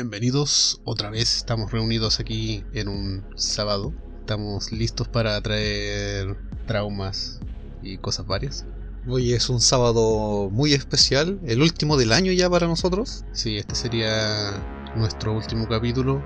Bienvenidos 0.00 0.80
otra 0.84 1.10
vez, 1.10 1.34
estamos 1.38 1.72
reunidos 1.72 2.20
aquí 2.20 2.64
en 2.72 2.86
un 2.86 3.24
sábado. 3.34 3.92
Estamos 4.20 4.70
listos 4.70 5.08
para 5.08 5.40
traer 5.40 6.36
traumas 6.68 7.40
y 7.82 7.98
cosas 7.98 8.24
varias. 8.24 8.64
Hoy 9.08 9.32
es 9.32 9.48
un 9.48 9.60
sábado 9.60 10.50
muy 10.52 10.72
especial, 10.72 11.40
el 11.44 11.62
último 11.62 11.96
del 11.96 12.12
año 12.12 12.30
ya 12.30 12.48
para 12.48 12.68
nosotros. 12.68 13.24
Sí, 13.32 13.56
este 13.56 13.74
sería 13.74 14.52
nuestro 14.94 15.32
último 15.32 15.66
capítulo. 15.66 16.22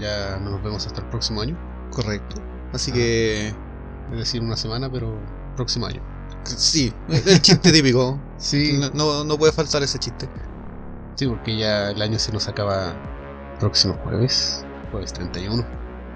Ya 0.00 0.40
no 0.42 0.50
nos 0.50 0.64
vemos 0.64 0.84
hasta 0.84 1.02
el 1.02 1.08
próximo 1.08 1.42
año. 1.42 1.56
Correcto. 1.92 2.42
Así 2.72 2.90
que... 2.90 3.50
Es 4.10 4.16
decir, 4.18 4.42
una 4.42 4.56
semana, 4.56 4.90
pero 4.90 5.16
próximo 5.54 5.86
año. 5.86 6.02
Sí, 6.42 6.92
el 7.08 7.40
chiste 7.40 7.70
típico. 7.70 8.20
Sí, 8.36 8.80
No, 8.80 8.90
no, 8.94 9.22
no 9.22 9.38
puede 9.38 9.52
faltar 9.52 9.80
ese 9.84 10.00
chiste. 10.00 10.28
sí, 11.14 11.28
porque 11.28 11.56
ya 11.56 11.92
el 11.92 12.02
año 12.02 12.18
se 12.18 12.32
nos 12.32 12.48
acaba 12.48 12.96
próximo 13.60 13.94
jueves, 14.04 14.64
jueves 14.90 15.12
31. 15.12 15.64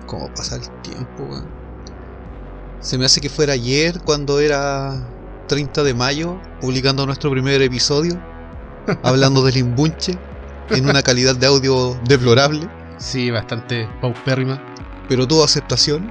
¿Cómo 0.06 0.28
pasa 0.34 0.56
el 0.56 0.68
tiempo, 0.82 1.24
weón? 1.24 1.46
Se 2.80 2.98
me 2.98 3.04
hace 3.06 3.20
que 3.20 3.28
fuera 3.28 3.54
ayer 3.54 4.00
cuando 4.04 4.38
era 4.40 4.94
30 5.48 5.82
de 5.82 5.94
mayo, 5.94 6.38
publicando 6.60 7.06
nuestro 7.06 7.30
primer 7.30 7.60
episodio, 7.62 8.20
hablando 9.02 9.42
del 9.44 9.56
imbunche, 9.56 10.16
en 10.70 10.88
una 10.88 11.02
calidad 11.02 11.36
de 11.36 11.46
audio 11.46 11.98
deplorable, 12.06 12.68
Sí, 12.98 13.30
bastante 13.30 13.86
paupérrima. 14.00 14.60
pero 15.08 15.26
tuvo 15.28 15.44
aceptación. 15.44 16.10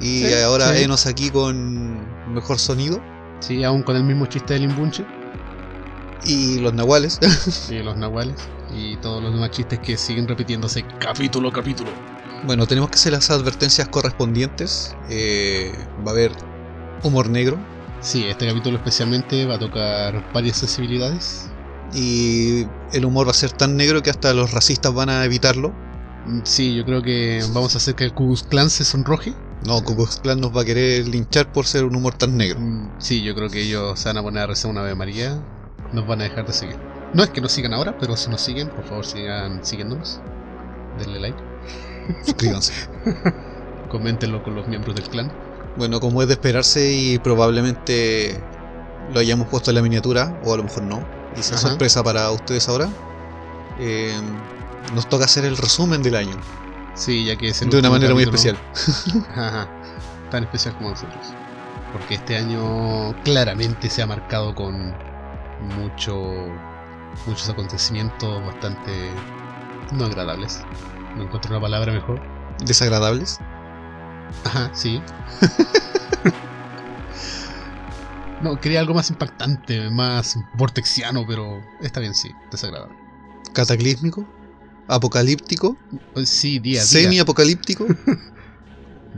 Y 0.00 0.24
Sí, 0.26 0.34
ahora 0.42 0.74
sí. 0.74 0.82
enos 0.82 1.06
aquí 1.06 1.30
con 1.30 1.98
mejor 2.34 2.58
sonido. 2.58 3.00
Sí, 3.38 3.62
aún 3.62 3.82
con 3.84 3.94
el 3.94 4.02
mismo 4.02 4.26
chiste 4.26 4.54
del 4.54 4.64
imbunche. 4.64 5.04
Y 6.24 6.58
los 6.58 6.74
nahuales. 6.74 7.20
Y 7.70 7.78
los 7.84 7.96
nahuales. 7.96 8.34
Y 8.76 8.96
todos 8.96 9.22
los 9.22 9.32
demás 9.32 9.50
chistes 9.50 9.78
que 9.78 9.96
siguen 9.96 10.26
repitiéndose 10.26 10.84
capítulo 10.98 11.48
a 11.48 11.52
capítulo. 11.52 11.90
bueno, 12.44 12.66
tenemos 12.66 12.90
que 12.90 12.96
hacer 12.96 13.12
las 13.12 13.30
advertencias 13.30 13.88
correspondientes. 13.88 14.94
Eh, 15.08 15.72
va 16.06 16.10
a 16.10 16.14
haber 16.14 16.32
humor 17.02 17.28
negro. 17.30 17.56
Sí, 18.00 18.24
este 18.26 18.46
capítulo 18.46 18.76
especialmente 18.76 19.46
va 19.46 19.54
a 19.54 19.58
tocar 19.58 20.22
varias 20.32 20.58
sensibilidades. 20.58 21.48
Y 21.94 22.66
el 22.92 23.04
humor 23.04 23.26
va 23.26 23.30
a 23.30 23.34
ser 23.34 23.52
tan 23.52 23.76
negro 23.76 24.02
que 24.02 24.10
hasta 24.10 24.34
los 24.34 24.50
racistas 24.50 24.92
van 24.92 25.08
a 25.10 25.24
evitarlo. 25.24 25.72
Mm, 26.26 26.40
Sí, 26.44 26.74
yo 26.74 26.84
creo 26.84 27.02
que 27.02 27.40
vamos 27.52 27.74
a 27.74 27.78
hacer 27.78 27.94
que 27.94 28.04
el 28.04 28.12
Ku 28.12 28.26
Klux 28.26 28.42
Klan 28.42 28.68
se 28.70 28.84
sonroje. 28.84 29.32
No, 29.64 29.82
Ku 29.84 29.94
Klux 29.94 30.18
Klan 30.20 30.40
nos 30.40 30.54
va 30.54 30.62
a 30.62 30.64
querer 30.64 31.06
linchar 31.08 31.50
por 31.52 31.66
ser 31.66 31.84
un 31.84 31.94
humor 31.96 32.14
tan 32.14 32.36
negro. 32.36 32.58
Mm, 32.60 32.90
Sí, 32.98 33.22
yo 33.22 33.34
creo 33.34 33.48
que 33.48 33.62
ellos 33.62 33.98
se 34.00 34.08
van 34.08 34.18
a 34.18 34.22
poner 34.22 34.42
a 34.42 34.46
rezar 34.48 34.70
una 34.70 34.80
Ave 34.80 34.94
María. 34.96 35.40
Nos 35.92 36.06
van 36.06 36.20
a 36.20 36.24
dejar 36.24 36.46
de 36.46 36.52
seguir. 36.52 36.76
No 37.14 37.22
es 37.22 37.30
que 37.30 37.40
nos 37.40 37.52
sigan 37.52 37.72
ahora, 37.72 37.96
pero 37.98 38.16
si 38.16 38.28
nos 38.28 38.40
siguen, 38.40 38.68
por 38.68 38.84
favor 38.84 39.06
sigan 39.06 39.64
siguiéndonos. 39.64 40.20
Denle 40.98 41.20
like. 41.20 41.38
Suscríbanse. 42.24 42.72
Coméntenlo 43.90 44.42
con 44.42 44.54
los 44.54 44.66
miembros 44.66 44.96
del 44.96 45.08
clan. 45.08 45.32
Bueno, 45.76 46.00
como 46.00 46.22
es 46.22 46.28
de 46.28 46.34
esperarse 46.34 46.92
y 46.92 47.18
probablemente 47.18 48.40
lo 49.12 49.20
hayamos 49.20 49.48
puesto 49.48 49.70
en 49.70 49.76
la 49.76 49.82
miniatura, 49.82 50.40
o 50.44 50.54
a 50.54 50.56
lo 50.56 50.64
mejor 50.64 50.82
no, 50.84 51.04
y 51.36 51.42
sea 51.42 51.56
Ajá. 51.56 51.68
sorpresa 51.68 52.02
para 52.02 52.30
ustedes 52.30 52.68
ahora, 52.68 52.88
eh, 53.78 54.12
nos 54.94 55.08
toca 55.08 55.24
hacer 55.24 55.44
el 55.44 55.56
resumen 55.56 56.02
del 56.02 56.16
año, 56.16 56.36
Sí, 56.94 57.24
ya 57.24 57.36
que 57.36 57.48
es 57.48 57.60
el 57.60 57.70
de 57.70 57.78
una 57.80 57.90
manera 57.90 58.14
muy 58.14 58.22
especial. 58.22 58.56
Ajá, 59.36 59.68
tan 60.30 60.44
especial 60.44 60.76
como 60.76 60.90
nosotros. 60.90 61.26
Porque 61.92 62.14
este 62.14 62.36
año 62.36 63.14
claramente 63.24 63.90
se 63.90 64.02
ha 64.02 64.06
marcado 64.06 64.54
con 64.54 64.94
mucho, 65.76 66.32
muchos 67.26 67.48
acontecimientos 67.48 68.44
bastante 68.44 69.10
no 69.92 70.04
agradables. 70.06 70.60
No 71.16 71.24
encuentro 71.24 71.52
una 71.52 71.60
palabra 71.60 71.92
mejor. 71.92 72.20
Desagradables. 72.64 73.38
Ajá, 74.44 74.70
sí. 74.74 75.00
no, 78.42 78.60
quería 78.60 78.80
algo 78.80 78.94
más 78.94 79.10
impactante, 79.10 79.90
más 79.90 80.36
vortexiano, 80.56 81.24
pero 81.26 81.62
está 81.80 82.00
bien, 82.00 82.14
sí, 82.14 82.30
desagradable. 82.50 82.94
Cataclísmico. 83.52 84.26
Apocalíptico. 84.88 85.76
Sí, 86.24 86.58
día 86.58 86.80
día. 86.80 86.82
Semi-apocalíptico. 86.82 87.86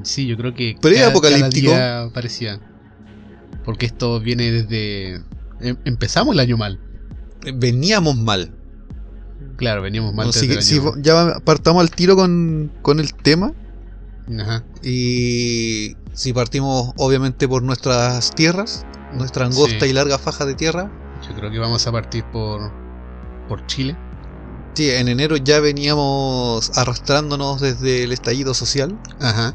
Sí, 0.02 0.26
yo 0.26 0.36
creo 0.36 0.52
que 0.52 0.76
Pre-apocalíptico. 0.78 1.72
parecía. 2.12 2.60
Porque 3.64 3.86
esto 3.86 4.20
viene 4.20 4.50
desde. 4.50 5.22
em- 5.58 5.78
Empezamos 5.86 6.34
el 6.34 6.40
año 6.40 6.58
mal. 6.58 6.78
Veníamos 7.54 8.16
mal. 8.16 8.52
Claro, 9.56 9.82
veníamos 9.82 10.12
mal 10.14 10.28
Así 10.28 10.40
desde 10.46 10.52
que 10.54 10.58
el 10.58 10.62
si 10.64 10.78
vo- 10.78 11.00
ya 11.00 11.38
partamos 11.44 11.80
al 11.82 11.90
tiro 11.90 12.16
con, 12.16 12.70
con 12.82 13.00
el 13.00 13.14
tema. 13.14 13.52
Ajá. 14.38 14.64
Y 14.82 15.96
si 16.12 16.32
partimos 16.32 16.92
obviamente 16.98 17.46
por 17.48 17.62
nuestras 17.62 18.30
tierras, 18.32 18.84
nuestra 19.14 19.46
angosta 19.46 19.84
Sí. 19.84 19.90
y 19.90 19.92
larga 19.92 20.18
faja 20.18 20.44
de 20.44 20.54
tierra, 20.54 20.90
Yo 21.26 21.34
creo 21.34 21.50
que 21.50 21.58
vamos 21.58 21.86
a 21.86 21.92
partir 21.92 22.24
por. 22.32 22.70
por 23.48 23.64
Chile. 23.66 23.96
Sí, 24.74 24.90
en 24.90 25.08
enero 25.08 25.36
ya 25.38 25.60
veníamos 25.60 26.76
arrastrándonos 26.76 27.60
desde 27.62 28.04
el 28.04 28.12
estallido 28.12 28.52
social. 28.52 28.98
Ajá. 29.20 29.54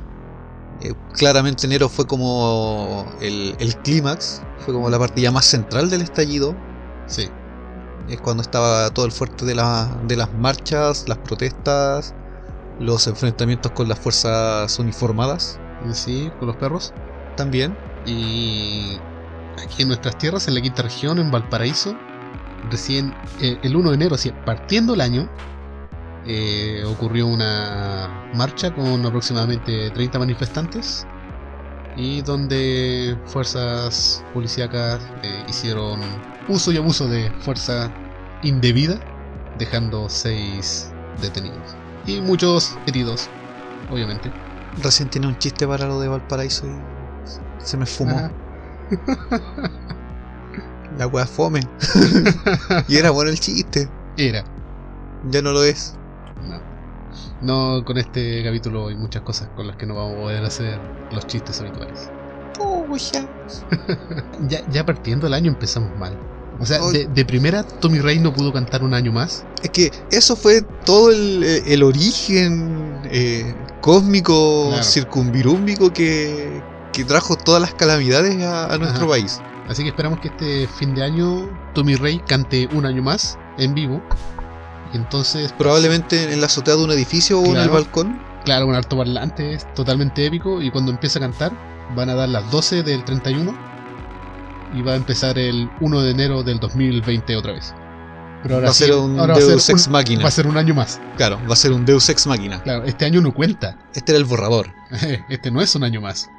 Eh, 0.82 0.96
claramente 1.14 1.68
enero 1.68 1.90
fue 1.90 2.08
como 2.08 3.06
el, 3.22 3.56
el 3.60 3.76
clímax, 3.78 4.42
fue 4.66 4.74
como 4.74 4.90
la 4.90 4.98
partida 4.98 5.30
más 5.30 5.46
central 5.46 5.92
del 5.92 6.02
estallido. 6.02 6.56
Sí. 7.06 7.30
Es 8.12 8.20
cuando 8.22 8.42
estaba 8.44 8.90
todo 8.92 9.06
el 9.06 9.12
fuerte 9.12 9.46
de, 9.46 9.56
la- 9.56 9.88
de 10.08 10.16
las 10.18 10.32
marchas, 10.34 11.06
las 11.08 11.18
protestas, 11.20 12.14
los 12.80 13.08
enfrentamientos 13.08 13.72
con 13.72 13.88
las 13.88 14.00
fuerzas 14.00 14.78
uniformadas 14.80 15.60
Sí, 15.94 16.30
con 16.38 16.48
los 16.48 16.58
perros. 16.58 16.94
también. 17.36 17.76
Y 18.06 18.98
aquí 19.64 19.82
en 19.84 19.88
nuestras 19.88 20.18
tierras, 20.18 20.48
en 20.48 20.56
la 20.56 20.62
quinta 20.62 20.84
región, 20.84 21.18
en 21.20 21.32
Valparaíso, 21.32 21.96
recién 22.70 23.14
eh, 23.40 23.58
el 23.64 23.76
1 23.76 23.90
de 23.90 23.96
enero, 23.96 24.16
así, 24.16 24.32
partiendo 24.46 24.94
el 24.94 25.02
año, 25.02 25.30
eh, 26.28 26.84
ocurrió 26.86 27.26
una 27.28 28.30
marcha 28.36 28.74
con 28.76 29.04
aproximadamente 29.06 29.90
30 29.92 30.20
manifestantes 30.20 31.08
y 31.98 32.22
donde 32.22 33.18
fuerzas 33.26 34.24
policíacas 34.34 35.00
eh, 35.24 35.44
hicieron 35.50 36.00
uso 36.48 36.72
y 36.72 36.78
abuso 36.78 37.08
de 37.08 37.32
fuerza 37.40 37.92
indebida, 38.44 39.00
dejando 39.58 40.10
seis 40.10 40.92
detenidos 41.22 41.76
y 42.06 42.22
muchos 42.22 42.78
heridos, 42.88 43.30
obviamente. 43.90 44.32
Recién 44.82 45.10
tiene 45.10 45.28
un 45.28 45.38
chiste 45.38 45.68
para 45.68 45.86
lo 45.86 46.00
de 46.00 46.08
Valparaíso 46.08 46.66
y 46.66 46.72
se 47.64 47.78
me 47.78 47.86
fumó. 47.86 48.30
La 50.98 51.08
wea 51.08 51.26
fome. 51.26 51.62
y 52.88 52.98
era 52.98 53.12
bueno 53.12 53.32
el 53.32 53.40
chiste. 53.40 53.90
Era. 54.18 54.44
Ya 55.30 55.42
no 55.42 55.52
lo 55.52 55.64
es. 55.64 55.96
No. 56.48 56.60
No, 57.42 57.86
con 57.86 57.98
este 57.98 58.44
capítulo 58.44 58.88
hay 58.88 58.96
muchas 58.96 59.22
cosas 59.24 59.50
con 59.56 59.68
las 59.68 59.78
que 59.78 59.86
no 59.86 59.96
vamos 59.96 60.14
a 60.14 60.22
poder 60.22 60.44
hacer 60.44 60.80
los 61.12 61.26
chistes 61.28 61.60
habituales. 61.62 62.12
Ya, 64.48 64.62
ya 64.70 64.86
partiendo 64.86 65.28
el 65.28 65.34
año 65.34 65.52
empezamos 65.52 65.98
mal. 65.98 66.18
O 66.62 66.66
sea, 66.66 66.80
de, 66.92 67.08
de 67.08 67.26
primera, 67.26 67.64
Tommy 67.64 68.00
Rey 68.00 68.20
no 68.20 68.32
pudo 68.34 68.54
cantar 68.54 68.84
un 68.84 68.94
año 68.94 69.12
más. 69.12 69.44
Es 69.64 69.72
que 69.72 69.92
eso 70.12 70.36
fue 70.36 70.62
todo 70.86 71.10
el, 71.12 71.44
el 71.44 71.82
origen 71.84 73.00
eh, 73.06 73.56
cósmico, 73.82 74.68
Claro. 74.70 74.84
circunvirúmbico 74.84 75.92
que, 75.92 76.62
que 76.94 77.04
trajo 77.04 77.36
todas 77.36 77.62
las 77.62 77.74
calamidades 77.74 78.42
a, 78.44 78.72
a 78.74 78.78
nuestro 78.78 79.06
Ajá. 79.06 79.10
país. 79.14 79.42
Así 79.68 79.84
que 79.84 79.90
esperamos 79.90 80.20
que 80.20 80.28
este 80.28 80.68
fin 80.68 80.94
de 80.94 81.04
año 81.04 81.50
Tommy 81.74 81.96
Rey 81.96 82.22
cante 82.28 82.68
un 82.74 82.86
año 82.86 83.02
más 83.02 83.38
en 83.58 83.74
vivo. 83.74 84.02
Y 84.94 84.98
entonces, 84.98 85.54
Probablemente 85.54 86.32
en 86.34 86.42
la 86.42 86.48
azotea 86.48 86.76
de 86.76 86.84
un 86.84 86.92
edificio 86.92 87.40
o 87.40 87.46
en 87.46 87.58
el 87.58 87.70
balcón. 87.70 88.22
claro, 88.44 88.68
un 88.68 88.76
altoparlante 88.76 89.54
es 89.54 89.74
totalmente 89.74 90.26
épico. 90.26 90.62
Y 90.62 90.70
cuando 90.70 90.92
empieza 90.92 91.20
a 91.20 91.22
cantar, 91.22 91.54
van 91.96 92.10
a 92.10 92.16
dar 92.16 92.30
las 92.30 92.50
12 92.52 92.84
del 92.84 93.04
31. 93.06 93.71
Y 94.74 94.82
va 94.82 94.94
a 94.94 94.96
empezar 94.96 95.38
el 95.38 95.70
1 95.82 96.02
de 96.02 96.12
enero 96.12 96.44
del 96.44 96.60
2020 96.60 97.36
otra 97.36 97.54
vez. 97.54 97.74
Pero 98.44 98.56
ahora 98.56 98.66
Va 98.68 98.72
a 98.72 98.74
sí, 98.74 98.86
ser 98.86 98.94
un 98.96 99.16
Deus 99.18 99.70
Ex 99.70 99.88
Machina. 99.88 100.24
Va 100.24 100.30
a 100.30 100.32
ser 100.32 100.48
un 100.48 100.58
año 100.58 100.74
más. 100.74 101.00
Claro, 101.18 101.40
va 101.48 101.54
a 101.54 101.56
ser 101.56 101.72
un 101.74 101.86
Deus 101.86 102.10
Ex 102.10 102.26
Machina. 102.26 102.62
Claro, 102.64 102.86
este 102.86 103.06
año 103.06 103.22
no 103.22 103.34
cuenta. 103.34 103.78
Este 103.94 104.12
era 104.14 104.18
el 104.20 104.26
borrador. 104.26 104.68
Este 105.30 105.52
no 105.52 105.62
es 105.62 105.76
un 105.76 105.84
año 105.84 106.02
más. 106.02 106.30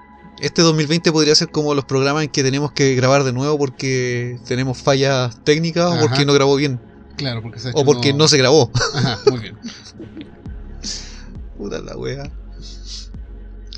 Este 0.40 0.62
2020 0.62 1.12
podría 1.12 1.34
ser 1.36 1.50
como 1.50 1.74
los 1.74 1.84
programas 1.84 2.24
en 2.24 2.30
que 2.30 2.42
tenemos 2.42 2.72
que 2.72 2.94
grabar 2.96 3.22
de 3.22 3.32
nuevo 3.32 3.56
porque 3.58 4.40
tenemos 4.46 4.78
fallas 4.78 5.36
técnicas 5.44 5.92
o 5.92 6.00
porque 6.00 6.24
no 6.24 6.32
grabó 6.32 6.56
bien. 6.56 6.80
Claro, 7.16 7.42
porque 7.42 7.60
se 7.60 7.68
ha 7.68 7.72
O 7.72 7.74
hecho 7.80 7.84
porque 7.84 8.08
uno- 8.10 8.18
no 8.24 8.28
se 8.28 8.38
grabó. 8.38 8.70
Ajá, 8.94 9.18
muy 9.30 9.38
bien. 9.38 9.58
Puta 11.58 11.80
la 11.80 11.96
wea. 11.96 12.24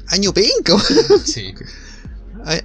Año 0.08 0.32
penca. 0.32 0.78
Sí. 1.24 1.54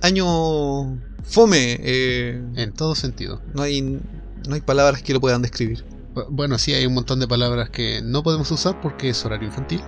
Año 0.01 0.97
fome. 1.29 1.77
eh, 1.81 2.41
En 2.55 2.73
todo 2.73 2.95
sentido. 2.95 3.41
no, 3.53 3.61
hay, 3.61 3.81
no 3.81 4.55
hay 4.55 4.61
palabras 4.61 5.01
que 5.03 5.13
lo 5.13 5.19
puedan 5.21 5.41
describir. 5.41 5.85
Bu- 6.15 6.27
Bueno, 6.29 6.57
sí, 6.57 6.73
hay 6.73 6.85
un 6.85 6.93
montón 6.93 7.19
de 7.19 7.27
palabras 7.27 7.69
que 7.69 8.01
no 8.03 8.23
podemos 8.23 8.49
usar 8.51 8.79
porque 8.81 9.09
es 9.09 9.23
horario 9.25 9.47
infantil. 9.47 9.81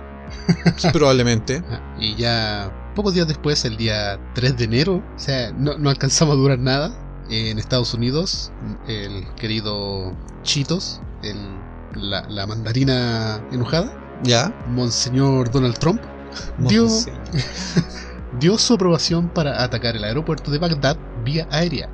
Probablemente. 0.92 1.56
Ajá. 1.66 1.82
Y 2.00 2.16
ya 2.16 2.92
pocos 2.94 3.14
días 3.14 3.28
después, 3.28 3.64
el 3.64 3.76
día 3.76 4.18
3 4.34 4.56
de 4.56 4.64
enero, 4.64 4.94
o 5.14 5.18
sea, 5.18 5.52
no, 5.52 5.76
no 5.78 5.90
alcanzamos 5.90 6.34
a 6.34 6.38
durar 6.38 6.58
nada. 6.58 6.98
En 7.30 7.58
Estados 7.58 7.94
Unidos, 7.94 8.52
el 8.88 9.24
querido 9.36 10.14
Cheetos, 10.42 11.00
el, 11.22 11.36
la, 11.94 12.28
la 12.28 12.46
mandarina 12.46 13.40
enojada, 13.52 14.20
Ya. 14.24 14.52
Monseñor 14.68 15.50
Donald 15.50 15.78
Trump, 15.78 16.00
Dio- 16.58 16.88
Sí. 16.88 17.10
dio 18.40 18.58
su 18.58 18.74
aprobación 18.74 19.28
para 19.28 19.62
atacar 19.62 19.96
el 19.96 20.04
aeropuerto 20.04 20.50
de 20.50 20.58
Bagdad 20.58 20.96
vía 21.24 21.46
aérea. 21.50 21.88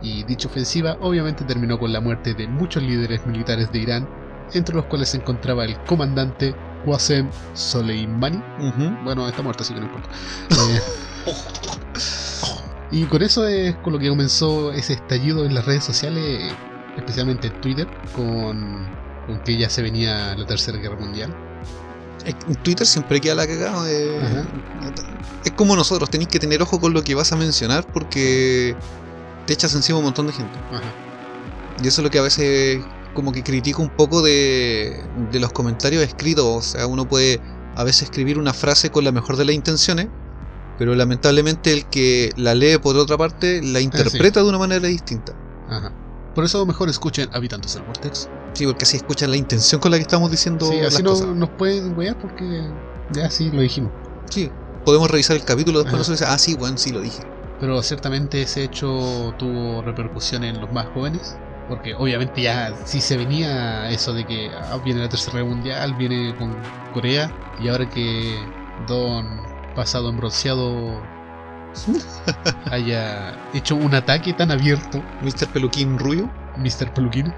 Y 0.00 0.22
dicha 0.24 0.48
ofensiva 0.48 0.96
obviamente 1.00 1.44
terminó 1.44 1.78
con 1.78 1.92
la 1.92 2.00
muerte 2.00 2.34
de 2.34 2.46
muchos 2.46 2.82
líderes 2.82 3.26
militares 3.26 3.72
de 3.72 3.78
Irán, 3.80 4.08
entre 4.52 4.76
los 4.76 4.84
cuales 4.86 5.10
se 5.10 5.18
encontraba 5.18 5.64
el 5.64 5.76
comandante 5.84 6.54
Qasem 6.86 7.28
Soleimani. 7.54 8.40
Bueno, 9.04 9.28
está 9.28 9.42
muerto, 9.42 9.62
así 9.62 9.74
que 9.74 9.80
no 9.80 9.86
importa. 9.86 10.08
Eh, 10.50 10.80
y 12.92 13.04
con 13.04 13.22
eso 13.22 13.46
es 13.46 13.74
con 13.76 13.92
lo 13.92 13.98
que 13.98 14.08
comenzó 14.08 14.72
ese 14.72 14.94
estallido 14.94 15.44
en 15.44 15.54
las 15.54 15.66
redes 15.66 15.84
sociales, 15.84 16.52
especialmente 16.96 17.48
en 17.48 17.60
Twitter, 17.60 17.88
con, 18.14 18.88
con 19.26 19.40
que 19.40 19.56
ya 19.56 19.68
se 19.68 19.82
venía 19.82 20.36
la 20.36 20.46
Tercera 20.46 20.78
Guerra 20.78 20.96
Mundial. 20.96 21.47
En 22.24 22.56
Twitter 22.56 22.86
siempre 22.86 23.20
queda 23.20 23.34
la 23.34 23.46
cagada. 23.46 23.90
eh, 23.90 24.20
Ajá. 24.22 24.44
Es 25.44 25.52
como 25.52 25.76
nosotros, 25.76 26.10
tenéis 26.10 26.28
que 26.28 26.38
tener 26.38 26.60
ojo 26.62 26.80
con 26.80 26.92
lo 26.92 27.02
que 27.02 27.14
vas 27.14 27.32
a 27.32 27.36
mencionar 27.36 27.86
porque 27.92 28.76
te 29.46 29.52
echas 29.52 29.74
encima 29.74 29.98
un 29.98 30.04
montón 30.04 30.26
de 30.26 30.32
gente. 30.32 30.58
Ajá. 30.72 30.82
Y 31.82 31.86
eso 31.86 32.00
es 32.00 32.04
lo 32.04 32.10
que 32.10 32.18
a 32.18 32.22
veces 32.22 32.80
como 33.14 33.32
que 33.32 33.42
critico 33.42 33.82
un 33.82 33.90
poco 33.90 34.20
de, 34.22 35.02
de 35.32 35.40
los 35.40 35.52
comentarios 35.52 36.02
escritos. 36.02 36.44
O 36.44 36.62
sea, 36.62 36.86
uno 36.86 37.08
puede 37.08 37.40
a 37.76 37.84
veces 37.84 38.02
escribir 38.04 38.38
una 38.38 38.52
frase 38.52 38.90
con 38.90 39.04
la 39.04 39.12
mejor 39.12 39.36
de 39.36 39.44
las 39.44 39.54
intenciones, 39.54 40.08
pero 40.78 40.94
lamentablemente 40.94 41.72
el 41.72 41.86
que 41.86 42.32
la 42.36 42.54
lee 42.54 42.78
por 42.78 42.96
otra 42.96 43.16
parte 43.16 43.62
la 43.62 43.80
interpreta 43.80 44.42
de 44.42 44.48
una 44.48 44.58
manera 44.58 44.86
distinta. 44.88 45.32
Ajá. 45.68 45.92
Por 46.34 46.44
eso 46.44 46.64
mejor 46.66 46.88
escuchen 46.88 47.28
Habitantes 47.32 47.74
del 47.74 47.84
Vortex. 47.84 48.28
Sí, 48.54 48.66
porque 48.66 48.84
así 48.84 48.96
escuchan 48.96 49.30
la 49.30 49.36
intención 49.36 49.80
con 49.80 49.90
la 49.90 49.98
que 49.98 50.02
estamos 50.02 50.30
diciendo 50.30 50.66
Sí, 50.66 50.80
las 50.80 50.94
así 50.94 51.02
no 51.02 51.10
cosas. 51.10 51.28
nos 51.28 51.50
pueden 51.50 51.96
wear 51.96 52.18
porque 52.18 52.68
ya 53.12 53.30
sí 53.30 53.50
lo 53.50 53.60
dijimos. 53.60 53.92
Sí, 54.30 54.50
podemos 54.84 55.10
revisar 55.10 55.36
el 55.36 55.44
capítulo 55.44 55.78
después 55.80 55.98
nosotros 55.98 56.22
ah, 56.28 56.38
sí, 56.38 56.56
bueno, 56.56 56.76
sí 56.76 56.90
lo 56.90 57.00
dije. 57.00 57.22
Pero 57.60 57.82
ciertamente 57.82 58.42
ese 58.42 58.64
hecho 58.64 59.34
tuvo 59.38 59.82
repercusión 59.82 60.44
en 60.44 60.60
los 60.60 60.72
más 60.72 60.86
jóvenes. 60.94 61.36
Porque 61.68 61.94
obviamente 61.94 62.40
ya 62.40 62.72
sí 62.86 63.00
se 63.00 63.18
venía 63.18 63.90
eso 63.90 64.14
de 64.14 64.24
que 64.24 64.50
ah, 64.50 64.80
viene 64.84 65.00
la 65.00 65.08
Tercera 65.08 65.38
Guerra 65.38 65.48
Mundial, 65.50 65.94
viene 65.94 66.34
con 66.36 66.56
Corea. 66.94 67.30
Y 67.60 67.68
ahora 67.68 67.88
que 67.88 68.38
Don 68.86 69.26
pasado 69.74 70.08
en 70.08 70.16
bronceado 70.16 71.00
haya 72.70 73.36
hecho 73.54 73.76
un 73.76 73.94
ataque 73.94 74.32
tan 74.32 74.50
abierto, 74.50 75.02
Mr. 75.22 75.48
Peluquín 75.52 75.98
Rubio. 75.98 76.30
Mr. 76.58 76.92
Peluquín. 76.94 77.32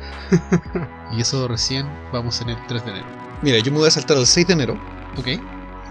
y 1.12 1.20
eso 1.20 1.46
recién 1.48 1.86
vamos 2.12 2.40
en 2.40 2.50
el 2.50 2.66
3 2.66 2.84
de 2.84 2.90
enero. 2.90 3.06
Mira, 3.42 3.58
yo 3.58 3.72
me 3.72 3.78
voy 3.78 3.88
a 3.88 3.90
saltar 3.90 4.16
al 4.16 4.26
6 4.26 4.46
de 4.46 4.52
enero 4.52 4.80
¿Ok? 5.16 5.28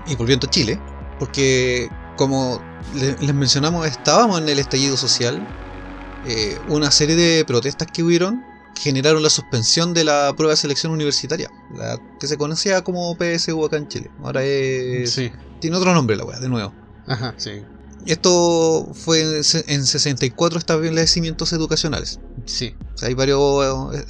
y 0.07 0.15
volviendo 0.15 0.47
a 0.47 0.49
Chile, 0.49 0.79
porque 1.19 1.89
como 2.15 2.61
le- 2.95 3.17
les 3.19 3.33
mencionamos, 3.33 3.87
estábamos 3.87 4.39
en 4.41 4.49
el 4.49 4.59
estallido 4.59 4.97
social, 4.97 5.45
eh, 6.27 6.57
una 6.67 6.91
serie 6.91 7.15
de 7.15 7.45
protestas 7.45 7.87
que 7.91 8.03
hubieron 8.03 8.43
generaron 8.79 9.21
la 9.23 9.29
suspensión 9.29 9.93
de 9.93 10.03
la 10.05 10.31
prueba 10.37 10.51
de 10.53 10.57
selección 10.57 10.91
universitaria, 10.93 11.49
la 11.75 11.99
que 12.19 12.27
se 12.27 12.37
conocía 12.37 12.81
como 12.83 13.13
PSU 13.15 13.65
acá 13.65 13.77
en 13.77 13.87
Chile. 13.89 14.09
Ahora 14.23 14.43
es... 14.43 15.11
Sí. 15.11 15.31
Tiene 15.59 15.75
otro 15.75 15.93
nombre 15.93 16.15
la 16.15 16.23
weá, 16.23 16.39
de 16.39 16.47
nuevo. 16.47 16.73
Ajá, 17.07 17.33
sí. 17.37 17.61
Esto 18.05 18.87
fue 18.93 19.21
en 19.67 19.85
64 19.85 20.57
establecimientos 20.59 21.51
educacionales. 21.51 22.19
Sí. 22.49 22.75
O 22.93 22.97
sea, 22.97 23.07
hay 23.09 23.13
varios... 23.13 23.95
eh, 23.95 24.05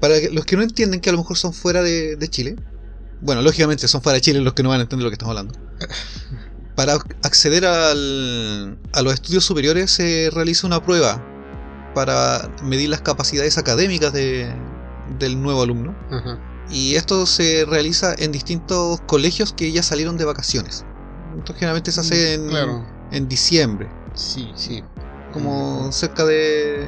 Para 0.00 0.14
los 0.32 0.44
que 0.44 0.56
no 0.56 0.62
entienden 0.62 1.00
que 1.00 1.10
a 1.10 1.12
lo 1.12 1.18
mejor 1.18 1.36
son 1.36 1.52
fuera 1.52 1.82
de, 1.82 2.16
de 2.16 2.28
Chile, 2.28 2.56
bueno, 3.20 3.42
lógicamente 3.42 3.88
son 3.88 4.00
fuera 4.02 4.14
de 4.14 4.20
Chile 4.20 4.40
los 4.40 4.52
que 4.54 4.62
no 4.62 4.68
van 4.68 4.80
a 4.80 4.82
entender 4.82 5.04
lo 5.04 5.10
que 5.10 5.14
estamos 5.14 5.36
hablando. 5.36 5.58
Para 6.76 6.94
acceder 7.24 7.64
al- 7.66 8.78
a 8.92 9.02
los 9.02 9.12
estudios 9.14 9.44
superiores 9.44 9.90
se 9.90 10.30
realiza 10.32 10.66
una 10.66 10.80
prueba 10.82 11.24
para 11.94 12.48
medir 12.62 12.88
las 12.90 13.00
capacidades 13.00 13.58
académicas 13.58 14.12
de- 14.12 14.48
del 15.18 15.40
nuevo 15.42 15.62
alumno. 15.62 15.96
Y 16.70 16.94
esto 16.96 17.26
se 17.26 17.64
realiza 17.64 18.14
en 18.16 18.30
distintos 18.30 19.00
colegios 19.06 19.52
que 19.54 19.72
ya 19.72 19.82
salieron 19.82 20.16
de 20.18 20.24
vacaciones. 20.26 20.84
Esto 21.36 21.54
generalmente 21.54 21.90
se 21.90 22.00
hace 22.00 22.34
en, 22.34 22.48
Claro. 22.48 22.86
en 23.10 23.26
diciembre, 23.28 23.88
Sí, 24.14 24.48
sí. 24.54 24.84
como 25.32 25.90
cerca 25.90 26.24
de 26.24 26.86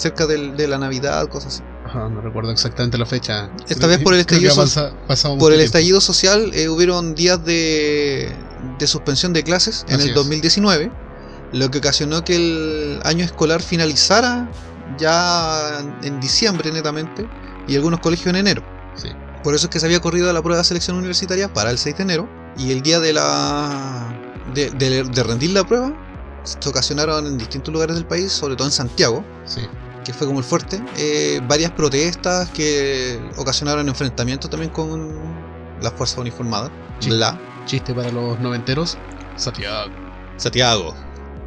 cerca 0.00 0.26
del- 0.26 0.56
de 0.56 0.66
la 0.68 0.78
Navidad, 0.78 1.28
cosas 1.28 1.54
así. 1.54 1.62
Ajá, 1.86 2.08
no 2.08 2.20
recuerdo 2.20 2.50
exactamente 2.52 2.96
la 2.98 3.06
fecha. 3.06 3.50
Esta 3.68 3.86
vez 3.86 3.98
por 3.98 4.14
el 4.14 4.20
estallido 4.20 4.54
pasa- 4.54 4.92
Por 5.38 5.52
el 5.52 5.58
tiempo. 5.58 5.64
estallido 5.64 6.00
social 6.00 6.50
eh, 6.54 6.68
hubieron 6.68 7.14
días 7.14 7.44
de, 7.44 8.32
de 8.78 8.86
suspensión 8.86 9.32
de 9.32 9.42
clases 9.42 9.84
en 9.88 9.94
Así 9.96 10.04
el 10.04 10.08
es. 10.10 10.14
2019, 10.14 10.90
lo 11.52 11.70
que 11.70 11.78
ocasionó 11.78 12.22
que 12.24 12.36
el 12.36 13.00
año 13.04 13.24
escolar 13.24 13.60
finalizara 13.60 14.48
ya 14.98 15.80
en 16.02 16.20
diciembre 16.20 16.70
netamente 16.72 17.28
y 17.66 17.76
algunos 17.76 18.00
colegios 18.00 18.28
en 18.28 18.36
enero. 18.36 18.62
Sí. 18.94 19.08
Por 19.42 19.54
eso 19.54 19.66
es 19.66 19.70
que 19.70 19.80
se 19.80 19.86
había 19.86 20.00
corrido 20.00 20.32
la 20.32 20.42
prueba 20.42 20.58
de 20.58 20.64
selección 20.64 20.96
universitaria 20.96 21.52
para 21.52 21.70
el 21.70 21.78
6 21.78 21.96
de 21.96 22.02
enero 22.02 22.28
y 22.56 22.72
el 22.72 22.82
día 22.82 23.00
de 23.00 23.12
la 23.12 24.14
de, 24.54 24.70
de- 24.70 25.04
de 25.04 25.22
rendir 25.22 25.50
la 25.50 25.64
prueba 25.64 25.92
se 26.44 26.68
ocasionaron 26.68 27.26
en 27.26 27.36
distintos 27.38 27.72
lugares 27.72 27.94
del 27.96 28.06
país, 28.06 28.32
sobre 28.32 28.56
todo 28.56 28.66
en 28.66 28.72
Santiago, 28.72 29.24
Sí. 29.44 29.60
Que 30.04 30.12
fue 30.12 30.26
como 30.26 30.38
el 30.40 30.44
fuerte, 30.44 30.82
eh, 30.96 31.40
varias 31.46 31.72
protestas 31.72 32.48
que 32.50 33.20
ocasionaron 33.36 33.88
enfrentamientos 33.88 34.50
también 34.50 34.70
con 34.72 35.14
las 35.80 35.92
fuerzas 35.92 36.18
uniformadas. 36.18 36.70
La 37.08 37.38
Chiste 37.66 37.94
para 37.94 38.10
los 38.10 38.38
noventeros. 38.40 38.98
Santiago. 39.36 39.90
Santiago. 40.36 40.94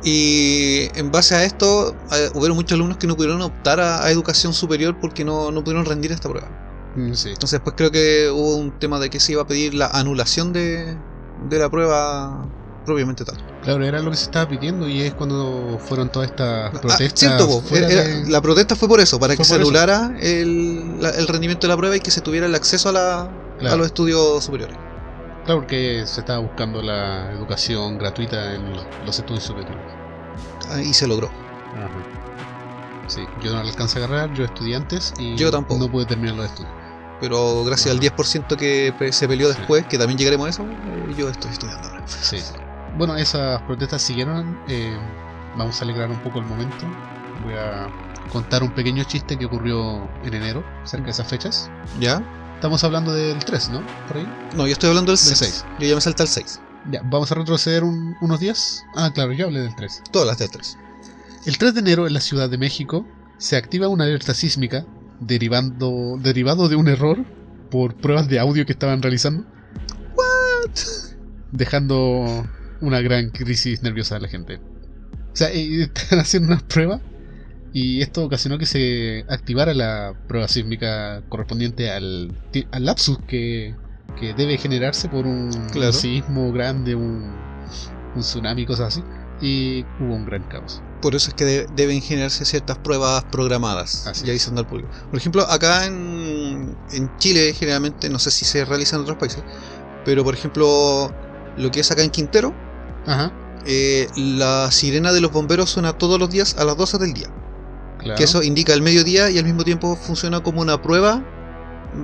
Y 0.03 0.89
en 0.95 1.11
base 1.11 1.35
a 1.35 1.43
esto, 1.43 1.95
eh, 2.11 2.29
hubieron 2.33 2.57
muchos 2.57 2.73
alumnos 2.73 2.97
que 2.97 3.07
no 3.07 3.15
pudieron 3.15 3.41
optar 3.41 3.79
a, 3.79 4.03
a 4.03 4.11
educación 4.11 4.53
superior 4.53 4.99
porque 4.99 5.23
no, 5.23 5.51
no 5.51 5.63
pudieron 5.63 5.85
rendir 5.85 6.11
esta 6.11 6.29
prueba. 6.29 6.49
Mm, 6.95 7.13
Sí. 7.13 7.29
Entonces, 7.29 7.59
pues 7.63 7.75
creo 7.75 7.91
que 7.91 8.29
hubo 8.29 8.55
un 8.55 8.77
tema 8.79 8.99
de 8.99 9.09
que 9.09 9.19
se 9.19 9.31
iba 9.31 9.41
a 9.41 9.47
pedir 9.47 9.73
la 9.73 9.87
anulación 9.87 10.53
de, 10.53 10.97
de 11.49 11.59
la 11.59 11.69
prueba 11.69 12.45
propiamente 12.85 13.23
tal. 13.25 13.37
Claro, 13.63 13.83
era 13.85 13.99
lo 14.01 14.11
que 14.11 14.17
se 14.17 14.25
estaba 14.25 14.47
pidiendo 14.47 14.87
y 14.87 15.01
es 15.01 15.13
cuando 15.13 15.79
fueron 15.85 16.09
todas 16.11 16.29
estas 16.29 16.73
Ah, 16.75 16.79
protestas. 16.81 17.19
cierto, 17.19 17.61
fuera 17.61 17.87
era- 17.89 18.03
de- 18.03 18.29
la 18.29 18.41
protesta 18.41 18.75
fue 18.75 18.87
por 18.87 18.99
eso, 18.99 19.19
para 19.19 19.33
Fue 19.33 19.37
que 19.39 19.43
se 19.45 19.55
anulara 19.55 20.11
el, 20.21 21.01
la- 21.01 21.09
el 21.11 21.27
rendimiento 21.27 21.67
de 21.67 21.73
la 21.73 21.77
prueba 21.77 21.95
y 21.95 21.99
que 21.99 22.11
se 22.11 22.21
tuviera 22.21 22.45
el 22.45 22.55
acceso 22.55 22.89
a, 22.89 22.91
la, 22.91 23.29
Claro. 23.59 23.75
a 23.75 23.77
los 23.77 23.87
estudios 23.87 24.43
superiores. 24.43 24.75
Claro, 25.45 25.59
porque 25.61 26.03
se 26.05 26.21
estaba 26.21 26.39
buscando 26.39 26.81
la 26.81 27.31
educación 27.31 27.97
gratuita 27.97 28.53
en 28.55 28.63
los 29.05 29.17
estudios 29.19 29.43
superiores. 29.43 29.77
Ah, 30.71 30.81
Y 30.81 30.93
se 30.93 31.05
logró. 31.07 31.27
Ajá. 31.27 31.89
Sí, 33.07 33.21
yo 33.43 33.51
no 33.51 33.59
alcancé 33.59 33.99
a 34.01 34.05
agarrar, 34.05 34.33
yo 34.33 34.45
estudié 34.45 34.75
antes 34.77 35.13
y 35.19 35.35
Yo 35.35 35.51
tampoco. 35.51 35.79
no 35.81 35.91
pude 35.91 36.05
terminar 36.05 36.35
los 36.35 36.45
estudios. 36.45 36.71
Pero 37.19 37.63
gracias 37.65 37.91
al 37.91 37.97
Ajá. 37.97 38.15
10% 38.15 38.55
que 38.57 38.93
se 39.11 39.27
peleó 39.27 39.51
Sí. 39.51 39.57
después, 39.57 39.85
que 39.87 39.97
también 39.97 40.17
llegaremos 40.17 40.47
a 40.47 40.49
eso, 40.49 40.63
eh, 40.63 41.13
yo 41.17 41.29
estoy 41.29 41.51
estudiando 41.51 41.87
ahora. 41.89 42.03
Sí. 42.07 42.37
Bueno, 42.97 43.15
esas 43.17 43.61
protestas 43.63 44.01
siguieron. 44.01 44.57
eh, 44.67 44.95
vamos 45.57 45.79
a 45.81 45.83
alegrar 45.83 46.09
un 46.09 46.19
poco 46.19 46.39
el 46.39 46.45
momento. 46.45 46.85
Voy 47.43 47.53
a 47.53 47.87
contar 48.31 48.63
un 48.63 48.71
pequeño 48.71 49.03
chiste 49.03 49.37
que 49.37 49.45
ocurrió 49.45 50.07
en 50.23 50.33
enero, 50.33 50.63
cerca 50.83 51.05
de 51.05 51.11
esas 51.11 51.27
fechas. 51.27 51.69
¿Ya? 51.99 52.23
Estamos 52.55 52.83
hablando 52.83 53.13
del 53.13 53.43
3, 53.43 53.69
¿no? 53.69 53.81
Por 54.07 54.17
ahí. 54.17 54.27
No, 54.55 54.65
yo 54.65 54.73
estoy 54.73 54.89
hablando 54.89 55.11
del 55.11 55.17
Del 55.19 55.35
6. 55.35 55.37
seis. 55.37 55.65
Yo 55.79 55.87
ya 55.87 55.95
me 55.95 56.01
salté 56.01 56.23
al 56.23 56.27
6. 56.29 56.59
Ya, 56.91 57.01
vamos 57.03 57.31
a 57.31 57.35
retroceder 57.35 57.83
un- 57.83 58.15
unos 58.21 58.39
días. 58.39 58.83
Ah, 58.95 59.11
claro, 59.13 59.31
yo 59.33 59.45
hablé 59.45 59.59
del 59.61 59.75
3. 59.75 60.01
Todas 60.11 60.27
las 60.27 60.37
del 60.37 60.49
3. 60.49 60.77
El 61.45 61.57
3 61.57 61.73
de 61.73 61.79
enero 61.81 62.07
en 62.07 62.13
la 62.13 62.21
Ciudad 62.21 62.49
de 62.49 62.57
México 62.57 63.05
se 63.37 63.57
activa 63.57 63.87
una 63.89 64.05
alerta 64.05 64.33
sísmica 64.33 64.85
derivando, 65.19 66.17
derivado 66.19 66.69
de 66.69 66.75
un 66.77 66.87
error 66.87 67.23
por 67.69 67.95
pruebas 67.95 68.27
de 68.29 68.39
audio 68.39 68.65
que 68.65 68.71
estaban 68.73 69.01
realizando. 69.01 69.43
Dejando 71.51 72.47
una 72.83 73.01
gran 73.01 73.29
crisis 73.29 73.81
nerviosa 73.83 74.17
a 74.17 74.19
la 74.19 74.27
gente. 74.27 74.57
O 75.31 75.35
sea, 75.35 75.51
eh, 75.51 75.83
están 75.95 76.19
haciendo 76.19 76.49
unas 76.49 76.63
pruebas 76.63 77.01
y 77.73 78.01
esto 78.01 78.23
ocasionó 78.23 78.57
que 78.59 78.65
se 78.67 79.25
activara 79.29 79.73
la 79.73 80.13
prueba 80.27 80.47
sísmica 80.47 81.23
correspondiente 81.29 81.89
al, 81.89 82.31
al 82.71 82.85
lapsus 82.85 83.17
que, 83.27 83.73
que 84.19 84.33
debe 84.35 84.57
generarse 84.57 85.09
por 85.09 85.25
un, 85.25 85.49
Claro. 85.71 85.87
un 85.87 85.93
sismo 85.93 86.51
grande, 86.53 86.93
un, 86.93 87.33
un 88.15 88.21
tsunami, 88.21 88.65
cosas 88.67 88.95
así. 88.95 89.03
y 89.41 89.83
hubo 89.99 90.13
un 90.13 90.25
gran 90.25 90.43
caos. 90.49 90.81
Por 91.01 91.15
eso 91.15 91.29
es 91.29 91.33
que 91.33 91.43
de- 91.45 91.67
deben 91.75 91.99
generarse 92.01 92.45
ciertas 92.45 92.77
pruebas 92.77 93.25
programadas 93.25 94.05
Así 94.07 94.25
y 94.25 94.29
avisando 94.29 94.61
al 94.61 94.67
público. 94.67 94.89
Por 95.09 95.17
ejemplo, 95.19 95.41
acá 95.49 95.85
en, 95.87 96.77
en 96.93 97.17
Chile, 97.17 97.53
generalmente, 97.53 98.07
no 98.09 98.19
sé 98.19 98.29
si 98.31 98.45
se 98.45 98.63
realiza 98.65 98.95
en 98.97 99.01
otros 99.01 99.17
países, 99.17 99.43
pero 100.05 100.23
por 100.23 100.33
ejemplo, 100.35 101.11
lo 101.57 101.71
que 101.71 101.79
es 101.81 101.91
acá 101.91 102.03
en 102.03 102.11
Quintero, 102.11 102.53
Ajá, 103.07 103.31
eh, 103.65 104.07
la 104.15 104.69
sirena 104.71 105.11
de 105.13 105.21
los 105.21 105.31
bomberos 105.31 105.69
suena 105.69 105.93
todos 105.93 106.19
los 106.19 106.29
días 106.29 106.55
a 106.57 106.63
las 106.65 106.75
12 106.77 106.97
del 106.97 107.13
día. 107.13 107.27
claro. 107.99 108.17
Que 108.17 108.23
eso 108.25 108.43
indica 108.43 108.73
el 108.73 108.81
mediodía 108.81 109.29
y 109.29 109.37
al 109.37 109.45
mismo 109.45 109.63
tiempo 109.63 109.95
funciona 109.95 110.41
como 110.41 110.61
una 110.61 110.81
prueba 110.81 111.23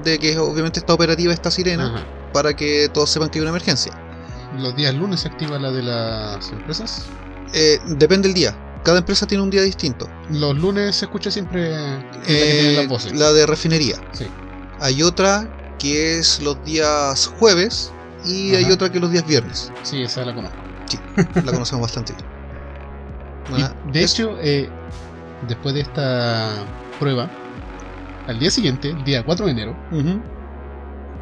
de 0.03 0.19
que 0.19 0.37
obviamente 0.37 0.79
está 0.79 0.93
operativa 0.93 1.33
esta 1.33 1.51
sirena 1.51 1.87
Ajá. 1.95 2.05
para 2.33 2.55
que 2.55 2.89
todos 2.93 3.09
sepan 3.09 3.29
que 3.29 3.39
hay 3.39 3.41
una 3.41 3.49
emergencia. 3.49 3.91
Los 4.57 4.75
días 4.75 4.93
lunes 4.95 5.19
se 5.21 5.27
activa 5.27 5.59
la 5.59 5.71
de 5.71 5.83
las 5.83 6.49
empresas. 6.51 7.05
Eh, 7.53 7.79
depende 7.87 8.27
del 8.27 8.35
día. 8.35 8.55
Cada 8.83 8.99
empresa 8.99 9.27
tiene 9.27 9.43
un 9.43 9.49
día 9.49 9.61
distinto. 9.61 10.07
Los 10.31 10.55
lunes 10.57 10.95
se 10.95 11.05
escucha 11.05 11.29
siempre 11.31 11.69
la 11.71 11.99
Eh, 12.27 12.73
las 12.77 12.87
voces. 12.87 13.13
la 13.13 13.33
de 13.33 13.45
refinería. 13.45 13.97
Sí. 14.13 14.25
Hay 14.79 15.03
otra 15.03 15.75
que 15.77 16.17
es 16.19 16.41
los 16.41 16.63
días 16.63 17.27
jueves 17.39 17.91
y 18.25 18.55
hay 18.55 18.71
otra 18.71 18.89
que 18.89 18.97
es 18.97 19.01
los 19.01 19.11
días 19.11 19.25
viernes. 19.27 19.71
Sí, 19.83 20.01
esa 20.03 20.23
la 20.23 20.33
conozco. 20.33 20.57
La 21.45 21.51
conocemos 21.51 21.81
bastante 21.81 22.13
bien. 22.13 22.25
Bueno, 23.49 23.67
de 23.91 24.03
es- 24.03 24.13
hecho, 24.13 24.37
eh, 24.41 24.69
después 25.47 25.73
de 25.73 25.81
esta 25.81 26.65
prueba, 26.99 27.29
al 28.27 28.37
día 28.37 28.51
siguiente, 28.51 28.89
el 28.91 29.03
día 29.03 29.23
4 29.23 29.47
de 29.47 29.53
enero, 29.53 29.75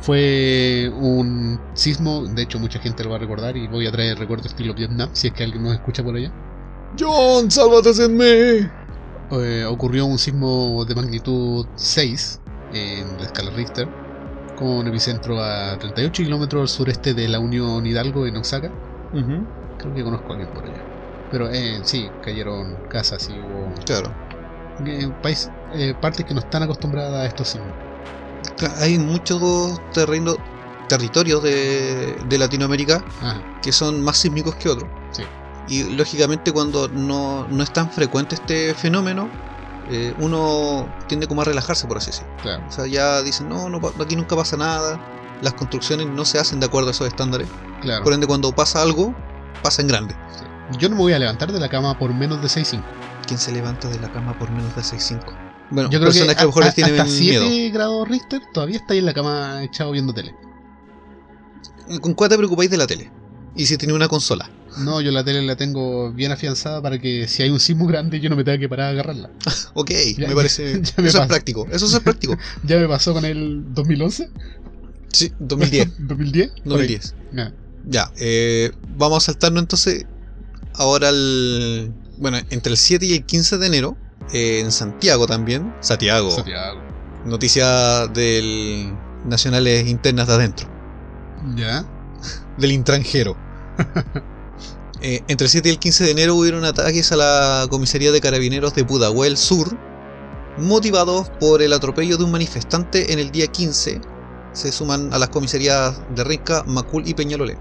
fue 0.02 0.92
un 0.94 1.60
sismo. 1.74 2.26
De 2.26 2.44
hecho, 2.44 2.60
mucha 2.60 2.80
gente 2.80 3.04
lo 3.04 3.12
va 3.12 3.16
a 3.16 3.20
recordar 3.20 3.56
y 3.56 3.68
voy 3.68 3.88
a 3.88 3.92
traer 3.92 4.18
recuerdos 4.20 4.48
estilo 4.48 4.74
Vietnam, 4.74 5.10
si 5.14 5.28
es 5.28 5.34
que 5.34 5.44
alguien 5.44 5.64
nos 5.64 5.74
escucha 5.74 6.04
por 6.04 6.16
allá. 6.16 6.32
John, 7.00 7.50
sálvate 7.50 7.92
en 8.04 8.18
mí. 8.18 8.68
Eh, 9.32 9.66
ocurrió 9.66 10.06
un 10.06 10.18
sismo 10.18 10.86
de 10.86 10.96
magnitud 10.96 11.66
6 11.76 12.40
en 12.74 13.18
la 13.18 13.24
escala 13.26 13.52
Richter, 13.52 13.88
con 14.56 14.88
epicentro 14.88 15.40
a 15.42 15.78
38 15.78 16.24
kilómetros 16.24 16.62
al 16.62 16.68
sureste 16.70 17.14
de 17.14 17.28
la 17.28 17.40
Unión 17.40 17.86
Hidalgo 17.86 18.26
en 18.26 18.38
Osaka. 18.38 18.72
Ujú. 19.14 19.46
Creo 19.78 19.94
que 19.94 20.04
conozco 20.04 20.30
a 20.30 20.36
alguien 20.36 20.50
por 20.54 20.64
allá. 20.64 20.84
Pero 21.32 21.50
eh, 21.50 21.82
sí, 21.84 22.10
cayeron 22.24 22.76
casas 22.90 23.30
y 23.30 23.34
hubo 23.40 23.74
Claro. 23.86 24.12
eh, 24.86 25.12
país, 25.22 25.50
eh, 25.74 25.94
partes 26.00 26.26
que 26.26 26.34
no 26.34 26.40
están 26.40 26.64
acostumbradas 26.64 27.14
a 27.14 27.26
estos 27.26 27.50
sismos. 27.50 27.72
Hay 28.80 28.98
muchos 28.98 29.80
terrenos, 29.94 30.38
territorios 30.88 31.44
de, 31.44 32.16
de 32.30 32.38
Latinoamérica 32.38 33.04
Ajá, 33.22 33.42
que 33.62 33.72
son 33.72 34.02
más 34.02 34.18
sísmicos 34.18 34.56
que 34.56 34.70
otros. 34.70 34.90
Sí. 35.12 35.24
Y 35.68 35.84
lógicamente 35.96 36.52
cuando 36.54 36.88
no, 36.88 37.46
no 37.50 37.64
es 37.64 37.72
tan 37.74 37.92
frecuente 37.92 38.36
este 38.36 38.74
fenómeno, 38.74 39.28
eh, 39.92 40.14
uno 40.20 40.88
tiende 41.08 41.28
como 41.28 41.42
a 41.42 41.46
relajarse, 41.46 41.88
por 41.88 41.98
así 41.98 42.12
decirlo. 42.12 42.32
claro. 42.42 42.64
O 42.68 42.72
sea, 42.72 42.88
ya 42.88 43.22
dicen, 43.22 43.50
no, 43.50 43.70
no, 43.70 43.80
aquí 44.02 44.16
nunca 44.16 44.36
pasa 44.36 44.56
nada, 44.56 44.98
las 45.42 45.54
construcciones 45.54 46.08
no 46.08 46.24
se 46.24 46.40
hacen 46.40 46.60
de 46.62 46.66
acuerdo 46.68 46.88
a 46.90 46.92
esos 46.92 47.08
estándares. 47.08 47.48
claro. 47.82 48.04
Por 48.04 48.14
ende, 48.14 48.26
cuando 48.28 48.54
pasa 48.54 48.82
algo, 48.82 49.14
pasa 49.62 49.82
en 49.82 49.88
grande. 49.88 50.16
Yo 50.80 50.90
no 50.90 50.96
me 50.96 51.02
voy 51.02 51.14
a 51.14 51.20
levantar 51.20 51.52
de 51.52 51.60
la 51.60 51.70
cama 51.70 51.98
por 51.98 52.14
menos 52.14 52.42
de 52.42 52.48
6.5. 52.48 52.84
¿Quién 53.26 53.40
se 53.40 53.52
levanta 53.52 53.90
de 53.90 54.00
la 54.00 54.12
cama 54.12 54.38
por 54.38 54.50
menos 54.52 54.76
de 54.76 54.82
6'5? 54.82 55.20
Bueno, 55.70 55.90
Yo 55.90 56.00
creo 56.00 56.12
que, 56.12 56.20
personas 56.20 56.36
que 56.36 56.42
a 56.42 56.44
lo 56.44 56.50
mejor 56.50 56.64
a- 56.64 56.66
les 56.68 56.76
tienen 56.76 57.00
hasta 57.00 57.12
7 57.12 57.46
miedo. 57.50 57.74
grados 57.74 58.08
Richter 58.08 58.42
todavía 58.54 58.78
está 58.78 58.94
ahí 58.94 59.00
en 59.00 59.06
la 59.06 59.14
cama 59.14 59.64
echado 59.64 59.92
viendo 59.92 60.14
tele. 60.14 60.34
¿Con 62.02 62.14
cuál 62.14 62.30
te 62.30 62.38
preocupáis 62.38 62.70
de 62.70 62.78
la 62.78 62.88
tele? 62.88 63.10
Y 63.56 63.66
si 63.66 63.78
tiene 63.78 63.94
una 63.94 64.08
consola. 64.08 64.50
No, 64.78 65.02
yo 65.02 65.12
la 65.12 65.24
tele 65.24 65.42
la 65.42 65.56
tengo 65.56 66.12
bien 66.12 66.32
afianzada 66.32 66.82
para 66.82 67.00
que 67.00 67.28
si 67.28 67.42
hay 67.42 67.50
un 67.50 67.60
sismo 67.60 67.88
grande 67.88 68.20
yo 68.20 68.30
no 68.30 68.36
me 68.36 68.44
tenga 68.44 68.60
que 68.60 68.70
parar 68.70 68.88
a 68.88 68.90
agarrarla. 68.92 69.30
Ok, 69.74 69.92
Ya- 70.18 70.28
me 70.28 70.36
parece. 70.36 70.74
ya 70.84 70.94
me 71.02 71.08
eso 71.08 71.18
pasa. 71.18 71.22
es 71.24 71.28
práctico. 71.28 71.68
Eso 71.72 71.86
es 71.86 72.00
práctico. 72.02 72.36
Ya 72.64 72.78
me 72.78 72.88
pasó 72.88 73.14
con 73.14 73.26
el 73.26 73.74
2011, 73.74 74.30
Sí, 75.12 75.32
2010. 75.40 76.08
2010. 76.08 76.50
por 76.50 76.58
ahí. 76.58 76.64
2010. 76.66 77.16
Ya. 77.34 77.54
Ya, 77.90 78.12
eh, 78.18 78.72
vamos 78.98 79.24
a 79.24 79.32
saltarnos 79.32 79.64
entonces 79.64 80.06
ahora 80.76 81.10
al... 81.10 81.94
Bueno, 82.18 82.38
entre 82.50 82.72
el 82.72 82.78
7 82.78 83.06
y 83.06 83.14
el 83.14 83.26
15 83.26 83.58
de 83.58 83.68
enero, 83.68 83.98
eh, 84.34 84.60
en 84.60 84.72
Santiago 84.72 85.26
también. 85.26 85.74
Santiago. 85.80 86.32
Santiago. 86.32 86.82
Noticia 87.26 88.08
del 88.08 88.94
Nacionales 89.26 89.88
Internas 89.88 90.28
de 90.28 90.34
adentro. 90.34 90.68
Ya. 91.56 91.86
Del 92.58 92.72
intranjero. 92.72 93.38
Eh, 95.00 95.24
entre 95.28 95.46
el 95.46 95.52
7 95.52 95.70
y 95.70 95.72
el 95.74 95.78
15 95.78 96.06
de 96.06 96.10
enero 96.12 96.36
hubieron 96.36 96.66
ataques 96.66 97.12
a 97.12 97.16
la 97.16 97.68
comisaría 97.70 98.12
de 98.12 98.20
carabineros 98.20 98.74
de 98.74 98.84
Pudahuel 98.84 99.38
Sur, 99.38 99.78
motivados 100.58 101.30
por 101.40 101.62
el 101.62 101.72
atropello 101.72 102.18
de 102.18 102.24
un 102.24 102.32
manifestante 102.32 103.14
en 103.14 103.20
el 103.20 103.30
día 103.32 103.46
15. 103.46 104.02
Se 104.54 104.72
suman 104.72 105.14
a 105.14 105.20
las 105.20 105.30
comisarías 105.30 106.02
de 106.16 106.24
Renca, 106.24 106.64
Macul 106.66 107.08
y 107.08 107.14
Peñalolén. 107.14 107.60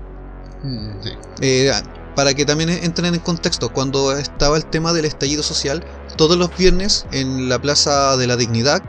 Mm, 0.62 1.02
sí. 1.02 1.10
Eh, 1.40 1.72
para 2.14 2.32
que 2.32 2.46
también 2.46 2.70
entren 2.70 3.14
en 3.14 3.20
contexto, 3.20 3.68
cuando 3.70 4.16
estaba 4.16 4.56
el 4.56 4.64
tema 4.64 4.92
del 4.92 5.04
estallido 5.04 5.42
social, 5.42 5.84
todos 6.16 6.38
los 6.38 6.56
viernes 6.56 7.06
en 7.12 7.48
la 7.48 7.58
Plaza 7.60 8.16
de 8.16 8.26
la 8.26 8.36
Dignidad 8.36 8.82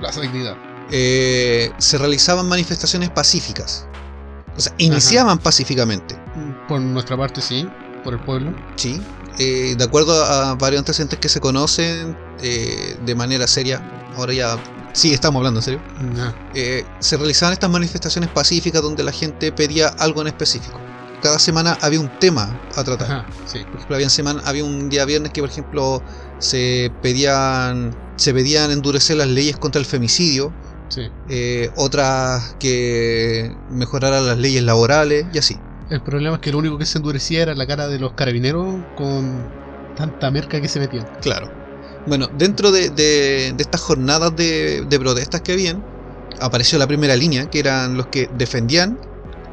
Plaza 0.00 0.20
Dignidad. 0.20 0.56
eh, 0.90 1.70
se 1.78 1.98
realizaban 1.98 2.48
manifestaciones 2.48 3.10
pacíficas. 3.10 3.86
O 4.56 4.60
sea, 4.60 4.74
iniciaban 4.78 5.38
pacíficamente, 5.38 6.14
Por 6.68 6.80
nuestra 6.80 7.16
parte, 7.16 7.40
sí. 7.40 7.66
Por 8.04 8.14
el 8.14 8.20
pueblo. 8.20 8.54
¿sí? 8.76 9.00
Eh, 9.38 9.74
de 9.78 9.84
acuerdo 9.84 10.12
a 10.24 10.54
varios 10.56 10.80
antecedentes 10.80 11.18
que 11.18 11.28
se 11.28 11.40
conocen 11.40 12.16
eh, 12.42 12.98
de 13.06 13.14
manera 13.14 13.46
seria, 13.46 13.80
ahora 14.16 14.32
ya 14.34 14.58
sí 14.92 15.12
estamos 15.12 15.40
hablando 15.40 15.60
en 15.60 15.64
serio, 15.64 15.82
eh, 16.54 16.84
se 16.98 17.16
realizaban 17.16 17.52
estas 17.52 17.70
manifestaciones 17.70 18.30
pacíficas 18.30 18.82
donde 18.82 19.02
la 19.02 19.12
gente 19.12 19.52
pedía 19.52 19.88
algo 19.88 20.20
en 20.22 20.28
específico. 20.28 20.80
Cada 21.22 21.38
semana 21.38 21.78
había 21.80 22.00
un 22.00 22.10
tema 22.18 22.60
a 22.74 22.82
tratar. 22.82 23.10
Ajá, 23.10 23.26
sí. 23.46 23.60
Por 23.64 23.76
ejemplo, 23.76 23.94
había, 23.96 24.10
semana, 24.10 24.42
había 24.44 24.64
un 24.64 24.88
día 24.90 25.04
viernes 25.04 25.32
que, 25.32 25.40
por 25.40 25.50
ejemplo, 25.50 26.02
se 26.38 26.90
pedían, 27.00 27.96
se 28.16 28.34
pedían 28.34 28.72
endurecer 28.72 29.16
las 29.16 29.28
leyes 29.28 29.56
contra 29.56 29.78
el 29.78 29.86
femicidio, 29.86 30.52
Sí. 30.88 31.08
eh, 31.30 31.70
otras 31.76 32.56
que 32.58 33.56
mejoraran 33.70 34.26
las 34.26 34.36
leyes 34.36 34.62
laborales 34.62 35.26
y 35.32 35.38
así. 35.38 35.56
El 35.88 36.02
problema 36.02 36.36
es 36.36 36.42
que 36.42 36.52
lo 36.52 36.58
único 36.58 36.76
que 36.76 36.86
se 36.86 36.98
endurecía 36.98 37.42
era 37.42 37.54
la 37.54 37.66
cara 37.66 37.86
de 37.88 37.98
los 37.98 38.12
carabineros 38.12 38.76
con 38.96 39.48
tanta 39.96 40.30
merca 40.30 40.60
que 40.60 40.68
se 40.68 40.80
metían. 40.80 41.06
Claro. 41.22 41.61
Bueno, 42.06 42.28
dentro 42.36 42.72
de, 42.72 42.90
de- 42.90 43.52
de 43.56 43.62
estas 43.62 43.80
jornadas 43.80 44.34
de, 44.34 44.84
de 44.88 44.98
protestas 44.98 45.40
que 45.40 45.52
habían, 45.52 45.84
apareció 46.40 46.78
la 46.78 46.86
primera 46.86 47.14
línea, 47.16 47.48
que 47.48 47.60
eran 47.60 47.96
los 47.96 48.06
que 48.08 48.28
defendían 48.36 48.98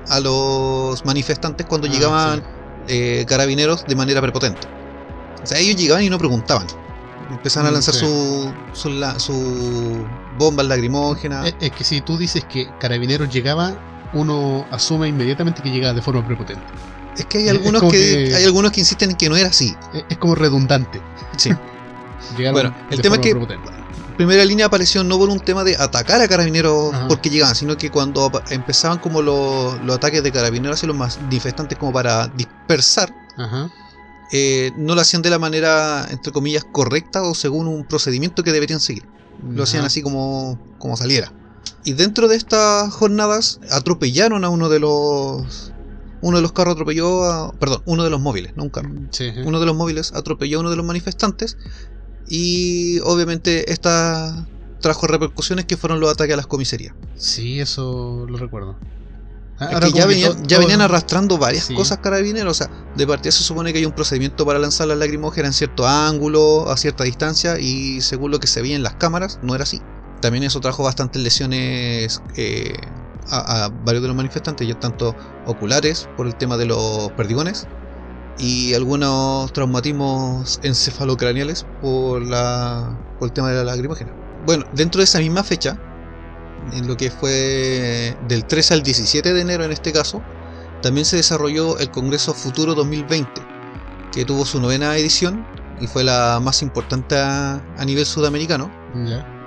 a 0.08 0.20
los 0.20 1.06
manifestantes 1.06 1.66
cuando 1.68 1.88
Ah, 1.88 1.92
llegaban 1.92 2.44
eh, 2.88 3.26
carabineros 3.28 3.86
de 3.86 3.96
manera 3.96 4.22
prepotente. 4.22 4.62
O 5.44 5.46
sea, 5.46 5.60
ellos 5.60 5.76
llegaban 5.76 6.04
y 6.04 6.10
no 6.10 6.18
preguntaban. 6.18 6.66
Empezaban 7.30 7.68
a 7.68 7.70
Mm, 7.70 7.74
lanzar 7.74 7.94
sí. 7.94 8.00
su, 8.02 8.52
su, 8.74 8.90
la- 8.90 9.20
su 9.20 10.04
bombas 10.40 10.66
lacrimógenas. 10.66 11.46
Es, 11.48 11.56
es 11.60 11.72
que 11.72 11.84
si 11.84 12.02
tú 12.02 12.18
dices 12.18 12.44
que 12.46 12.68
carabineros 12.80 13.30
llegaba, 13.32 13.74
uno 14.14 14.66
asume 14.72 15.08
inmediatamente 15.08 15.62
que 15.62 15.70
llegaba 15.70 15.94
de 15.94 16.02
forma 16.02 16.26
prepotente. 16.26 16.64
es 17.16 17.26
que 17.26 17.38
hay 17.40 17.50
algunos 17.50 17.84
que- 17.92 18.34
hay 18.36 18.44
algunos 18.46 18.72
que 18.72 18.80
insisten 18.80 19.12
en 19.12 19.16
que 19.18 19.30
no 19.30 19.36
era 19.38 19.50
así. 19.50 19.76
Es, 19.94 20.04
es 20.10 20.18
como 20.18 20.34
redundante. 20.34 21.00
Sí. 21.38 21.52
Llegaron 22.38 22.54
Bueno, 22.54 22.76
el 22.92 23.02
tema 23.02 23.16
es 23.16 23.22
que- 23.22 23.32
prepotente. 23.32 23.70
primera 24.18 24.44
línea 24.46 24.66
apareció 24.66 25.04
no 25.04 25.18
por 25.18 25.30
un 25.30 25.40
tema 25.40 25.64
de 25.64 25.76
atacar 25.78 26.22
a 26.22 26.28
carabineros 26.28 26.94
Ajá. 26.94 27.08
porque 27.08 27.30
llegaban, 27.30 27.56
sino 27.56 27.78
que 27.78 27.90
cuando 27.90 28.30
empezaban 28.50 29.00
como 29.00 29.22
los, 29.22 29.82
los 29.84 29.96
ataques 29.96 30.22
de 30.24 30.32
carabineros 30.32 30.78
hacia 30.78 30.88
los 30.88 30.98
manifestantes 30.98 31.78
como 31.78 31.94
para 31.94 32.28
dispersar, 32.28 33.14
Ajá. 33.38 33.70
eh, 34.32 34.72
no 34.78 34.96
lo 34.96 35.02
hacían 35.02 35.22
de 35.22 35.30
la 35.30 35.40
manera, 35.40 36.06
entre 36.12 36.32
comillas, 36.32 36.66
correcta 36.72 37.22
o 37.24 37.34
según 37.34 37.68
un 37.68 37.86
procedimiento 37.86 38.44
que 38.44 38.52
deberían 38.52 38.80
seguir. 38.80 39.06
Lo 39.50 39.64
hacían 39.64 39.86
así 39.86 40.02
como, 40.02 40.60
como 40.80 40.98
saliera. 40.98 41.32
Y 41.86 41.94
dentro 41.94 42.28
de 42.28 42.36
estas 42.36 42.92
jornadas 42.94 43.62
atropellaron 43.72 44.44
a 44.44 44.50
uno 44.50 44.68
de 44.70 44.80
los... 44.80 45.72
Uno 46.22 46.36
de 46.36 46.42
los 46.42 46.52
carros 46.52 46.74
atropelló 46.74 47.24
a... 47.24 47.54
Perdón, 47.54 47.82
uno 47.86 48.04
de 48.04 48.10
los 48.10 48.20
móviles, 48.20 48.52
no 48.58 48.64
un 48.64 48.70
carro 48.70 48.90
Sí, 49.12 49.32
sí. 49.34 49.40
uno 49.46 49.62
de 49.62 49.66
los 49.66 49.74
móviles 49.78 50.12
atropelló 50.14 50.58
a 50.58 50.60
uno 50.60 50.70
de 50.70 50.76
los 50.76 50.86
manifestantes 50.86 51.56
y 52.30 53.00
obviamente 53.00 53.72
esta 53.72 54.46
trajo 54.82 55.08
repercusiones 55.08 55.66
que 55.66 55.76
fueron 55.76 56.00
los 56.00 56.10
ataques 56.12 56.34
a 56.34 56.38
las 56.38 56.48
comisarías. 56.48 56.94
Sí, 57.16 57.60
eso 57.60 58.26
lo 58.30 58.38
recuerdo. 58.38 58.78
Es 59.60 59.62
Ahora 59.68 59.80
que 59.82 59.86
como 59.88 59.98
ya, 59.98 60.06
venían, 60.06 60.32
to- 60.32 60.44
ya 60.44 60.56
todo- 60.56 60.60
venían 60.60 60.80
arrastrando 60.82 61.38
varias 61.38 61.66
Sí. 61.66 61.74
cosas 61.76 61.98
carabineros. 61.98 62.52
O 62.52 62.54
sea, 62.64 62.72
de 62.96 63.06
partida 63.06 63.32
se 63.34 63.44
supone 63.44 63.74
que 63.74 63.80
hay 63.80 63.86
un 63.86 63.92
procedimiento 63.92 64.46
para 64.46 64.58
lanzar 64.58 64.88
las 64.88 64.98
lacrimógenas 64.98 65.50
en 65.50 65.54
cierto 65.54 65.86
ángulo, 65.86 66.70
a 66.72 66.78
cierta 66.78 67.04
distancia, 67.04 67.60
y 67.60 68.00
según 68.00 68.32
lo 68.32 68.40
que 68.40 68.48
se 68.48 68.62
veía 68.62 68.78
en 68.78 68.84
las 68.84 68.94
cámaras, 68.96 69.40
no 69.44 69.54
era 69.56 69.64
así. 69.66 69.82
También 70.22 70.46
eso 70.46 70.62
trajo 70.62 70.84
bastantes 70.84 71.22
lesiones 71.22 72.22
eh, 72.38 72.74
a, 73.30 73.66
a 73.66 73.70
varios 73.70 74.02
de 74.02 74.08
los 74.08 74.16
manifestantes, 74.16 74.66
ya 74.66 74.80
tanto 74.80 75.14
oculares 75.46 76.08
por 76.16 76.26
el 76.26 76.36
tema 76.36 76.56
de 76.56 76.66
los 76.68 77.12
perdigones 77.18 77.68
y 78.40 78.74
algunos 78.74 79.52
traumatismos 79.52 80.60
encefalocraneales 80.64 81.66
por, 81.82 82.26
la, 82.26 82.98
por 83.20 83.28
el 83.28 83.34
tema 83.34 83.50
de 83.50 83.58
la 83.58 83.64
lacrimógena. 83.66 84.12
Bueno, 84.46 84.66
dentro 84.74 85.00
de 85.00 85.04
esa 85.04 85.20
misma 85.20 85.44
fecha, 85.44 85.78
en 86.74 86.88
lo 86.88 86.96
que 86.96 87.12
fue 87.12 88.16
del 88.28 88.46
13 88.46 88.76
al 88.76 88.84
17 88.84 89.34
de 89.34 89.42
enero 89.42 89.66
en 89.66 89.72
este 89.72 89.92
caso, 89.92 90.24
también 90.82 91.06
se 91.06 91.18
desarrolló 91.18 91.78
el 91.80 91.92
Congreso 91.92 92.34
Futuro 92.34 92.74
2020, 92.74 93.30
que 94.14 94.24
tuvo 94.24 94.46
su 94.46 94.62
novena 94.62 94.96
edición 94.96 95.46
y 95.82 95.88
fue 95.88 96.04
la 96.06 96.40
más 96.42 96.62
importante 96.62 97.18
a, 97.18 97.62
nivel 97.86 98.06
sudamericano. 98.06 98.72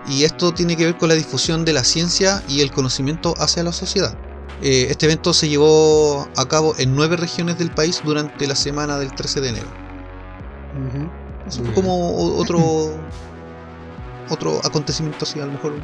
Y 0.09 0.25
esto 0.25 0.53
tiene 0.53 0.77
que 0.77 0.87
ver 0.87 0.99
con 0.99 1.09
la 1.09 1.15
difusión 1.15 1.65
de 1.65 1.73
la 1.73 1.85
ciencia 1.85 2.43
y 2.49 2.61
el 2.61 2.71
conocimiento 2.71 3.35
hacia 3.39 3.63
la 3.63 3.73
sociedad. 3.73 4.17
Eh, 4.63 4.87
este 4.91 5.07
evento 5.07 5.33
se 5.35 5.49
llevó 5.49 6.29
a 6.37 6.47
cabo 6.47 6.75
en 6.79 6.95
nueve 6.95 7.17
regiones 7.17 7.59
del 7.59 7.71
país 7.71 8.01
durante 8.05 8.47
la 8.47 8.55
semana 8.55 8.99
del 8.99 9.13
13 9.13 9.41
de 9.41 9.49
enero. 9.49 9.69
Ujú. 10.89 11.11
Eso 11.47 11.65
fue 11.65 11.75
como 11.75 12.17
otro 12.39 12.59
otro 14.31 14.61
acontecimiento 14.65 15.25
así, 15.25 15.41
a 15.41 15.47
lo 15.47 15.53
mejor 15.53 15.75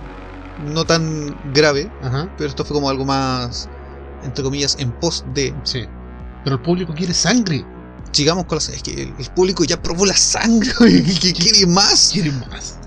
no 0.72 0.84
tan 0.84 1.36
grave, 1.52 1.90
Ajá. 2.02 2.28
pero 2.36 2.48
esto 2.48 2.64
fue 2.64 2.74
como 2.74 2.88
algo 2.88 3.04
más, 3.04 3.68
entre 4.22 4.42
comillas, 4.42 4.76
en 4.78 4.92
pos 4.92 5.24
de. 5.34 5.54
Sí. 5.64 5.84
Pero 6.44 6.56
el 6.56 6.62
público 6.62 6.94
quiere 6.94 7.14
sangre. 7.14 7.64
Sigamos 8.12 8.46
con 8.46 8.56
las. 8.56 8.68
Es 8.68 8.82
que 8.82 9.02
el, 9.02 9.14
el 9.18 9.30
público 9.34 9.64
ya 9.64 9.80
probó 9.80 10.06
la 10.06 10.16
sangre, 10.16 10.72
¿qué 11.20 11.32
quiere 11.32 11.66
más? 11.66 12.10
Quiere 12.12 12.32
más. 12.32 12.78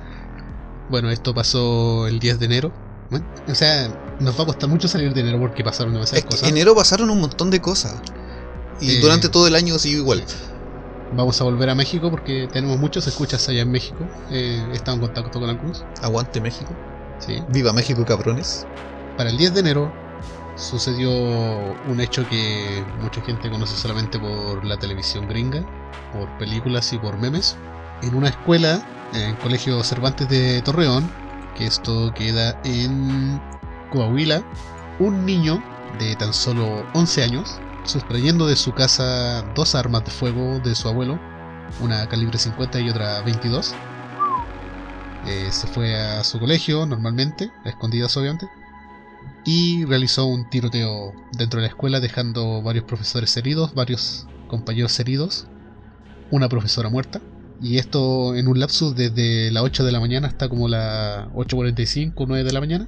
Bueno, 0.90 1.10
esto 1.10 1.34
pasó 1.34 2.08
el 2.08 2.20
10 2.20 2.40
de 2.40 2.46
enero. 2.46 2.72
Bueno, 3.10 3.26
o 3.48 3.56
sea, 3.56 3.90
nos 4.22 4.38
va 4.40 4.44
a 4.44 4.46
costar 4.48 4.70
mucho 4.70 4.88
salir 4.88 5.14
de 5.14 5.22
enero 5.22 5.40
porque 5.40 5.64
pasaron 5.64 5.94
demasiadas 5.94 6.24
Es 6.24 6.30
cosas. 6.30 6.50
enero 6.50 6.76
pasaron 6.76 7.10
un 7.10 7.20
montón 7.22 7.50
de 7.50 7.60
cosas. 7.62 7.96
Y 8.80 8.98
Eh, 8.98 9.00
durante 9.02 9.30
todo 9.30 9.48
el 9.48 9.56
año 9.56 9.78
siguió 9.80 10.00
igual. 10.00 10.24
Vamos 11.16 11.40
a 11.42 11.44
volver 11.44 11.70
a 11.70 11.76
México 11.76 12.10
porque 12.10 12.48
tenemos 12.52 12.80
muchos 12.80 13.06
escuchas 13.08 13.48
allá 13.50 13.62
en 13.62 13.72
México. 13.72 14.00
Eh, 14.32 14.66
he 14.72 14.76
estado 14.76 14.96
en 14.96 15.02
contacto 15.02 15.40
con 15.40 15.50
algunos. 15.50 15.84
Aguante 16.02 16.40
México. 16.40 16.72
Sí. 17.20 17.44
Viva 17.50 17.74
México, 17.74 18.06
cabrones. 18.06 18.66
Para 19.18 19.30
el 19.30 19.38
10 19.38 19.54
de 19.54 19.60
enero 19.60 19.94
sucedió 20.56 21.12
un 21.12 22.00
hecho 22.00 22.28
que 22.30 22.84
mucha 23.02 23.22
gente 23.22 23.50
conoce 23.50 23.76
solamente 23.76 24.20
por 24.20 24.64
la 24.66 24.78
televisión 24.78 25.28
gringa, 25.28 25.66
por 26.14 26.28
películas 26.38 26.92
y 26.94 26.98
por 26.98 27.18
memes. 27.18 27.58
En 28.02 28.16
una 28.16 28.30
escuela, 28.30 28.82
en 29.14 29.22
el 29.22 29.38
Colegio 29.38 29.84
Cervantes 29.84 30.28
de 30.30 30.62
Torreón, 30.62 31.10
que 31.58 31.66
esto 31.68 32.14
queda 32.14 32.60
en 32.64 33.42
Coahuila, 33.92 34.44
un 35.00 35.26
niño 35.26 35.64
de 36.00 36.16
tan 36.16 36.34
solo 36.34 36.86
11 36.94 37.24
años, 37.24 37.60
sustrayendo 37.84 38.48
de 38.48 38.56
su 38.56 38.74
casa 38.74 39.44
dos 39.56 39.76
armas 39.76 40.06
de 40.06 40.12
fuego 40.12 40.60
de 40.60 40.74
su 40.74 40.88
abuelo, 40.88 41.20
una 41.82 42.08
calibre 42.08 42.38
50 42.38 42.80
y 42.80 42.90
otra 42.90 43.22
22. 43.22 43.76
Eh, 45.28 45.50
se 45.52 45.68
fue 45.68 45.96
a 45.96 46.24
su 46.24 46.40
colegio 46.40 46.86
normalmente, 46.86 47.52
a 47.64 47.70
escondidas 47.70 48.16
obviamente, 48.18 48.48
y 49.46 49.86
realizó 49.86 50.26
un 50.26 50.50
tiroteo 50.50 51.14
dentro 51.34 51.60
de 51.60 51.68
la 51.68 51.70
escuela 51.70 52.00
dejando 52.00 52.62
varios 52.62 52.86
profesores 52.86 53.36
heridos, 53.38 53.74
varios 53.74 54.28
compañeros 54.48 55.00
heridos, 55.00 55.48
una 56.32 56.50
profesora 56.50 56.90
muerta. 56.90 57.22
Y 57.62 57.78
esto 57.78 58.36
en 58.36 58.48
un 58.48 58.60
lapsus 58.60 58.96
desde 58.96 59.52
las 59.52 59.64
8 59.64 59.84
de 59.84 59.92
la 59.92 60.00
mañana 60.00 60.28
hasta 60.28 60.50
como 60.50 60.68
las 60.68 61.28
8.45, 61.30 62.26
9 62.28 62.44
de 62.44 62.54
la 62.54 62.60
mañana, 62.60 62.88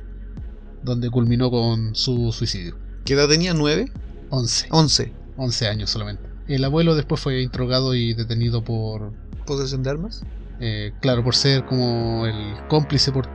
donde 0.83 1.09
culminó 1.09 1.49
con 1.49 1.95
su 1.95 2.31
suicidio. 2.31 2.77
¿Qué 3.05 3.13
edad 3.13 3.27
tenía? 3.27 3.53
¿9? 3.53 3.91
11, 4.29 4.67
11. 4.71 5.13
11 5.37 5.67
años 5.67 5.89
solamente. 5.89 6.23
El 6.47 6.63
abuelo 6.65 6.95
después 6.95 7.21
fue 7.21 7.41
interrogado 7.41 7.95
y 7.95 8.13
detenido 8.13 8.63
por, 8.63 9.13
¿Posesión 9.45 9.83
de 9.83 9.89
armas? 9.89 10.23
eh, 10.59 10.93
claro, 11.01 11.23
por 11.23 11.35
ser 11.35 11.65
como 11.65 12.25
el 12.25 12.55
cómplice 12.67 13.11
por 13.11 13.27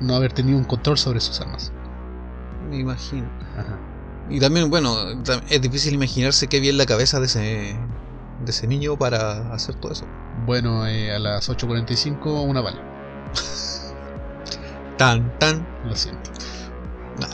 no 0.00 0.14
haber 0.14 0.32
tenido 0.32 0.56
un 0.58 0.64
control 0.64 0.98
sobre 0.98 1.20
sus 1.20 1.40
armas. 1.40 1.72
Me 2.70 2.78
imagino. 2.78 3.28
Ajá. 3.56 3.78
Y 4.28 4.40
también, 4.40 4.70
bueno, 4.70 4.94
es 5.48 5.62
difícil 5.62 5.94
imaginarse 5.94 6.48
qué 6.48 6.58
bien 6.58 6.76
la 6.76 6.86
cabeza 6.86 7.20
de 7.20 7.26
ese, 7.26 7.40
de 8.44 8.50
ese 8.50 8.66
niño 8.66 8.96
para 8.98 9.52
hacer 9.52 9.76
todo 9.76 9.92
eso. 9.92 10.04
Bueno, 10.44 10.86
eh, 10.86 11.14
a 11.14 11.18
las 11.18 11.48
8.45 11.48 12.44
una 12.44 12.60
bala. 12.60 12.82
Tan, 14.98 15.38
tan. 15.38 15.66
Lo 15.84 15.94
siento. 15.94 16.30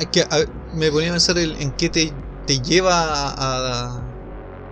Es 0.00 0.06
que, 0.08 0.22
a 0.22 0.28
me 0.74 0.90
ponía 0.90 1.08
a 1.08 1.12
pensar 1.12 1.36
el- 1.38 1.56
en 1.60 1.72
qué 1.72 1.88
te, 1.88 2.12
te 2.46 2.60
lleva 2.60 2.94
a, 3.30 4.00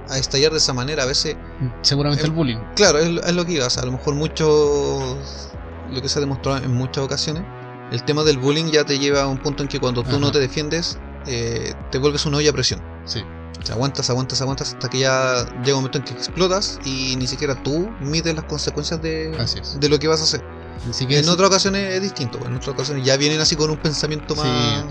a 0.09 0.19
estallar 0.19 0.53
de 0.53 0.59
esa 0.59 0.73
manera. 0.73 1.03
A 1.03 1.07
veces, 1.07 1.37
Seguramente 1.83 2.25
El- 2.25 2.31
el 2.31 2.37
bullying. 2.37 2.59
claro, 2.77 2.99
es, 2.99 3.09
es 3.27 3.35
lo 3.35 3.45
que 3.45 3.53
iba. 3.53 3.67
o 3.67 3.71
sea, 3.71 3.83
a 3.83 3.87
lo 3.87 3.93
mejor 3.93 4.15
muchos. 4.15 5.51
Lo 5.93 6.01
que 6.01 6.09
se 6.09 6.19
ha 6.19 6.21
demostrado 6.21 6.59
en 6.59 6.73
muchas 6.73 7.05
ocasiones. 7.05 7.43
El 7.91 8.05
tema 8.05 8.23
del 8.23 8.39
bullying 8.39 8.67
ya 8.67 8.85
te 8.85 8.99
lleva 9.01 9.23
a 9.23 9.27
un 9.27 9.39
punto 9.39 9.63
en 9.65 9.69
que 9.69 9.81
cuando 9.81 10.05
tú 10.05 10.21
no 10.21 10.31
te 10.31 10.39
defiendes, 10.39 10.99
eh, 11.27 11.75
te 11.91 11.99
vuelves 11.99 12.25
una 12.27 12.37
olla 12.37 12.51
a 12.51 12.53
presión. 12.53 12.81
Sí. 13.05 13.21
O 13.61 13.67
sea, 13.67 13.75
aguantas, 13.75 14.09
aguantas, 14.09 14.41
aguantas 14.41 14.73
hasta 14.75 14.89
que 14.89 15.01
ya 15.01 15.45
llega 15.65 15.77
un 15.77 15.83
momento 15.83 15.99
en 15.99 16.05
que 16.05 16.13
explotas 16.13 16.79
y 16.85 17.17
ni 17.17 17.27
siquiera 17.27 17.61
tú 17.63 17.91
mides 18.01 18.35
las 18.35 18.45
consecuencias 18.45 19.03
de, 19.03 19.33
es. 19.37 19.79
de 19.81 19.89
lo 19.89 19.99
que 19.99 20.07
vas 20.07 20.21
a 20.21 20.25
hacer. 20.25 20.43
Así 20.89 21.05
que 21.07 21.15
En 21.17 21.21
eso- 21.25 21.33
otras 21.33 21.49
ocasiones 21.49 21.93
es 21.95 22.01
distinto, 22.01 22.39
en 22.47 22.55
otras 22.55 22.69
ocasiones 22.69 23.05
ya 23.05 23.17
vienen 23.17 23.41
así 23.41 23.57
con 23.57 23.69
un 23.69 23.77
pensamiento 23.77 24.35
más, 24.37 24.47
Sí. 24.47 24.85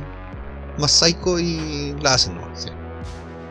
Más 0.80 0.92
psycho 0.92 1.40
y 1.40 1.96
la 2.02 2.14
hacen 2.16 2.36
nomás. 2.36 2.64
sí. 2.64 2.70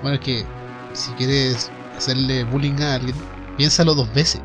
Bueno, 0.02 0.16
es 0.16 0.20
que 0.20 0.46
si 0.92 1.12
quieres 1.14 1.72
hacerle 1.96 2.44
bullying 2.44 2.80
a 2.80 2.94
alguien, 2.94 3.16
piénsalo 3.56 3.94
dos 3.94 4.12
veces. 4.12 4.42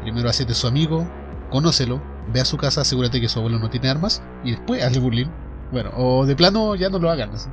Primero 0.00 0.28
hacete 0.28 0.54
su 0.54 0.66
amigo, 0.66 1.08
conócelo, 1.50 2.02
ve 2.32 2.40
a 2.40 2.44
su 2.44 2.56
casa, 2.56 2.82
asegúrate 2.82 3.20
que 3.20 3.28
su 3.28 3.38
abuelo 3.38 3.58
no 3.58 3.70
tiene 3.70 3.88
armas 3.88 4.22
y 4.42 4.52
después 4.52 4.82
hazle 4.82 5.00
bullying. 5.00 5.26
Bueno, 5.70 5.90
o 5.96 6.26
de 6.26 6.36
plano 6.36 6.74
ya 6.76 6.88
no 6.90 6.98
lo 6.98 7.10
hagan. 7.10 7.30
así. 7.34 7.48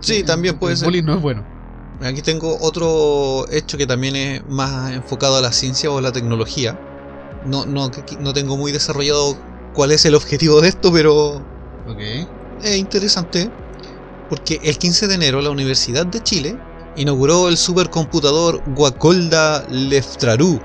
Sí, 0.00 0.24
también 0.24 0.58
puede 0.58 0.72
el 0.72 0.78
ser. 0.78 0.86
bullying 0.86 1.04
no 1.04 1.14
es 1.14 1.22
bueno. 1.22 1.44
Aquí 2.02 2.22
tengo 2.22 2.56
otro 2.60 3.46
hecho 3.50 3.76
que 3.76 3.86
también 3.86 4.16
es 4.16 4.46
más 4.48 4.92
enfocado 4.92 5.36
a 5.36 5.40
la 5.40 5.52
ciencia 5.52 5.90
o 5.90 5.98
a 5.98 6.02
la 6.02 6.12
tecnología. 6.12 6.78
No, 7.44 7.66
no, 7.66 7.90
no 8.20 8.32
tengo 8.32 8.56
muy 8.56 8.72
desarrollado 8.72 9.36
cuál 9.74 9.92
es 9.92 10.04
el 10.06 10.14
objetivo 10.14 10.60
de 10.60 10.68
esto, 10.68 10.92
pero 10.92 11.46
Ok. 11.86 12.00
Es 12.62 12.76
interesante 12.76 13.50
porque 14.28 14.60
el 14.62 14.78
15 14.78 15.08
de 15.08 15.14
enero 15.14 15.40
la 15.40 15.50
Universidad 15.50 16.06
de 16.06 16.22
Chile 16.22 16.56
inauguró 16.96 17.48
el 17.48 17.56
supercomputador 17.56 18.62
Guacolda 18.74 19.66
Leftraru. 19.68 20.60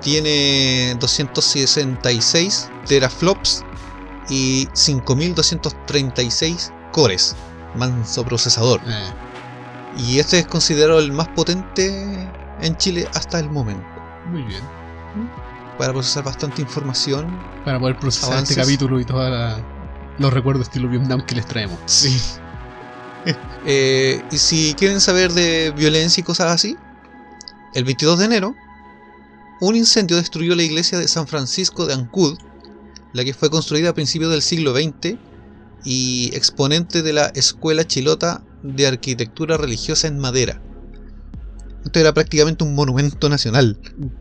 Tiene 0.00 0.96
266 0.98 2.70
teraflops 2.86 3.62
y 4.30 4.66
5236 4.72 6.72
cores. 6.92 7.36
Manso 7.76 8.24
procesador. 8.24 8.80
Eh, 8.86 9.12
Y 9.98 10.18
este 10.18 10.38
es 10.38 10.46
considerado 10.46 10.98
el 11.00 11.12
más 11.12 11.28
potente 11.28 12.28
en 12.60 12.76
Chile 12.76 13.08
hasta 13.14 13.38
el 13.38 13.50
momento. 13.50 13.84
muy 14.28 14.42
bien. 14.42 14.62
Para 15.78 15.92
procesar 15.92 16.24
bastante 16.24 16.62
información. 16.62 17.26
Para 17.64 17.78
poder 17.80 17.98
procesar 17.98 18.32
Avances. 18.32 18.56
este 18.56 18.62
capítulo 18.62 19.00
y 19.00 19.04
todos 19.04 19.60
los 20.20 20.32
recuerdos 20.32 20.68
estilo 20.68 20.88
Vietnam 20.88 21.24
que 21.24 21.34
les 21.34 21.46
traemos. 21.46 21.78
Sí. 21.86 22.16
Eh, 23.66 24.22
y 24.32 24.38
si 24.38 24.72
quieren 24.72 25.02
saber 25.02 25.34
de 25.34 25.74
violencia 25.76 26.22
y 26.22 26.24
cosas 26.24 26.50
así, 26.50 26.78
el 27.74 27.84
22 27.84 28.18
de 28.18 28.24
enero, 28.24 28.54
un 29.60 29.76
incendio 29.76 30.16
destruyó 30.16 30.54
la 30.54 30.62
iglesia 30.62 30.98
de 30.98 31.06
San 31.06 31.26
Francisco 31.26 31.84
de 31.84 31.92
Ancud, 31.92 32.38
la 33.12 33.22
que 33.22 33.34
fue 33.34 33.50
construida 33.50 33.90
a 33.90 33.92
principios 33.92 34.30
del 34.30 34.40
siglo 34.40 34.74
XX 34.74 35.18
y 35.84 36.30
exponente 36.34 37.02
de 37.02 37.12
la 37.12 37.26
Escuela 37.34 37.86
Chilota 37.86 38.42
de 38.62 38.86
Arquitectura 38.86 39.58
Religiosa 39.58 40.08
en 40.08 40.18
Madera. 40.18 40.62
Esto 41.84 41.98
era 42.00 42.14
prácticamente 42.14 42.64
un 42.64 42.74
monumento 42.74 43.28
nacional 43.28 43.78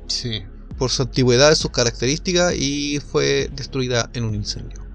Sí. 0.08 0.44
por 0.78 0.90
su 0.92 1.04
antigüedad, 1.04 1.56
sus 1.56 1.72
características 1.72 2.54
y 2.54 3.00
fue 3.00 3.50
destruida 3.56 4.10
en 4.14 4.26
un 4.26 4.36
incendio. 4.36 4.89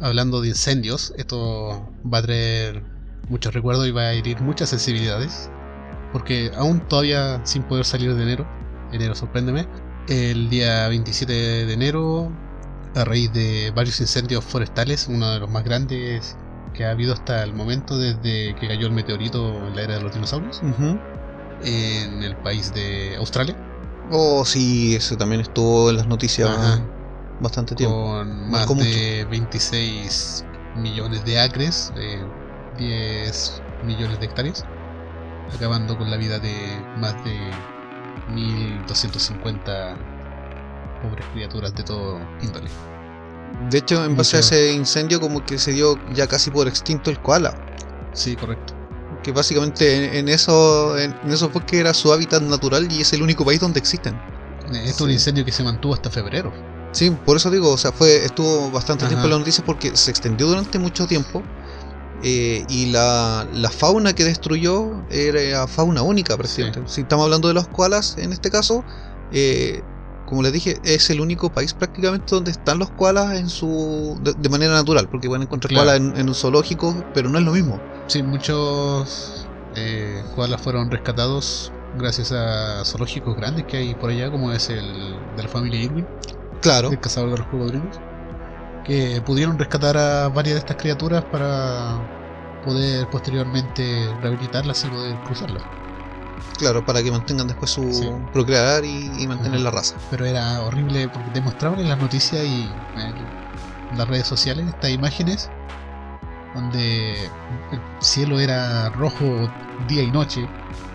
Hablando 0.00 0.40
de 0.40 0.48
incendios, 0.48 1.12
esto 1.16 1.88
va 2.12 2.18
a 2.18 2.22
traer 2.22 2.82
muchos 3.28 3.54
recuerdos 3.54 3.86
y 3.86 3.90
va 3.90 4.02
a 4.02 4.12
herir 4.12 4.40
muchas 4.40 4.68
sensibilidades. 4.70 5.50
Porque 6.12 6.52
aún 6.56 6.80
todavía 6.80 7.40
sin 7.44 7.62
poder 7.62 7.84
salir 7.84 8.14
de 8.14 8.22
enero, 8.22 8.46
enero 8.92 9.14
sorpréndeme, 9.14 9.66
el 10.08 10.48
día 10.48 10.88
27 10.88 11.32
de 11.32 11.72
enero, 11.72 12.30
a 12.94 13.04
raíz 13.04 13.32
de 13.32 13.72
varios 13.74 14.00
incendios 14.00 14.44
forestales, 14.44 15.08
uno 15.08 15.30
de 15.30 15.40
los 15.40 15.50
más 15.50 15.64
grandes 15.64 16.36
que 16.72 16.84
ha 16.84 16.90
habido 16.90 17.14
hasta 17.14 17.42
el 17.42 17.54
momento 17.54 17.98
desde 17.98 18.54
que 18.54 18.68
cayó 18.68 18.86
el 18.86 18.92
meteorito 18.92 19.66
en 19.66 19.76
la 19.76 19.82
era 19.82 19.94
de 19.94 20.02
los 20.02 20.14
dinosaurios, 20.14 20.62
en 21.64 22.22
el 22.22 22.36
país 22.36 22.72
de 22.72 23.16
Australia, 23.16 23.56
Oh, 24.10 24.44
sí, 24.44 24.94
ese 24.94 25.16
también 25.16 25.40
estuvo 25.40 25.90
en 25.90 25.96
las 25.96 26.06
noticias 26.06 26.48
Ajá. 26.48 26.80
Bastante 27.40 27.74
tiempo. 27.74 27.96
con 27.96 28.50
más 28.50 28.66
Marcó 28.66 28.74
de 28.74 29.26
26 29.30 30.44
millones 30.76 31.24
de 31.24 31.40
acres, 31.40 31.92
eh, 31.96 32.22
10 32.78 33.62
millones 33.84 34.20
de 34.20 34.26
hectáreas, 34.26 34.64
acabando 35.54 35.96
con 35.96 36.10
la 36.10 36.16
vida 36.16 36.38
de 36.38 36.54
más 36.98 37.14
de 37.24 37.38
1250 38.34 39.96
pobres 41.02 41.26
criaturas 41.32 41.74
de 41.74 41.82
todo 41.82 42.20
índole. 42.42 42.68
De 43.70 43.78
hecho, 43.78 44.04
en 44.04 44.16
base 44.16 44.36
a 44.36 44.40
ese 44.40 44.72
incendio, 44.72 45.20
como 45.20 45.44
que 45.44 45.58
se 45.58 45.72
dio 45.72 45.98
ya 46.12 46.26
casi 46.26 46.50
por 46.50 46.68
extinto 46.68 47.10
el 47.10 47.20
koala. 47.20 47.54
Sí, 48.12 48.36
correcto. 48.36 48.74
Que 49.22 49.32
básicamente 49.32 49.96
en, 49.96 50.14
en 50.14 50.28
eso 50.28 50.98
en, 50.98 51.14
en 51.24 51.32
esos 51.32 51.52
bosques 51.52 51.80
era 51.80 51.94
su 51.94 52.12
hábitat 52.12 52.42
natural 52.42 52.90
y 52.90 53.00
es 53.00 53.12
el 53.12 53.22
único 53.22 53.44
país 53.44 53.60
donde 53.60 53.78
existen. 53.78 54.20
Esto 54.72 54.88
es 54.88 55.00
un 55.00 55.10
incendio 55.12 55.44
que 55.44 55.52
se 55.52 55.62
mantuvo 55.62 55.94
hasta 55.94 56.10
febrero. 56.10 56.52
Sí, 56.92 57.10
por 57.10 57.36
eso 57.36 57.50
digo, 57.50 57.72
o 57.72 57.76
sea, 57.78 57.92
fue 57.92 58.24
estuvo 58.24 58.70
bastante 58.70 59.04
Ajá. 59.04 59.10
tiempo 59.10 59.26
en 59.26 59.30
las 59.32 59.38
noticias 59.40 59.64
porque 59.66 59.96
se 59.96 60.10
extendió 60.10 60.46
durante 60.46 60.78
mucho 60.78 61.06
tiempo 61.06 61.42
eh, 62.22 62.64
y 62.68 62.86
la, 62.86 63.46
la 63.52 63.70
fauna 63.70 64.14
que 64.14 64.24
destruyó 64.24 65.02
era 65.10 65.66
fauna 65.66 66.02
única, 66.02 66.36
presidente. 66.36 66.82
Si 66.86 67.02
estamos 67.02 67.24
hablando 67.24 67.48
de 67.48 67.54
los 67.54 67.68
koalas, 67.68 68.16
en 68.18 68.32
este 68.32 68.50
caso, 68.50 68.82
eh, 69.32 69.82
como 70.24 70.42
les 70.42 70.52
dije, 70.52 70.80
es 70.84 71.10
el 71.10 71.20
único 71.20 71.50
país 71.52 71.74
prácticamente 71.74 72.34
donde 72.34 72.50
están 72.50 72.78
los 72.78 72.90
koalas 72.90 73.34
en 73.38 73.48
su 73.50 74.18
de, 74.22 74.32
de 74.32 74.48
manera 74.48 74.72
natural, 74.72 75.08
porque 75.08 75.28
a 75.28 75.36
encontrar 75.36 75.68
Claro. 75.70 75.84
koalas 75.86 76.00
en, 76.00 76.16
en 76.20 76.28
un 76.28 76.34
zoológico, 76.34 77.04
pero 77.12 77.28
no 77.28 77.38
es 77.38 77.44
lo 77.44 77.52
mismo. 77.52 77.78
Sí, 78.06 78.22
muchos 78.22 79.46
eh, 79.76 80.24
koalas 80.34 80.60
fueron 80.62 80.90
rescatados 80.90 81.70
gracias 81.98 82.32
a 82.32 82.82
zoológicos 82.84 83.36
grandes 83.36 83.64
que 83.66 83.76
hay 83.76 83.94
por 83.94 84.10
allá, 84.10 84.30
como 84.30 84.50
es 84.52 84.68
el 84.70 85.14
de 85.36 85.42
la 85.42 85.48
familia 85.48 85.80
Irwin, 85.80 86.06
Claro, 86.60 86.90
el 86.90 87.00
cazador 87.00 87.30
de 87.30 87.38
los 87.38 87.46
cocodrilos, 87.48 88.00
que 88.84 89.20
pudieron 89.24 89.58
rescatar 89.58 89.96
a 89.96 90.28
varias 90.28 90.54
de 90.54 90.58
estas 90.60 90.76
criaturas 90.76 91.24
para 91.24 91.98
poder 92.64 93.08
posteriormente 93.10 94.08
rehabilitarlas 94.22 94.84
y 94.84 94.88
poder 94.88 95.16
cruzarlas. 95.24 95.62
claro, 96.58 96.84
para 96.86 97.02
que 97.02 97.10
mantengan 97.10 97.46
después 97.48 97.70
su 97.70 97.92
Sí. 97.92 98.10
procrear 98.32 98.84
y, 98.84 99.10
y 99.18 99.26
mantener 99.26 99.60
la 99.60 99.70
raza. 99.70 99.96
Pero 100.10 100.24
era 100.24 100.62
horrible 100.62 101.08
porque 101.08 101.30
te 101.30 101.40
mostraban 101.40 101.80
en 101.80 101.88
las 101.88 101.98
noticias 101.98 102.44
y 102.44 102.70
en 103.92 103.98
las 103.98 104.08
redes 104.08 104.26
sociales 104.26 104.66
estas 104.66 104.90
imágenes 104.90 105.50
donde 106.54 107.24
el 107.24 107.80
cielo 108.00 108.40
era 108.40 108.88
rojo 108.90 109.50
día 109.88 110.02
y 110.02 110.10
noche, 110.10 110.48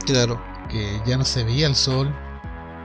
Claro, 0.05 0.41
que 0.67 0.99
ya 1.05 1.15
no 1.17 1.23
se 1.25 1.43
veía 1.43 1.67
el 1.67 1.75
sol, 1.75 2.11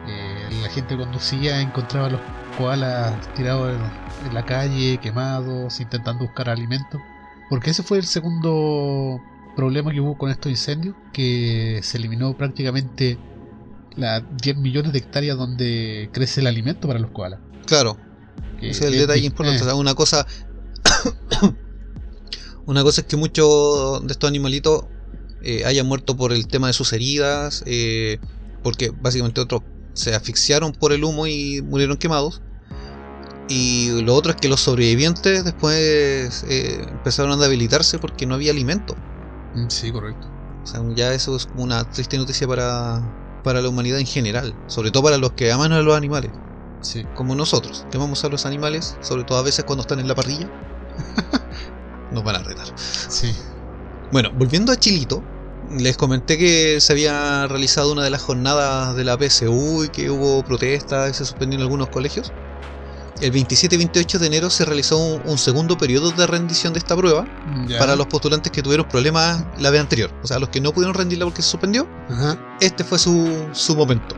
eh, 0.06 0.48
la 0.62 0.68
gente 0.68 0.96
conducía, 0.96 1.60
encontraba 1.62 2.10
los 2.10 2.20
koalas 2.56 3.32
tirados 3.34 3.74
en, 3.74 4.28
en 4.28 4.34
la 4.34 4.44
calle, 4.44 4.98
quemados, 4.98 5.80
intentando 5.80 6.24
buscar 6.24 6.48
alimento. 6.48 6.98
Porque 7.48 7.70
ese 7.70 7.82
fue 7.82 7.98
el 7.98 8.04
segundo 8.06 9.20
problema 9.56 9.92
que 9.92 10.00
hubo 10.00 10.18
con 10.18 10.30
estos 10.30 10.50
incendios, 10.50 10.94
que 11.12 11.80
se 11.82 11.98
eliminó 11.98 12.36
prácticamente 12.36 13.18
las 13.96 14.22
10 14.42 14.58
millones 14.58 14.92
de 14.92 14.98
hectáreas 14.98 15.38
donde 15.38 16.10
crece 16.12 16.40
el 16.40 16.46
alimento 16.46 16.86
para 16.86 17.00
los 17.00 17.10
koalas. 17.10 17.40
claro. 17.66 17.96
Que 18.60 18.70
Ese 18.70 18.86
es 18.86 18.92
el 18.92 18.98
detalle 18.98 19.26
importante. 19.26 19.62
eh, 19.68 19.74
una 19.74 19.94
cosa. 19.94 20.26
una 22.66 22.82
cosa 22.82 23.02
es 23.02 23.06
que 23.06 23.16
muchos 23.16 24.06
de 24.06 24.12
estos 24.12 24.28
animalitos 24.28 24.86
eh, 25.42 25.64
hayan 25.66 25.86
muerto 25.86 26.16
por 26.16 26.32
el 26.32 26.46
tema 26.46 26.66
de 26.68 26.72
sus 26.72 26.94
heridas, 26.94 27.62
eh, 27.66 28.18
porque 28.62 28.90
básicamente 28.90 29.42
otros 29.42 29.62
se 29.92 30.14
asfixiaron 30.14 30.72
por 30.72 30.92
el 30.92 31.04
humo 31.04 31.26
y 31.26 31.60
murieron 31.62 31.98
quemados. 31.98 32.40
Y 33.48 34.02
lo 34.02 34.14
otro 34.14 34.32
es 34.32 34.36
que 34.38 34.48
los 34.48 34.60
sobrevivientes 34.60 35.44
después 35.44 36.44
eh, 36.48 36.84
empezaron 36.90 37.32
a 37.32 37.36
debilitarse 37.36 37.98
porque 37.98 38.26
no 38.26 38.34
había 38.34 38.50
alimento. 38.52 38.96
mm, 39.54 39.68
sí, 39.68 39.92
correcto. 39.92 40.28
O 40.62 40.66
sea, 40.66 40.82
ya 40.94 41.12
eso 41.14 41.36
es 41.36 41.46
como 41.46 41.62
una 41.64 41.88
triste 41.90 42.18
noticia 42.18 42.48
para, 42.48 43.00
para 43.44 43.60
la 43.62 43.68
humanidad 43.68 44.00
en 44.00 44.06
general, 44.06 44.54
sobre 44.66 44.90
todo 44.90 45.04
para 45.04 45.18
los 45.18 45.32
que 45.32 45.52
aman 45.52 45.72
a 45.72 45.80
los 45.82 45.96
animales 45.96 46.32
Sí. 46.80 47.04
como 47.14 47.34
nosotros, 47.34 47.86
que 47.90 47.96
amamos 47.98 48.24
a 48.24 48.28
los 48.28 48.46
animales, 48.46 48.96
sobre 49.00 49.24
todo 49.24 49.38
a 49.38 49.42
veces 49.42 49.64
cuando 49.64 49.82
están 49.82 50.00
en 50.00 50.08
la 50.08 50.14
parrilla, 50.14 50.50
nos 52.12 52.22
van 52.24 52.36
a 52.36 52.42
retar. 52.42 52.66
Sí. 52.76 53.32
Bueno, 54.12 54.30
volviendo 54.34 54.72
a 54.72 54.76
Chilito, 54.76 55.22
les 55.70 55.96
comenté 55.96 56.38
que 56.38 56.80
se 56.80 56.92
había 56.92 57.46
realizado 57.48 57.92
una 57.92 58.04
de 58.04 58.10
las 58.10 58.22
jornadas 58.22 58.94
de 58.96 59.04
la 59.04 59.16
PSU 59.18 59.84
y 59.84 59.88
que 59.88 60.10
hubo 60.10 60.44
protestas 60.44 61.10
y 61.10 61.14
se 61.14 61.24
suspendieron 61.24 61.62
algunos 61.64 61.88
colegios. 61.88 62.32
El 63.20 63.30
27 63.30 63.74
y 63.74 63.78
28 63.78 64.18
de 64.18 64.26
enero 64.26 64.50
se 64.50 64.64
realizó 64.64 64.98
un, 64.98 65.22
un 65.24 65.38
segundo 65.38 65.78
periodo 65.78 66.10
de 66.10 66.26
rendición 66.26 66.72
de 66.72 66.78
esta 66.78 66.96
prueba 66.96 67.26
para 67.78 67.96
los 67.96 68.06
postulantes 68.06 68.52
que 68.52 68.62
tuvieron 68.62 68.86
problemas 68.88 69.44
la 69.58 69.70
vez 69.70 69.80
anterior. 69.80 70.10
O 70.22 70.26
sea, 70.26 70.38
los 70.38 70.50
que 70.50 70.60
no 70.60 70.72
pudieron 70.72 70.94
rendirla 70.94 71.24
porque 71.24 71.42
se 71.42 71.50
suspendió, 71.50 71.86
este 72.60 72.84
fue 72.84 72.98
su, 72.98 73.48
su 73.52 73.74
momento. 73.74 74.16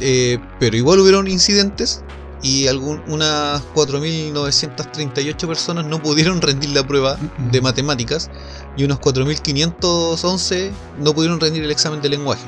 Eh, 0.00 0.38
pero 0.58 0.76
igual 0.76 1.00
hubieron 1.00 1.26
incidentes 1.28 2.02
y 2.42 2.68
algún, 2.68 3.02
unas 3.06 3.62
4.938 3.74 5.46
personas 5.46 5.84
no 5.84 6.02
pudieron 6.02 6.40
rendir 6.40 6.70
la 6.70 6.86
prueba 6.86 7.18
de 7.50 7.60
matemáticas 7.60 8.30
y 8.76 8.84
unos 8.84 8.98
4.511 9.00 10.70
no 10.98 11.14
pudieron 11.14 11.40
rendir 11.40 11.64
el 11.64 11.70
examen 11.70 12.00
de 12.00 12.08
lenguaje, 12.08 12.44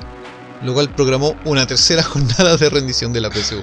lo 0.62 0.74
cual 0.74 0.94
programó 0.94 1.34
una 1.44 1.66
tercera 1.66 2.02
jornada 2.04 2.56
de 2.56 2.70
rendición 2.70 3.12
de 3.12 3.20
la 3.20 3.30
PSU. 3.30 3.62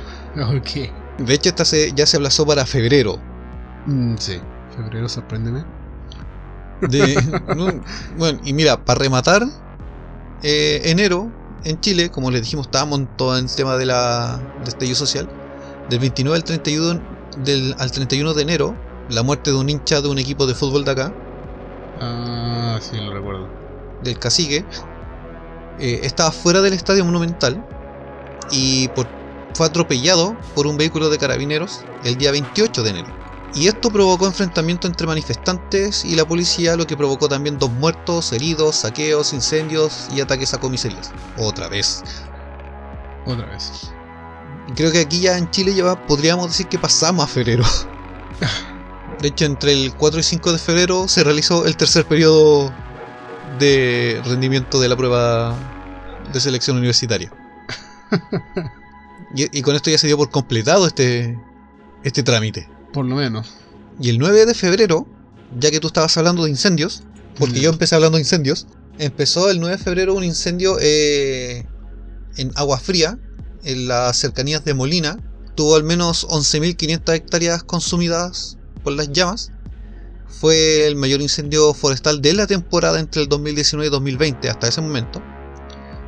Ok. 0.55 0.91
De 1.19 1.33
hecho, 1.33 1.49
esta 1.49 1.65
se, 1.65 1.91
ya 1.93 2.05
se 2.05 2.17
aplazó 2.17 2.45
para 2.45 2.65
febrero. 2.65 3.19
Mm, 3.85 4.15
sí. 4.17 4.39
Febrero, 4.75 5.07
sorpréndeme. 5.09 5.63
De- 6.81 7.15
no, 7.55 7.67
bueno, 8.17 8.39
y 8.43 8.53
mira, 8.53 8.83
para 8.85 8.99
rematar, 8.99 9.43
eh, 10.43 10.81
enero 10.85 11.29
en 11.65 11.79
Chile, 11.81 12.09
como 12.09 12.31
les 12.31 12.41
dijimos, 12.43 12.67
estábamos 12.67 12.99
en 12.99 13.07
todo 13.17 13.37
el 13.37 13.53
tema 13.53 13.75
de 13.75 13.85
la 13.85 14.39
destello 14.63 14.95
social. 14.95 15.29
Del 15.89 15.99
29 15.99 16.37
al 16.37 16.43
31, 16.43 17.01
del, 17.43 17.75
al 17.79 17.91
31 17.91 18.33
de 18.33 18.41
enero, 18.41 18.75
la 19.09 19.23
muerte 19.23 19.51
de 19.51 19.57
un 19.57 19.69
hincha 19.69 20.01
de 20.01 20.07
un 20.07 20.19
equipo 20.19 20.45
de 20.47 20.53
fútbol 20.55 20.85
de 20.85 20.91
acá, 20.91 21.13
Ah, 21.99 22.79
sí, 22.79 22.95
lo 22.95 23.11
recuerdo. 23.13 23.49
del 24.03 24.17
cacique, 24.19 24.63
eh, 25.79 25.99
estaba 26.03 26.31
fuera 26.31 26.61
del 26.61 26.71
estadio 26.73 27.03
monumental 27.03 27.65
y 28.51 28.87
por- 28.89 29.07
fue 29.53 29.65
atropellado 29.65 30.37
por 30.55 30.67
un 30.67 30.77
vehículo 30.77 31.09
de 31.09 31.17
carabineros 31.17 31.81
el 32.03 32.17
día 32.17 32.31
28 32.31 32.83
de 32.83 32.89
enero. 32.89 33.19
Y 33.55 33.67
esto 33.67 33.89
provocó 33.89 34.27
enfrentamiento 34.27 34.87
entre 34.87 35.07
manifestantes 35.07 36.05
y 36.05 36.15
la 36.15 36.27
policía, 36.27 36.75
lo 36.75 36.85
que 36.85 36.95
provocó 36.95 37.27
también 37.27 37.57
dos 37.57 37.71
muertos, 37.71 38.31
heridos, 38.31 38.75
saqueos, 38.77 39.33
incendios 39.33 40.07
y 40.13 40.21
ataques 40.21 40.53
a 40.53 40.59
comisarías. 40.59 41.11
Otra 41.37 41.67
vez. 41.67 42.03
Otra 43.25 43.47
vez. 43.47 43.91
Creo 44.75 44.91
que 44.91 44.99
aquí 44.99 45.21
ya 45.21 45.37
en 45.37 45.49
Chile 45.49 45.73
ya 45.73 45.95
podríamos 46.05 46.47
decir 46.47 46.67
que 46.67 46.77
pasamos 46.77 47.25
a 47.25 47.27
febrero. 47.27 47.63
De 49.19 49.29
hecho, 49.29 49.45
entre 49.45 49.73
el 49.73 49.93
4 49.95 50.19
y 50.19 50.23
5 50.23 50.53
de 50.53 50.59
febrero 50.59 51.07
se 51.07 51.23
realizó 51.23 51.65
el 51.65 51.75
tercer 51.75 52.05
periodo 52.05 52.71
de 53.57 54.21
rendimiento 54.25 54.79
de 54.79 54.87
la 54.87 54.95
prueba 54.95 55.55
de 56.31 56.39
selección 56.39 56.77
universitaria. 56.77 57.31
Y, 59.35 59.57
y 59.57 59.61
con 59.61 59.75
esto 59.75 59.89
ya 59.89 59.97
se 59.97 60.07
dio 60.07 60.17
por 60.17 60.29
completado 60.29 60.87
este, 60.87 61.37
este 62.03 62.23
trámite. 62.23 62.67
Por 62.93 63.05
lo 63.05 63.15
menos. 63.15 63.53
Y 64.01 64.09
el 64.09 64.17
9 64.17 64.45
de 64.45 64.53
febrero, 64.55 65.07
ya 65.59 65.71
que 65.71 65.79
tú 65.79 65.87
estabas 65.87 66.17
hablando 66.17 66.43
de 66.45 66.49
incendios, 66.49 67.03
porque 67.37 67.59
Mm. 67.59 67.63
yo 67.63 67.69
empecé 67.69 67.95
hablando 67.95 68.17
de 68.17 68.21
incendios, 68.23 68.67
empezó 68.97 69.49
el 69.49 69.59
9 69.59 69.77
de 69.77 69.83
febrero 69.83 70.13
un 70.15 70.23
incendio 70.23 70.77
eh, 70.81 71.65
en 72.37 72.51
Agua 72.55 72.79
Fría, 72.79 73.17
en 73.63 73.87
las 73.87 74.17
cercanías 74.17 74.63
de 74.65 74.73
Molina. 74.73 75.17
Tuvo 75.55 75.75
al 75.75 75.83
menos 75.83 76.25
11.500 76.27 77.13
hectáreas 77.13 77.63
consumidas 77.63 78.57
por 78.83 78.93
las 78.93 79.11
llamas. 79.11 79.51
Fue 80.27 80.87
el 80.87 80.95
mayor 80.95 81.21
incendio 81.21 81.73
forestal 81.73 82.21
de 82.21 82.33
la 82.33 82.47
temporada 82.47 82.99
entre 82.99 83.21
el 83.23 83.27
2019 83.29 83.87
y 83.87 83.91
2020 83.91 84.49
hasta 84.49 84.67
ese 84.69 84.79
momento. 84.79 85.21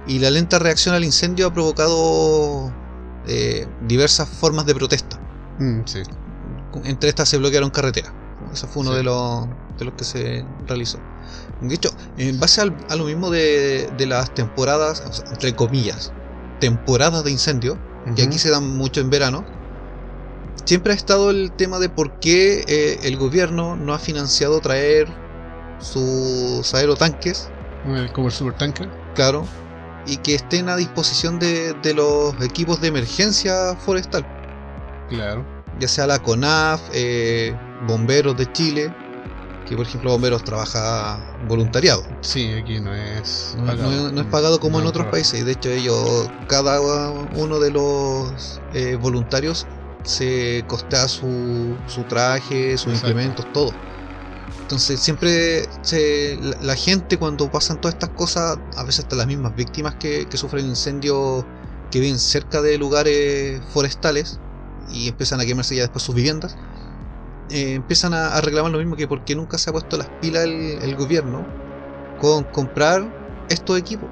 Y 0.08 0.20
la 0.20 0.30
lenta 0.32 0.58
reacción 0.60 0.96
al 0.96 1.04
incendio 1.04 1.48
ha 1.48 1.54
provocado 1.54 2.74
eh, 3.28 3.68
diversas 3.88 4.28
formas 4.30 4.66
de 4.66 4.76
protesta. 4.76 5.20
Mm, 5.60 5.82
sí. 5.86 6.02
Entre 6.86 7.10
estas 7.10 7.30
se 7.30 7.38
bloquearon 7.38 7.70
carreteras. 7.70 8.12
Ese 8.52 8.68
fue 8.68 8.82
uno 8.82 8.92
Sí. 8.92 8.98
de, 8.98 9.04
los, 9.04 9.48
de 9.78 9.86
los 9.86 9.94
que 9.94 10.04
se 10.04 10.46
realizó. 10.68 11.00
De 11.62 11.76
hecho, 11.76 11.90
en 12.18 12.40
base 12.40 12.62
al- 12.62 12.76
a 12.90 12.96
lo 12.96 13.06
mismo 13.06 13.30
de, 13.30 13.90
de 13.98 14.06
las 14.08 14.34
temporadas, 14.34 15.04
o 15.08 15.14
sea, 15.14 15.26
entre 15.32 15.56
comillas, 15.56 16.12
temporadas 16.60 17.24
de 17.24 17.32
incendio, 17.32 17.78
que 18.16 18.24
aquí 18.24 18.40
se 18.40 18.50
dan 18.50 18.68
mucho 18.78 19.00
en 19.00 19.10
verano, 19.12 19.46
siempre 20.66 20.94
ha 20.94 20.96
estado 20.96 21.30
el 21.30 21.52
tema 21.52 21.78
de 21.80 21.88
por 21.90 22.20
qué 22.20 22.66
eh, 22.68 23.00
el 23.04 23.16
gobierno 23.18 23.76
no 23.76 23.94
ha 23.94 24.00
financiado 24.00 24.60
traer 24.60 25.08
sus 25.80 26.74
aerotanques, 26.74 27.50
El 27.86 28.12
cover 28.12 28.32
super 28.32 28.56
tanker. 28.58 28.90
claro, 29.16 29.46
y 30.06 30.18
que 30.18 30.36
estén 30.36 30.70
a 30.70 30.76
disposición 30.76 31.40
de, 31.40 31.74
de 31.82 31.94
los 31.94 32.40
equipos 32.42 32.82
de 32.82 32.88
emergencia 32.90 33.76
forestal. 33.76 34.26
Claro. 35.10 35.46
ya 35.80 35.88
sea 35.88 36.08
la 36.08 36.20
CONAF, 36.20 36.80
eh, 36.94 37.54
bomberos 37.88 38.38
de 38.38 38.52
Chile, 38.54 38.94
Que 39.68 39.76
por 39.78 39.86
ejemplo 39.86 40.12
Bomberos 40.12 40.44
trabaja 40.44 41.18
voluntariado. 41.48 42.04
Sí, 42.22 42.52
aquí 42.62 42.80
no 42.82 42.94
es 42.94 43.56
pagado. 43.66 43.90
no- 43.90 44.12
no 44.12 44.22
es 44.22 44.28
pagado 44.28 44.60
como 44.60 44.80
en 44.82 44.86
otros 44.88 45.08
países. 45.08 45.40
Y 45.40 45.44
de 45.44 45.52
hecho 45.54 45.70
ellos, 45.70 46.30
cada 46.48 46.82
uno 47.36 47.60
de 47.60 47.72
los 47.72 48.60
eh, 48.74 48.98
voluntarios 49.02 49.66
se 50.04 50.64
costea 50.68 51.08
su, 51.08 51.76
su 51.88 52.04
traje, 52.04 52.78
sus 52.78 52.88
Exacto. 52.94 53.08
implementos, 53.10 53.54
todo. 53.54 53.72
Entonces 54.72 55.02
siempre 55.02 55.66
se, 55.82 56.40
la, 56.62 56.76
gente 56.76 57.18
cuando 57.18 57.52
pasan 57.52 57.82
todas 57.82 57.96
estas 57.96 58.12
cosas, 58.12 58.58
a 58.78 58.84
veces 58.86 59.04
hasta 59.04 59.18
las 59.18 59.28
mismas 59.28 59.54
víctimas 59.54 59.96
que, 59.96 60.26
sufren 60.34 60.66
incendios 60.66 61.44
que 61.92 62.00
viven 62.00 62.18
cerca 62.18 62.62
de 62.62 62.78
lugares 62.78 63.62
forestales 63.74 64.40
y 64.90 65.10
empiezan 65.10 65.42
a 65.42 65.46
quemarse 65.46 65.76
ya 65.76 65.82
después 65.82 66.06
sus 66.06 66.16
viviendas, 66.16 66.56
eh, 67.50 67.74
empiezan 67.74 68.14
a, 68.14 68.30
a 68.30 68.40
reclamar 68.40 68.72
lo 68.72 68.78
mismo 68.78 68.96
que 68.96 69.10
porque 69.10 69.36
nunca 69.36 69.58
se 69.58 69.70
ha 69.70 69.74
puesto 69.74 69.98
las 69.98 70.08
pilas 70.22 70.46
el, 70.46 70.80
el 70.82 70.96
gobierno 70.96 71.46
con 72.22 72.46
comprar 72.46 73.04
estos 73.50 73.78
equipos. 73.78 74.08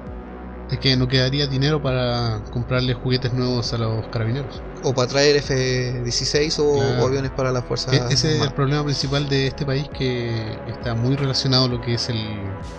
Es 0.70 0.78
que 0.78 0.94
no 0.94 1.08
quedaría 1.08 1.46
dinero 1.46 1.80
para 1.80 2.42
comprarle 2.52 2.92
juguetes 2.92 3.32
nuevos 3.32 3.72
a 3.72 3.78
los 3.78 4.06
carabineros. 4.08 4.60
O 4.82 4.94
para 4.94 5.08
traer 5.08 5.36
F-16 5.36 6.58
o, 6.58 6.74
Claro. 6.78 7.02
o 7.02 7.06
aviones 7.06 7.30
para 7.32 7.52
la 7.52 7.60
fuerza. 7.62 7.92
E- 7.94 8.12
ese 8.12 8.36
es 8.36 8.42
el 8.42 8.52
problema 8.52 8.82
principal 8.84 9.28
de 9.28 9.46
este 9.48 9.66
país 9.66 9.88
que 9.96 10.58
está 10.68 10.94
muy 10.94 11.16
relacionado 11.16 11.68
lo 11.68 11.80
que 11.80 11.94
es 11.94 12.08
el, 12.08 12.18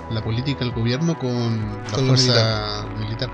la 0.09 0.23
política, 0.23 0.63
el 0.65 0.71
gobierno 0.71 1.17
con 1.19 1.59
la 1.85 1.91
Con 1.91 2.07
fuerza 2.07 2.85
militar. 2.99 3.29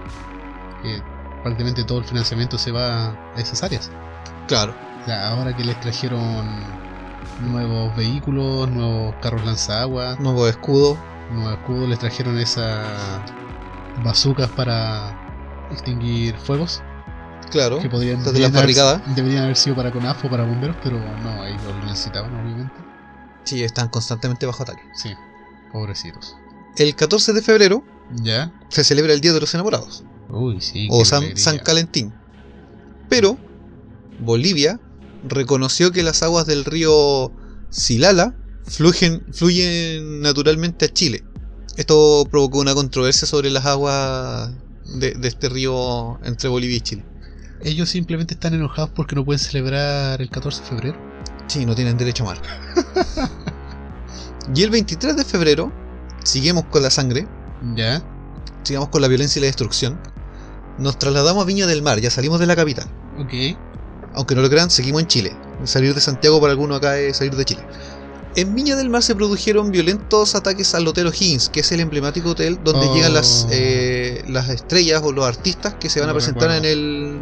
Que 0.83 1.01
prácticamente 1.43 1.83
todo 1.85 1.99
el 1.99 2.03
financiamiento 2.05 2.57
se 2.57 2.71
va 2.71 3.07
a 3.35 3.39
esas 3.39 3.63
áreas. 3.63 3.89
Claro. 4.47 4.73
O 5.01 5.05
sea, 5.05 5.29
ahora 5.31 5.55
que 5.55 5.63
les 5.63 5.79
trajeron 5.79 6.45
nuevos 7.49 7.95
vehículos, 7.95 8.69
nuevos 8.69 9.15
carros 9.21 9.45
lanzaguas, 9.45 10.19
Nuevo 10.19 10.47
escudo. 10.47 10.97
nuevos 11.31 11.53
escudos, 11.53 11.87
les 11.89 11.99
trajeron 11.99 12.37
esas 12.37 12.85
bazucas 14.03 14.49
para 14.49 15.15
extinguir 15.71 16.35
fuegos. 16.37 16.81
Claro. 17.51 17.79
que 17.81 17.89
podrían, 17.89 18.23
de 18.23 18.29
haber- 18.29 18.51
barricadas. 18.51 19.01
deberían 19.15 19.43
haber 19.43 19.55
sido 19.55 19.75
para 19.75 19.91
CONAF 19.91 20.25
o 20.25 20.29
para 20.29 20.43
bomberos, 20.45 20.75
pero 20.83 20.99
no, 20.99 21.45
ellos 21.45 21.61
lo 21.63 21.85
necesitaban, 21.85 22.33
obviamente. 22.35 22.73
Sí, 23.45 23.63
están 23.63 23.87
constantemente 23.89 24.45
bajo 24.45 24.63
ataque. 24.63 24.81
Sí, 24.93 25.09
pobrecitos. 25.71 26.35
El 26.77 26.95
14 26.95 27.33
de 27.33 27.41
febrero 27.41 27.83
¿Ya? 28.21 28.53
se 28.69 28.83
celebra 28.83 29.13
el 29.13 29.21
Día 29.21 29.33
de 29.33 29.39
los 29.39 29.53
Enamorados. 29.53 30.03
Uy, 30.29 30.59
sí. 30.61 30.87
o 30.91 31.05
San. 31.05 31.37
San 31.37 31.59
Calentín. 31.59 32.13
Pero 33.09 33.37
Bolivia 34.19 34.79
reconoció 35.27 35.91
que 35.91 36.03
las 36.03 36.23
aguas 36.23 36.45
del 36.45 36.65
río 36.65 37.31
Silala 37.69 38.35
fluyen, 38.65 39.25
fluyen 39.31 40.21
naturalmente 40.21 40.85
a 40.85 40.89
Chile. 40.93 41.23
Esto 41.77 42.27
provocó 42.29 42.59
una 42.59 42.73
controversia 42.73 43.27
sobre 43.27 43.49
las 43.49 43.65
aguas 43.65 44.51
de, 44.95 45.11
de 45.11 45.27
este 45.27 45.47
río 45.49 46.19
entre 46.23 46.49
Bolivia 46.49 46.77
y 46.77 46.81
Chile. 46.81 47.05
Ellos 47.63 47.89
simplemente 47.89 48.33
están 48.35 48.53
enojados 48.53 48.91
porque 48.95 49.15
no 49.15 49.25
pueden 49.25 49.39
celebrar 49.39 50.21
el 50.21 50.29
14 50.29 50.61
de 50.61 50.67
febrero. 50.67 50.97
Sí, 51.47 51.65
no 51.65 51.75
tienen 51.75 51.97
derecho 51.97 52.23
a 52.23 52.27
mar. 52.27 52.41
y 54.55 54.63
el 54.63 54.69
23 54.69 55.15
de 55.15 55.23
febrero, 55.25 55.71
seguimos 56.23 56.65
con 56.65 56.83
la 56.83 56.89
sangre, 56.89 57.27
¿Ya? 57.75 58.01
sigamos 58.63 58.89
con 58.89 59.01
la 59.01 59.07
violencia 59.07 59.39
y 59.39 59.41
la 59.41 59.47
destrucción. 59.47 59.99
Nos 60.77 60.99
trasladamos 60.99 61.43
a 61.43 61.45
Viña 61.47 61.65
del 61.65 61.81
Mar, 61.81 61.99
ya 61.99 62.09
salimos 62.11 62.39
de 62.39 62.45
la 62.45 62.55
capital. 62.55 62.85
Ok. 63.17 63.33
Aunque 64.13 64.35
no 64.35 64.41
lo 64.41 64.49
crean, 64.49 64.69
seguimos 64.69 65.01
en 65.01 65.07
Chile. 65.07 65.35
Salir 65.63 65.93
de 65.95 66.01
Santiago 66.01 66.39
para 66.39 66.51
algunos 66.51 66.77
acá 66.77 66.97
es 66.99 67.17
salir 67.17 67.35
de 67.35 67.45
Chile. 67.45 67.61
En 68.35 68.53
Viña 68.53 68.75
del 68.75 68.89
Mar 68.89 69.01
se 69.01 69.15
produjeron 69.15 69.71
violentos 69.71 70.35
ataques 70.35 70.75
al 70.75 70.87
Hotel 70.87 71.07
O'Higgins, 71.07 71.49
que 71.49 71.61
es 71.61 71.71
el 71.71 71.79
emblemático 71.79 72.29
hotel 72.29 72.59
donde 72.63 72.85
Oh. 72.85 72.93
llegan 72.93 73.13
las, 73.15 73.47
eh, 73.49 74.23
las 74.27 74.49
estrellas 74.49 75.01
o 75.03 75.11
los 75.11 75.25
artistas 75.25 75.75
que 75.79 75.89
se 75.89 75.99
van 75.99 76.09
a 76.09 76.13
presentar 76.13 76.51
en 76.51 76.65
el, 76.65 77.19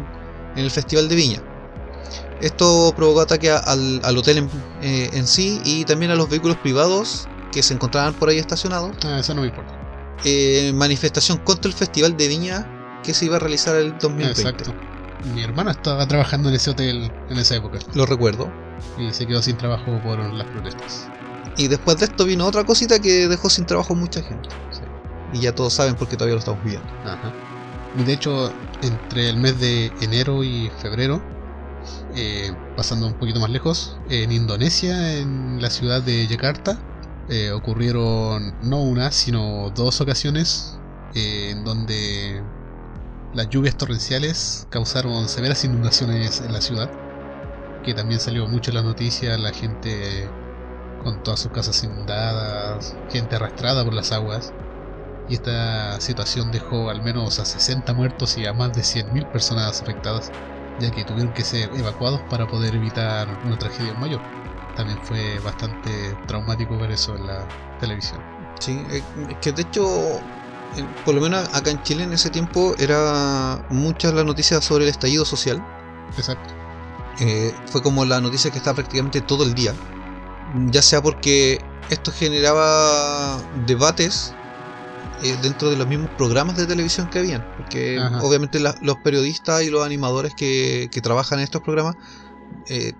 en 0.56 0.64
el 0.64 0.70
Festival 0.70 1.08
de 1.08 1.14
Viña. 1.14 1.42
Esto 2.40 2.92
provocó 2.96 3.20
ataque 3.22 3.50
al, 3.50 4.00
al 4.04 4.18
hotel 4.18 4.38
en, 4.38 4.50
eh, 4.82 5.10
en 5.14 5.26
sí 5.26 5.60
y 5.64 5.84
también 5.84 6.10
a 6.10 6.14
los 6.16 6.28
vehículos 6.28 6.56
privados 6.58 7.28
que 7.52 7.62
se 7.62 7.72
encontraban 7.74 8.12
por 8.14 8.28
ahí 8.28 8.38
estacionados. 8.38 8.92
Ah, 9.04 9.18
eso 9.20 9.34
no 9.34 9.40
me 9.40 9.48
importa. 9.48 9.72
Eh, 10.24 10.72
manifestación 10.74 11.38
contra 11.38 11.68
el 11.70 11.74
Festival 11.76 12.16
de 12.16 12.28
Viña 12.28 13.00
que 13.02 13.14
se 13.14 13.24
iba 13.26 13.36
a 13.36 13.38
realizar 13.38 13.76
el 13.76 13.96
2020. 13.98 14.40
Exacto. 14.40 14.74
Mi 15.34 15.42
hermana 15.42 15.70
estaba 15.72 16.06
trabajando 16.06 16.50
en 16.50 16.56
ese 16.56 16.70
hotel 16.70 17.10
en 17.30 17.38
esa 17.38 17.56
época 17.56 17.78
Lo 17.94 18.04
recuerdo. 18.06 18.52
y 18.98 19.10
se 19.12 19.26
quedó 19.26 19.40
sin 19.42 19.56
trabajo 19.56 19.98
por 20.02 20.18
las 20.18 20.46
protestas. 20.48 21.08
Y 21.56 21.68
después 21.68 21.96
de 21.98 22.04
esto 22.04 22.26
vino 22.26 22.44
otra 22.44 22.64
cosita 22.64 22.98
que 22.98 23.28
dejó 23.28 23.48
sin 23.48 23.64
trabajo 23.64 23.94
mucha 23.94 24.22
gente. 24.22 24.50
Sí. 24.70 24.80
Y 25.32 25.40
ya 25.40 25.54
todos 25.54 25.72
saben 25.72 25.94
porque 25.94 26.16
todavía 26.16 26.34
lo 26.34 26.40
estamos 26.40 26.62
viviendo. 26.62 26.86
Ajá. 27.04 27.32
De 28.04 28.12
hecho, 28.12 28.52
entre 28.82 29.30
el 29.30 29.38
mes 29.38 29.58
de 29.58 29.86
enero 30.02 30.44
y 30.44 30.70
febrero, 30.82 31.22
eh, 32.14 32.52
pasando 32.76 33.06
un 33.06 33.14
poquito 33.14 33.40
más 33.40 33.50
lejos, 33.50 33.96
en 34.10 34.32
Indonesia, 34.32 35.14
en 35.14 35.62
la 35.62 35.70
ciudad 35.70 36.02
de 36.02 36.26
Yakarta, 36.26 36.78
eh, 37.28 37.52
ocurrieron 37.52 38.54
no 38.62 38.82
una, 38.82 39.10
sino 39.10 39.70
dos 39.74 40.00
ocasiones 40.00 40.78
eh, 41.14 41.50
en 41.50 41.64
donde 41.64 42.42
las 43.34 43.48
lluvias 43.48 43.76
torrenciales 43.76 44.66
causaron 44.70 45.28
severas 45.28 45.64
inundaciones 45.64 46.42
en 46.42 46.52
la 46.52 46.60
ciudad, 46.60 46.90
que 47.82 47.94
también 47.94 48.20
salió 48.20 48.46
mucho 48.46 48.70
en 48.70 48.76
las 48.76 48.84
noticias, 48.84 49.40
la 49.40 49.52
gente 49.52 50.28
con 51.02 51.22
todas 51.22 51.40
sus 51.40 51.52
casas 51.52 51.82
inundadas, 51.82 52.94
gente 53.10 53.36
arrastrada 53.36 53.84
por 53.84 53.94
las 53.94 54.12
aguas. 54.12 54.52
Y 55.28 55.34
esta 55.34 56.00
situación 56.00 56.52
dejó 56.52 56.90
al 56.90 57.02
menos 57.02 57.38
a 57.38 57.44
60 57.44 57.92
muertos 57.94 58.38
y 58.38 58.46
a 58.46 58.52
más 58.52 58.72
de 58.72 58.82
100.000 58.82 59.30
personas 59.32 59.80
afectadas, 59.80 60.30
ya 60.78 60.90
que 60.90 61.04
tuvieron 61.04 61.32
que 61.32 61.42
ser 61.42 61.70
evacuados 61.74 62.20
para 62.30 62.46
poder 62.46 62.74
evitar 62.76 63.28
una 63.44 63.58
tragedia 63.58 63.94
mayor. 63.94 64.20
También 64.76 64.98
fue 65.02 65.38
bastante 65.40 66.16
traumático 66.26 66.76
ver 66.76 66.92
eso 66.92 67.16
en 67.16 67.26
la 67.26 67.46
televisión. 67.80 68.20
Sí, 68.60 68.80
eh, 68.90 69.02
es 69.28 69.36
que 69.38 69.52
de 69.52 69.62
hecho, 69.62 69.84
eh, 70.76 70.84
por 71.04 71.14
lo 71.14 71.20
menos 71.20 71.48
acá 71.54 71.70
en 71.70 71.82
Chile 71.82 72.04
en 72.04 72.12
ese 72.12 72.30
tiempo 72.30 72.74
era 72.78 73.64
muchas 73.70 74.14
las 74.14 74.24
noticias 74.24 74.64
sobre 74.64 74.84
el 74.84 74.90
estallido 74.90 75.24
social. 75.24 75.64
Exacto. 76.16 76.54
Eh, 77.18 77.54
fue 77.66 77.82
como 77.82 78.04
la 78.04 78.20
noticia 78.20 78.50
que 78.50 78.58
estaba 78.58 78.76
prácticamente 78.76 79.20
todo 79.22 79.44
el 79.44 79.54
día. 79.54 79.72
Ya 80.70 80.82
sea 80.82 81.02
porque 81.02 81.58
esto 81.90 82.12
generaba 82.12 83.38
debates 83.66 84.34
eh, 85.22 85.36
dentro 85.42 85.70
de 85.70 85.76
los 85.76 85.86
mismos 85.86 86.10
programas 86.16 86.56
de 86.56 86.66
televisión 86.66 87.08
que 87.10 87.18
habían. 87.20 87.44
Porque 87.56 87.98
Ajá. 87.98 88.22
obviamente 88.22 88.60
la- 88.60 88.76
los 88.82 88.96
periodistas 89.04 89.62
y 89.62 89.70
los 89.70 89.84
animadores 89.84 90.32
que, 90.36 90.88
que 90.92 91.00
trabajan 91.00 91.38
en 91.38 91.44
estos 91.44 91.62
programas 91.62 91.96
eh, 92.68 92.92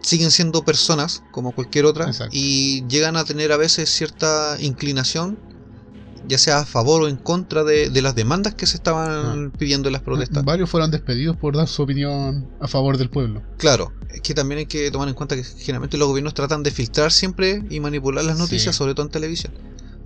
siguen 0.00 0.30
siendo 0.30 0.64
personas 0.64 1.22
como 1.30 1.52
cualquier 1.52 1.84
otra 1.84 2.06
Exacto. 2.06 2.30
y 2.36 2.86
llegan 2.88 3.16
a 3.16 3.24
tener 3.24 3.52
a 3.52 3.56
veces 3.56 3.90
cierta 3.90 4.56
inclinación 4.60 5.38
ya 6.28 6.36
sea 6.38 6.58
a 6.60 6.66
favor 6.66 7.02
o 7.02 7.08
en 7.08 7.16
contra 7.16 7.64
de, 7.64 7.88
de 7.88 8.02
las 8.02 8.14
demandas 8.14 8.54
que 8.54 8.66
se 8.66 8.76
estaban 8.76 9.50
pidiendo 9.52 9.88
en 9.88 9.94
las 9.94 10.02
protestas. 10.02 10.44
Varios 10.44 10.68
fueron 10.68 10.90
despedidos 10.90 11.36
por 11.36 11.56
dar 11.56 11.66
su 11.66 11.82
opinión 11.82 12.46
a 12.60 12.68
favor 12.68 12.98
del 12.98 13.08
pueblo. 13.08 13.42
Claro, 13.56 13.92
es 14.10 14.20
que 14.20 14.34
también 14.34 14.58
hay 14.58 14.66
que 14.66 14.90
tomar 14.90 15.08
en 15.08 15.14
cuenta 15.14 15.34
que 15.34 15.42
generalmente 15.44 15.96
los 15.96 16.06
gobiernos 16.08 16.34
tratan 16.34 16.62
de 16.62 16.70
filtrar 16.70 17.10
siempre 17.10 17.64
y 17.70 17.80
manipular 17.80 18.22
las 18.22 18.38
noticias, 18.38 18.74
Sí. 18.74 18.78
sobre 18.78 18.94
todo 18.94 19.06
en 19.06 19.12
televisión. 19.12 19.52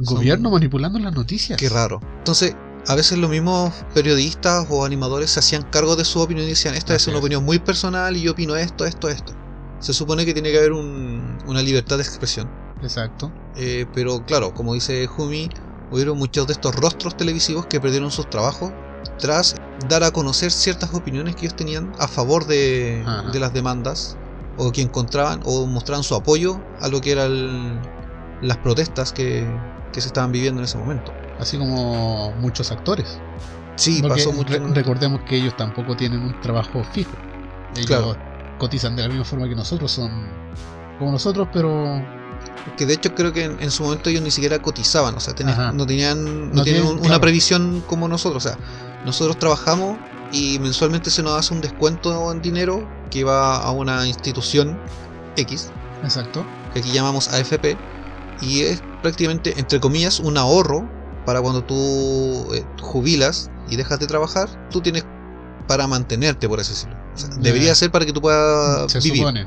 Son- 0.03 0.17
Gobierno 0.17 0.51
manipulando 0.51 0.99
las 0.99 1.15
noticias. 1.15 1.59
Qué 1.59 1.69
raro. 1.69 2.01
Entonces, 2.19 2.57
a 2.87 2.95
veces 2.95 3.17
los 3.19 3.31
mismos 3.31 3.73
periodistas 3.95 4.67
o 4.71 4.85
animadores 4.85 5.31
se 5.31 5.41
hacían 5.41 5.63
cargo 5.71 5.97
de 5.97 6.05
su 6.05 6.21
opinión 6.21 6.47
y 6.47 6.51
decían, 6.51 6.75
esta 6.75 6.95
es 6.95 7.07
una 7.07 7.17
es. 7.17 7.21
opinión 7.23 7.45
muy 7.45 7.59
personal 7.59 8.17
y 8.17 8.23
yo 8.23 8.33
opino 8.33 8.57
esto, 8.57 8.85
esto, 8.85 9.09
esto. 9.09 9.33
Se 9.79 9.93
supone 9.93 10.25
que 10.27 10.33
tiene 10.35 10.51
que 10.51 10.59
haber 10.59 10.73
un- 10.73 11.39
una 11.47 11.63
libertad 11.63 11.97
de 11.97 12.03
expresión. 12.03 12.51
Exacto. 12.83 13.33
Eh, 13.57 13.87
pero 13.95 14.25
claro, 14.27 14.53
como 14.53 14.75
dice 14.75 15.07
Jumi, 15.07 15.49
hubieron 15.91 16.19
muchos 16.19 16.47
de 16.47 16.55
estos 16.55 16.75
rostros 16.75 17.17
televisivos 17.17 17.67
que 17.67 17.81
perdieron 17.81 18.11
sus 18.11 18.29
trabajos 18.29 18.73
tras 19.19 19.55
dar 19.89 20.03
a 20.03 20.11
conocer 20.11 20.51
ciertas 20.51 20.93
opiniones 20.95 21.37
que 21.37 21.43
ellos 21.47 21.57
tenían 21.57 21.93
a 21.99 22.09
favor 22.09 22.47
de 22.47 23.03
las 23.35 23.53
demandas 23.55 24.17
o 24.57 24.73
que 24.73 24.83
encontraban 24.83 25.41
o 25.45 25.67
mostraban 25.67 26.03
su 26.03 26.15
apoyo 26.15 26.61
a 26.81 26.89
lo 26.89 27.01
que 27.01 27.13
eran 27.13 27.81
las 28.43 28.57
protestas 28.59 29.13
que, 29.13 29.47
que 29.95 30.01
se 30.01 30.09
estaban 30.09 30.33
viviendo 30.33 30.61
en 30.61 30.65
ese 30.65 30.77
momento. 30.77 31.13
Así 31.39 31.57
como 31.57 32.33
muchos 32.41 32.71
actores. 32.73 33.19
Sí, 33.77 34.01
Porque 34.03 34.17
pasó 34.23 34.33
mucho. 34.33 34.53
re- 34.53 34.75
recordemos 34.75 35.23
que 35.23 35.37
ellos 35.37 35.57
tampoco 35.57 35.97
tienen 35.97 36.21
un 36.21 36.41
trabajo 36.41 36.85
fijo. 36.93 37.13
Ellos 37.75 37.87
Claro. 37.87 38.17
cotizan 38.59 38.95
de 38.97 39.03
la 39.03 39.09
misma 39.09 39.25
forma 39.25 39.49
que 39.49 39.55
nosotros, 39.55 39.91
son 39.93 40.11
como 40.99 41.13
nosotros, 41.13 41.49
pero 41.53 42.03
Que 42.79 42.87
de 42.87 42.95
hecho 42.95 43.15
creo 43.15 43.33
que 43.33 43.45
en, 43.45 43.61
en 43.63 43.71
su 43.71 43.83
momento 43.85 44.09
ellos 44.11 44.23
ni 44.23 44.31
siquiera 44.31 44.59
cotizaban, 44.61 45.15
o 45.15 45.21
sea, 45.21 45.35
tenían- 45.35 45.77
no 45.77 45.87
tenían, 45.87 46.25
no 46.25 46.55
No 46.57 46.63
tienen 46.63 46.65
tienen, 46.65 46.83
un- 46.85 46.99
una 46.99 47.07
claro. 47.09 47.21
previsión 47.21 47.83
como 47.87 48.07
nosotros. 48.09 48.45
O 48.45 48.49
sea, 48.49 48.59
nosotros 49.05 49.39
trabajamos 49.39 49.99
y 50.33 50.59
mensualmente 50.61 51.11
se 51.11 51.23
nos 51.23 51.33
hace 51.39 51.53
un 51.55 51.61
descuento 51.61 52.31
en 52.33 52.41
dinero 52.43 52.87
que 53.11 53.23
va 53.25 53.57
a 53.59 53.71
una 53.71 54.07
institución 54.07 54.79
X, 55.37 55.71
exacto. 56.03 56.45
que 56.73 56.81
aquí 56.81 56.91
llamamos 56.91 57.29
AFP, 57.29 57.77
Y 58.47 58.63
es 58.63 58.83
prácticamente, 59.03 59.55
entre 59.59 59.81
comillas, 59.81 60.21
un 60.21 60.37
ahorro 60.39 60.89
para 61.27 61.41
cuando 61.41 61.63
tú 61.65 61.75
eh, 62.55 62.65
jubilas 62.81 63.51
y 63.69 63.77
dejas 63.77 63.99
de 63.99 64.07
trabajar, 64.07 64.49
tú 64.71 64.81
tienes 64.81 65.05
para 65.67 65.87
mantenerte, 65.87 66.49
por 66.49 66.61
así 66.61 66.73
decirlo. 66.73 66.97
O 67.15 67.19
sea, 67.19 67.29
debería 67.39 67.75
ser 67.75 67.91
para 67.91 68.05
que 68.05 68.13
tú 68.13 68.21
puedas 68.21 68.91
Se 68.93 69.01
vivir. 69.01 69.19
supone. 69.19 69.47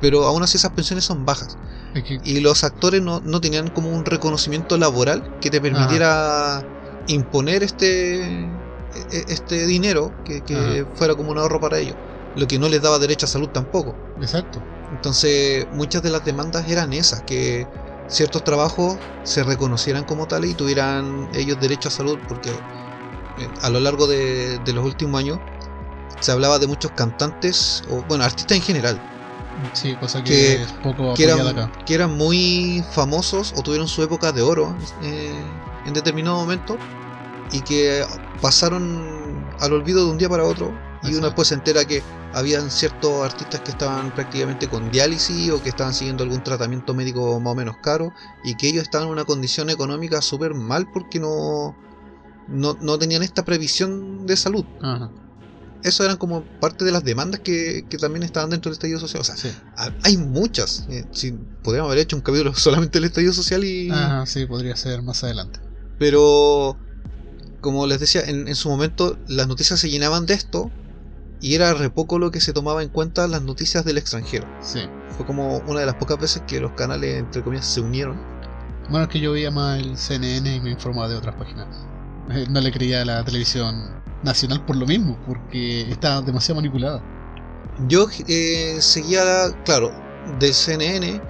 Pero 0.00 0.24
aún 0.26 0.42
así 0.42 0.56
esas 0.56 0.72
pensiones 0.72 1.04
son 1.04 1.24
bajas. 1.24 1.56
Es 1.94 2.04
que- 2.04 2.20
Y 2.24 2.40
los 2.40 2.64
actores 2.64 3.02
no, 3.02 3.20
no 3.20 3.40
tenían 3.40 3.68
como 3.68 3.90
un 3.90 4.04
reconocimiento 4.04 4.76
laboral 4.76 5.38
que 5.40 5.50
te 5.50 5.60
permitiera 5.60 6.64
imponer 7.06 7.62
este, 7.62 8.24
e- 8.44 9.24
este 9.28 9.66
dinero 9.66 10.12
que, 10.24 10.42
que 10.42 10.86
fuera 10.94 11.14
como 11.14 11.30
un 11.32 11.38
ahorro 11.38 11.60
para 11.60 11.78
ellos. 11.78 11.96
Lo 12.36 12.46
que 12.46 12.58
no 12.58 12.68
les 12.68 12.80
daba 12.82 12.98
derecho 12.98 13.26
a 13.26 13.28
salud 13.28 13.48
tampoco. 13.48 13.94
exacto. 14.20 14.62
Entonces, 14.92 15.66
muchas 15.72 16.02
de 16.02 16.10
las 16.10 16.24
demandas 16.24 16.68
eran 16.68 16.92
esas, 16.92 17.22
que 17.22 17.66
ciertos 18.10 18.44
trabajos 18.44 18.98
se 19.24 19.42
reconocieran 19.44 20.04
como 20.04 20.26
tales 20.26 20.50
y 20.50 20.54
tuvieran 20.54 21.28
ellos 21.32 21.58
derecho 21.60 21.88
a 21.88 21.92
salud, 21.92 22.18
porque 22.28 22.50
eh, 22.50 23.48
a 23.62 23.70
lo 23.70 23.80
largo 23.80 24.06
de, 24.06 24.58
de 24.58 24.72
los 24.72 24.84
últimos 24.84 25.18
años 25.20 25.38
se 26.20 26.32
hablaba 26.32 26.58
de 26.58 26.66
muchos 26.66 26.90
cantantes, 26.92 27.82
o 27.88 28.02
bueno, 28.08 28.24
artistas 28.24 28.56
en 28.58 28.62
general, 28.62 29.00
Sí, 29.74 29.94
cosa 29.96 30.22
que, 30.24 30.30
Que- 30.30 30.62
es 30.62 30.72
poco 30.82 31.12
que 31.14 31.24
eran, 31.24 31.46
acá. 31.46 31.70
que 31.84 31.94
eran 31.94 32.16
muy 32.16 32.82
famosos 32.92 33.52
o 33.56 33.62
tuvieron 33.62 33.88
su 33.88 34.02
época 34.02 34.32
de 34.32 34.40
oro 34.42 34.74
eh, 35.02 35.34
en 35.86 35.92
determinado 35.92 36.36
momento 36.36 36.78
y 37.52 37.60
que 37.60 38.04
pasaron 38.40 39.44
al 39.60 39.72
olvido 39.72 40.04
de 40.04 40.10
un 40.12 40.18
día 40.18 40.28
para 40.30 40.44
otro 40.44 40.72
y 41.02 41.14
uno 41.14 41.26
después 41.26 41.48
se 41.48 41.54
entera 41.54 41.84
que 41.84 42.02
habían 42.32 42.70
ciertos 42.70 43.24
artistas 43.24 43.60
que 43.60 43.70
estaban 43.70 44.14
prácticamente 44.14 44.68
con 44.68 44.90
diálisis 44.90 45.50
o 45.50 45.62
que 45.62 45.70
estaban 45.70 45.94
siguiendo 45.94 46.24
algún 46.24 46.42
tratamiento 46.44 46.94
médico 46.94 47.40
más 47.40 47.52
o 47.52 47.54
menos 47.54 47.76
caro 47.82 48.12
y 48.44 48.54
que 48.56 48.68
ellos 48.68 48.82
estaban 48.82 49.06
en 49.06 49.12
una 49.12 49.24
condición 49.24 49.70
económica 49.70 50.20
súper 50.20 50.54
mal 50.54 50.88
porque 50.92 51.18
no, 51.18 51.74
no, 52.48 52.76
no 52.80 52.98
tenían 52.98 53.22
esta 53.22 53.44
previsión 53.44 54.26
de 54.26 54.36
salud. 54.36 54.64
Ajá, 54.82 55.10
Eso 55.82 56.04
eran 56.04 56.18
como 56.18 56.42
parte 56.60 56.84
de 56.84 56.92
las 56.92 57.02
demandas 57.02 57.40
que, 57.40 57.86
que 57.88 57.96
también 57.96 58.22
estaban 58.22 58.50
dentro 58.50 58.70
del 58.70 58.74
estallido 58.74 59.00
social. 59.00 59.22
O 59.22 59.24
sea, 59.24 59.36
sí. 59.36 59.50
Hay 60.02 60.18
muchas. 60.18 60.86
Eh, 60.90 61.06
si 61.12 61.32
podríamos 61.62 61.88
haber 61.90 62.02
hecho 62.02 62.16
un 62.16 62.22
capítulo 62.22 62.54
solamente 62.56 62.98
del 62.98 63.06
estallido 63.06 63.32
social 63.32 63.64
y. 63.64 63.90
Ajá, 63.90 64.26
sí, 64.26 64.44
podría 64.46 64.76
ser 64.76 65.02
más 65.02 65.24
adelante. 65.24 65.60
Pero 65.98 66.76
como 67.60 67.86
les 67.86 68.00
decía, 68.00 68.22
en, 68.22 68.48
en 68.48 68.54
su 68.54 68.68
momento 68.68 69.18
las 69.28 69.46
noticias 69.46 69.80
se 69.80 69.90
llenaban 69.90 70.26
de 70.26 70.34
esto 70.34 70.70
y 71.40 71.54
era 71.54 71.72
re 71.74 71.90
poco 71.90 72.18
lo 72.18 72.30
que 72.30 72.40
se 72.40 72.52
tomaba 72.52 72.82
en 72.82 72.88
cuenta 72.90 73.26
las 73.28 73.42
noticias 73.42 73.84
del 73.84 73.98
extranjero. 73.98 74.46
Sí. 74.60 74.80
Fue 75.16 75.26
como 75.26 75.58
una 75.66 75.80
de 75.80 75.86
las 75.86 75.94
pocas 75.96 76.18
veces 76.18 76.42
que 76.46 76.60
los 76.60 76.72
canales, 76.72 77.18
entre 77.18 77.42
comillas, 77.42 77.66
se 77.66 77.80
unieron. 77.80 78.16
Bueno, 78.88 79.04
es 79.04 79.08
que 79.10 79.20
yo 79.20 79.32
veía 79.32 79.50
más 79.50 79.78
el 79.78 79.96
CNN 79.96 80.56
y 80.56 80.60
me 80.60 80.70
informaba 80.70 81.08
de 81.08 81.16
otras 81.16 81.34
páginas. 81.36 81.66
Eh, 82.30 82.46
No 82.50 82.60
le 82.60 82.72
creía 82.72 83.02
a 83.02 83.04
la 83.04 83.24
televisión 83.24 83.88
nacional 84.22 84.64
por 84.64 84.76
lo 84.76 84.86
mismo, 84.86 85.18
porque 85.26 85.82
estaba 85.90 86.20
demasiado 86.22 86.56
manipulada. 86.60 87.02
Yo 87.88 88.06
eh, 88.28 88.76
seguía, 88.80 89.22
claro, 89.64 89.92
del 90.38 90.52
CNN 90.52 91.20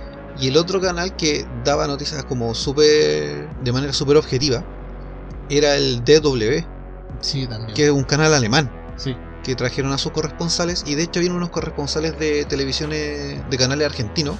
y 0.40 0.48
el 0.48 0.56
otro 0.56 0.80
canal 0.80 1.14
que 1.16 1.46
daba 1.64 1.86
noticias 1.86 2.24
como 2.24 2.54
súper, 2.54 3.48
de 3.62 3.72
manera 3.72 3.92
súper 3.92 4.16
objetiva, 4.16 4.64
era 5.48 5.76
el 5.76 6.02
DW, 6.04 6.64
Sí, 7.20 7.46
también. 7.46 7.74
que 7.74 7.84
es 7.86 7.90
un 7.90 8.04
canal 8.04 8.32
alemán. 8.34 8.70
Sí, 8.96 9.14
que 9.42 9.54
trajeron 9.54 9.92
a 9.92 9.98
sus 9.98 10.12
corresponsales 10.12 10.84
y 10.86 10.94
de 10.94 11.04
hecho 11.04 11.20
había 11.20 11.32
unos 11.32 11.50
corresponsales 11.50 12.18
de 12.18 12.44
televisiones 12.44 13.48
de 13.48 13.58
canales 13.58 13.86
argentinos 13.86 14.36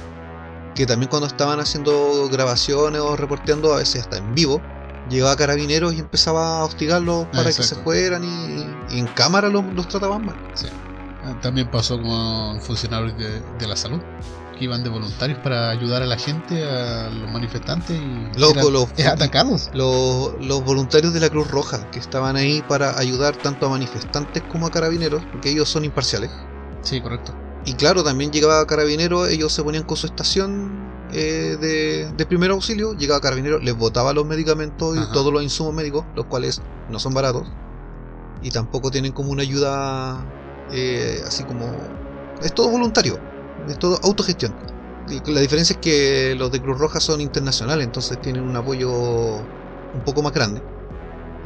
que 0.74 0.86
también 0.86 1.08
cuando 1.10 1.26
estaban 1.26 1.60
haciendo 1.60 2.28
grabaciones 2.30 3.00
o 3.00 3.16
reporteando 3.16 3.72
a 3.74 3.78
veces 3.78 4.02
hasta 4.02 4.18
en 4.18 4.34
vivo 4.34 4.60
llegaba 5.08 5.32
a 5.32 5.36
carabineros 5.36 5.94
y 5.94 5.98
empezaba 5.98 6.60
a 6.60 6.64
hostigarlos 6.64 7.26
para 7.32 7.46
que 7.52 7.62
se 7.62 7.74
fueran 7.76 8.24
y, 8.24 8.94
y 8.94 8.98
en 9.00 9.06
cámara 9.08 9.48
los, 9.48 9.64
los 9.74 9.88
trataban 9.88 10.24
mal. 10.24 10.36
Sí. 10.54 10.68
Ah, 11.24 11.38
También 11.42 11.70
pasó 11.70 12.00
con 12.00 12.60
funcionarios 12.60 13.16
de, 13.18 13.42
de 13.58 13.66
la 13.66 13.76
salud, 13.76 14.00
que 14.60 14.64
iban 14.66 14.84
de 14.84 14.90
voluntarios 14.90 15.38
para 15.38 15.70
ayudar 15.70 16.02
a 16.02 16.06
la 16.06 16.18
gente, 16.18 16.62
a 16.62 17.08
los 17.08 17.30
manifestantes 17.30 17.98
y 17.98 18.38
Loco, 18.38 18.52
eran- 18.60 18.72
los- 18.74 18.88
es 18.98 19.06
atacarlos. 19.06 19.70
los, 19.72 20.34
los 20.44 20.62
voluntarios 20.62 21.14
de 21.14 21.20
la 21.20 21.30
Cruz 21.30 21.50
Roja 21.50 21.90
que 21.90 21.98
estaban 21.98 22.36
ahí 22.36 22.62
para 22.68 22.98
ayudar 22.98 23.34
tanto 23.36 23.66
a 23.66 23.70
manifestantes 23.70 24.42
como 24.44 24.66
a 24.66 24.70
carabineros 24.70 25.24
porque 25.32 25.50
ellos 25.50 25.68
son 25.68 25.84
imparciales 25.86 26.30
Sí, 26.82 27.00
correcto. 27.00 27.34
Y 27.66 27.74
claro, 27.74 28.02
también 28.04 28.30
llegaba 28.32 28.66
Carabinero, 28.66 29.26
ellos 29.26 29.52
se 29.52 29.62
ponían 29.62 29.84
con 29.84 29.96
su 29.96 30.06
estación 30.06 30.70
eh, 31.12 31.56
de, 31.60 32.10
de 32.16 32.26
primer 32.26 32.50
auxilio, 32.52 32.94
llegaba 32.94 33.20
Carabinero, 33.20 33.58
les 33.58 33.76
botaba 33.76 34.12
los 34.14 34.24
medicamentos 34.26 34.96
y 34.96 35.00
Ajá. 35.00 35.12
todos 35.12 35.30
los 35.32 35.42
insumos 35.42 35.74
médicos, 35.74 36.04
los 36.16 36.24
cuales 36.26 36.62
no 36.88 36.98
son 36.98 37.12
baratos, 37.12 37.46
y 38.42 38.50
tampoco 38.50 38.90
tienen 38.90 39.12
como 39.12 39.30
una 39.30 39.42
ayuda 39.42 40.24
eh, 40.72 41.22
así 41.26 41.44
como... 41.44 41.66
Es 42.40 42.54
todo 42.54 42.70
voluntario, 42.70 43.18
es 43.68 43.78
todo 43.78 43.98
autogestión. 44.02 44.54
La 45.26 45.40
diferencia 45.40 45.74
es 45.74 45.78
que 45.80 46.34
los 46.36 46.52
de 46.52 46.60
Cruz 46.62 46.78
Roja 46.78 47.00
son 47.00 47.20
internacionales, 47.20 47.84
entonces 47.84 48.20
tienen 48.20 48.42
un 48.44 48.56
apoyo 48.56 48.90
un 48.92 50.04
poco 50.04 50.22
más 50.22 50.32
grande. 50.32 50.62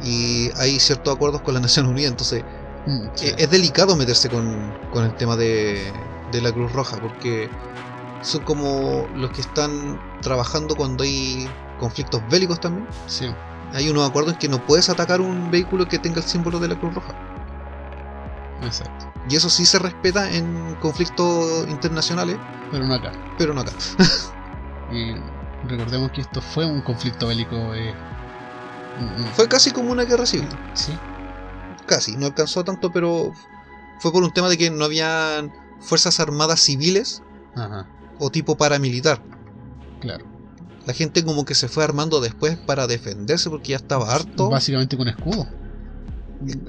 Y 0.01 0.51
hay 0.57 0.79
ciertos 0.79 1.15
acuerdos 1.15 1.41
con 1.41 1.53
las 1.53 1.63
Naciones 1.63 1.91
Unidas, 1.91 2.11
entonces 2.11 2.45
Mm, 2.87 3.07
sí. 3.15 3.27
eh, 3.27 3.35
es 3.37 3.49
delicado 3.49 3.95
meterse 3.95 4.29
con, 4.29 4.79
con 4.91 5.05
el 5.05 5.15
tema 5.15 5.35
de, 5.35 5.91
de 6.31 6.41
la 6.41 6.51
Cruz 6.51 6.71
Roja 6.71 6.99
porque 7.01 7.49
son 8.21 8.43
como 8.43 9.07
los 9.15 9.31
que 9.31 9.41
están 9.41 9.99
trabajando 10.21 10.75
cuando 10.75 11.03
hay 11.03 11.57
conflictos 11.79 12.21
bélicos 12.29 12.59
también. 12.59 12.87
Sí, 13.07 13.35
Hay 13.73 13.89
unos 13.89 14.07
acuerdos 14.07 14.33
en 14.33 14.39
que 14.39 14.49
no 14.49 14.63
puedes 14.65 14.89
atacar 14.89 15.21
un 15.21 15.49
vehículo 15.51 15.87
que 15.87 15.99
tenga 15.99 16.17
el 16.19 16.25
símbolo 16.27 16.59
de 16.59 16.67
la 16.69 16.79
Cruz 16.79 16.93
Roja. 16.95 17.15
exacto. 18.61 19.14
Y 19.29 19.35
eso 19.35 19.49
sí 19.49 19.65
se 19.65 19.79
respeta 19.79 20.31
en 20.31 20.75
conflictos 20.75 21.67
internacionales, 21.67 22.37
Pero 22.71 22.85
no 22.85 22.93
acá. 22.93 23.11
pero 23.37 23.53
no 23.53 23.61
acá. 23.61 23.71
Y 24.91 25.15
recordemos 25.67 26.11
que 26.11 26.21
esto 26.21 26.41
fue 26.41 26.63
un 26.65 26.81
conflicto 26.81 27.27
bélico. 27.27 27.55
eh, 27.73 27.93
Fue 29.33 29.47
casi 29.47 29.71
como 29.71 29.91
una 29.91 30.03
guerra 30.03 30.25
civil. 30.27 30.47
Sí, 30.73 30.93
Casi, 31.87 32.15
no 32.17 32.27
alcanzó 32.27 32.63
tanto, 32.63 32.91
pero 32.91 33.31
fue 33.99 34.11
por 34.11 34.23
un 34.23 34.31
tema 34.31 34.47
de 34.49 34.57
que 34.57 34.69
no 34.69 34.85
habían 34.85 35.51
fuerzas 35.79 36.19
armadas 36.19 36.59
civiles 36.59 37.21
ajá, 37.55 37.87
o 38.19 38.29
tipo 38.29 38.55
paramilitar. 38.57 39.21
claro. 40.01 40.25
La 40.85 40.93
gente 40.93 41.25
como 41.25 41.45
que 41.45 41.55
se 41.55 41.67
fue 41.67 41.83
armando 41.83 42.21
después 42.21 42.57
para 42.57 42.85
defenderse 42.85 43.49
porque 43.49 43.69
ya 43.71 43.77
estaba 43.77 44.13
harto. 44.13 44.49
Básicamente 44.51 44.95
con 44.95 45.07
escudo. 45.07 45.47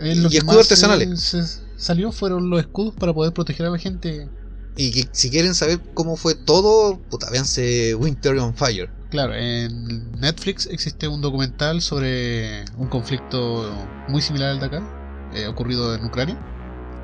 Es 0.00 0.18
y 0.18 0.28
que 0.28 0.38
escudos 0.38 0.44
más 0.44 0.56
artesanales. 0.66 1.20
Se, 1.20 1.42
se 1.46 1.60
salió 1.76 2.12
fueron 2.12 2.50
los 2.50 2.60
escudos 2.60 2.94
para 2.94 3.12
poder 3.12 3.32
proteger 3.32 3.66
a 3.66 3.70
la 3.70 3.78
gente. 3.78 4.28
Y 4.76 4.90
que 4.92 5.08
si 5.12 5.30
quieren 5.30 5.54
saber 5.54 5.80
cómo 5.94 6.16
fue 6.16 6.34
todo, 6.34 6.98
puta, 7.10 7.30
véanse 7.30 7.94
Winter 7.94 8.36
on 8.38 8.54
Fire. 8.54 8.90
Claro, 9.10 9.34
en 9.34 10.10
Netflix 10.20 10.66
existe 10.66 11.08
un 11.08 11.20
documental 11.20 11.80
sobre 11.80 12.64
un 12.76 12.88
conflicto 12.88 13.72
muy 14.08 14.20
similar 14.20 14.50
al 14.50 14.60
de 14.60 14.66
acá, 14.66 15.30
eh, 15.34 15.46
ocurrido 15.46 15.94
en 15.94 16.04
Ucrania. 16.04 16.38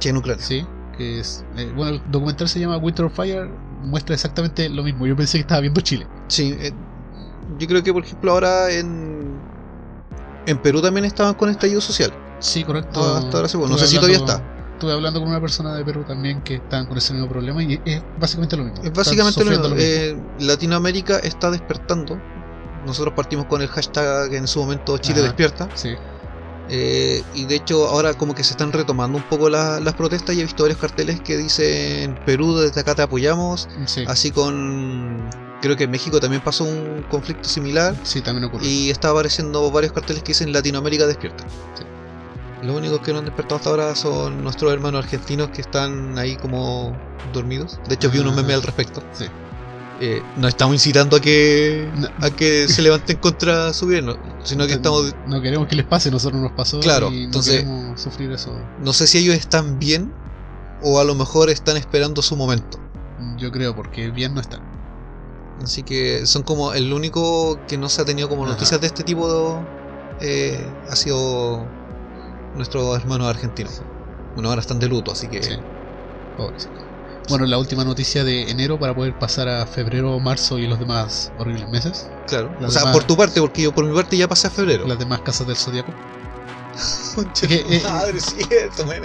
Che, 0.00 0.10
en 0.10 0.16
Ucrania. 0.18 0.44
Sí, 0.44 0.66
que 0.98 1.20
es. 1.20 1.44
eh, 1.56 1.72
bueno, 1.74 1.92
el 1.92 2.10
documental 2.10 2.48
se 2.48 2.60
llama 2.60 2.76
Winter 2.76 3.06
on 3.06 3.10
Fire, 3.10 3.48
muestra 3.82 4.14
exactamente 4.14 4.68
lo 4.68 4.82
mismo. 4.82 5.06
Yo 5.06 5.16
pensé 5.16 5.38
que 5.38 5.42
estaba 5.42 5.60
viendo 5.60 5.80
Chile. 5.80 6.06
Sí, 6.28 6.54
eh, 6.58 6.72
yo 7.58 7.66
creo 7.66 7.82
que 7.82 7.92
por 7.92 8.04
ejemplo 8.04 8.32
ahora 8.32 8.70
en, 8.70 9.38
en 10.46 10.58
Perú 10.60 10.82
también 10.82 11.04
estaban 11.04 11.34
con 11.34 11.48
estallido 11.48 11.80
social. 11.80 12.12
Sí, 12.42 12.64
correcto. 12.64 13.00
Ah, 13.02 13.18
hasta 13.18 13.36
ahora 13.38 13.48
sí, 13.48 13.56
bueno, 13.56 13.70
no 13.76 13.82
Estuve 13.82 13.86
sé 13.88 13.90
si 13.92 13.96
todavía 13.96 14.16
está. 14.18 14.42
Estuve 14.74 14.92
hablando 14.92 15.20
con 15.20 15.28
una 15.28 15.40
persona 15.40 15.74
de 15.74 15.84
Perú 15.84 16.04
también 16.06 16.42
que 16.42 16.56
están 16.56 16.86
con 16.86 16.98
ese 16.98 17.12
mismo 17.12 17.28
problema 17.28 17.62
y 17.62 17.80
es 17.84 18.02
básicamente 18.18 18.56
lo 18.56 18.64
mismo. 18.64 18.82
Es 18.82 18.92
básicamente 18.92 19.44
lo 19.44 19.50
mismo. 19.52 19.74
Eh, 19.78 20.20
Latinoamérica 20.40 21.18
está 21.20 21.50
despertando. 21.52 22.20
Nosotros 22.84 23.14
partimos 23.14 23.46
con 23.46 23.62
el 23.62 23.68
hashtag 23.68 24.34
en 24.34 24.48
su 24.48 24.58
momento 24.60 24.98
Chile 24.98 25.18
Ajá. 25.20 25.28
despierta. 25.28 25.68
Sí, 25.74 25.90
Eh, 26.68 27.22
y 27.34 27.44
de 27.44 27.56
hecho 27.56 27.86
ahora 27.88 28.14
como 28.14 28.34
que 28.34 28.42
se 28.44 28.52
están 28.52 28.72
retomando 28.72 29.18
un 29.18 29.24
poco 29.24 29.48
la- 29.48 29.78
las 29.80 29.94
protestas 29.94 30.34
y 30.36 30.40
he 30.40 30.42
visto 30.44 30.62
varios 30.62 30.78
carteles 30.80 31.20
que 31.20 31.36
dicen 31.36 32.18
Perú 32.24 32.56
desde 32.56 32.80
acá 32.80 32.94
te 32.94 33.02
apoyamos. 33.02 33.68
sí. 33.86 34.04
Así 34.06 34.30
con... 34.30 35.28
Creo 35.60 35.76
que 35.76 35.84
en 35.84 35.90
México 35.92 36.18
también 36.18 36.42
pasó 36.42 36.64
un 36.64 37.04
conflicto 37.08 37.48
similar. 37.48 37.94
Sí, 38.02 38.20
también 38.20 38.44
ocurrió. 38.44 38.68
Y 38.68 38.90
está 38.90 39.10
apareciendo 39.10 39.70
varios 39.70 39.92
carteles 39.92 40.22
que 40.24 40.28
dicen 40.30 40.52
Latinoamérica 40.52 41.06
despierta. 41.06 41.44
Sí. 41.78 41.84
Los 42.62 42.76
únicos 42.76 43.00
que 43.00 43.12
no 43.12 43.18
han 43.18 43.24
despertado 43.24 43.56
hasta 43.56 43.70
ahora 43.70 43.94
son 43.96 44.42
nuestros 44.44 44.72
hermanos 44.72 45.04
argentinos 45.04 45.48
que 45.50 45.60
están 45.62 46.16
ahí 46.18 46.36
como 46.36 46.96
dormidos. 47.32 47.80
De 47.88 47.94
hecho 47.94 48.10
vi 48.10 48.18
unos 48.20 48.34
memes 48.36 48.54
al 48.56 48.62
respecto. 48.62 49.02
Sí. 49.12 49.26
Eh, 50.00 50.22
no 50.36 50.48
estamos 50.48 50.74
incitando 50.74 51.16
a 51.16 51.20
que 51.20 51.88
No. 51.96 52.08
a 52.26 52.30
que 52.30 52.66
se 52.68 52.82
levanten 52.82 53.16
contra 53.18 53.72
su 53.72 53.86
gobierno, 53.86 54.16
sino 54.42 54.66
que 54.66 54.72
estamos 54.74 55.14
No 55.26 55.40
queremos 55.42 55.68
que 55.68 55.76
les 55.76 55.86
pase, 55.86 56.10
nosotros 56.10 56.40
nos 56.40 56.52
pasó. 56.52 56.80
Claro, 56.80 57.08
y 57.12 57.18
no 57.18 57.24
entonces- 57.26 57.58
queremos 57.60 58.00
sufrir 58.00 58.30
eso. 58.32 58.52
no 58.80 58.92
sé 58.92 59.06
si 59.06 59.18
ellos 59.18 59.34
están 59.34 59.78
bien 59.78 60.12
o 60.82 60.98
a 61.00 61.04
lo 61.04 61.14
mejor 61.14 61.50
están 61.50 61.76
esperando 61.76 62.22
su 62.22 62.36
momento. 62.36 62.78
Yo 63.38 63.50
creo, 63.52 63.74
porque 63.76 64.10
bien 64.10 64.34
no 64.34 64.40
está. 64.40 64.60
Así 65.62 65.82
que 65.84 66.26
son 66.26 66.42
como 66.42 66.72
el 66.74 66.92
único 66.92 67.60
que 67.68 67.76
no 67.78 67.88
se 67.88 68.02
ha 68.02 68.04
tenido 68.04 68.28
como 68.28 68.42
Ajá. 68.44 68.52
noticias 68.54 68.80
de 68.80 68.86
este 68.88 69.04
tipo 69.04 69.60
eh, 70.20 70.64
ha 70.90 70.96
sido 70.96 71.64
nuestro 72.54 72.94
hermano 72.96 73.26
argentino. 73.26 73.70
Bueno, 74.34 74.48
ahora 74.48 74.60
están 74.60 74.78
de 74.78 74.88
luto, 74.88 75.12
así 75.12 75.28
que 75.28 75.42
Sí. 75.42 75.52
Pobrecito. 76.36 76.72
Bueno, 77.28 77.46
la 77.46 77.58
última 77.58 77.84
noticia 77.84 78.24
de 78.24 78.50
enero 78.50 78.78
para 78.78 78.94
poder 78.94 79.16
pasar 79.18 79.48
a 79.48 79.64
febrero, 79.66 80.18
marzo 80.18 80.58
y 80.58 80.66
los 80.66 80.78
demás 80.78 81.32
horribles 81.38 81.68
meses. 81.68 82.10
claro. 82.26 82.50
Las 82.60 82.70
o 82.70 82.72
sea, 82.72 82.80
demás- 82.82 82.96
por 82.96 83.04
tu 83.04 83.16
parte, 83.16 83.40
porque 83.40 83.62
yo 83.62 83.72
por 83.74 83.84
mi 83.84 83.94
parte 83.94 84.16
ya 84.16 84.28
pasé 84.28 84.48
a 84.48 84.50
febrero. 84.50 84.86
Las 84.86 84.98
demás 84.98 85.20
casas 85.20 85.46
del 85.46 85.56
zodiaco. 85.56 85.92
De 87.42 87.56
eh, 87.76 87.82
madre, 87.84 88.18
cierto, 88.20 88.86
me. 88.86 88.96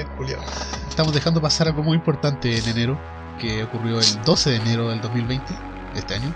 Estamos 0.89 1.14
dejando 1.14 1.41
pasar 1.41 1.68
algo 1.68 1.84
muy 1.84 1.95
importante 1.98 2.58
en 2.58 2.68
enero, 2.70 2.98
que 3.39 3.64
ocurrió 3.64 4.00
el 4.00 4.22
12 4.26 4.50
de 4.52 4.56
enero 4.56 4.89
del 4.89 5.02
2020, 5.02 5.45
este 5.95 6.16
año, 6.16 6.34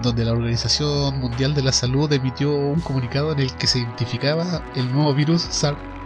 donde 0.00 0.24
la 0.24 0.32
Organización 0.32 1.18
Mundial 1.18 1.54
de 1.54 1.62
la 1.62 1.72
Salud 1.72 2.10
emitió 2.12 2.52
un 2.54 2.80
comunicado 2.80 3.32
en 3.32 3.40
el 3.40 3.52
que 3.56 3.66
se 3.66 3.80
identificaba 3.80 4.62
el 4.76 4.90
nuevo 4.92 5.12
virus 5.12 5.42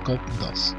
SARS-CoV-2. 0.05 0.77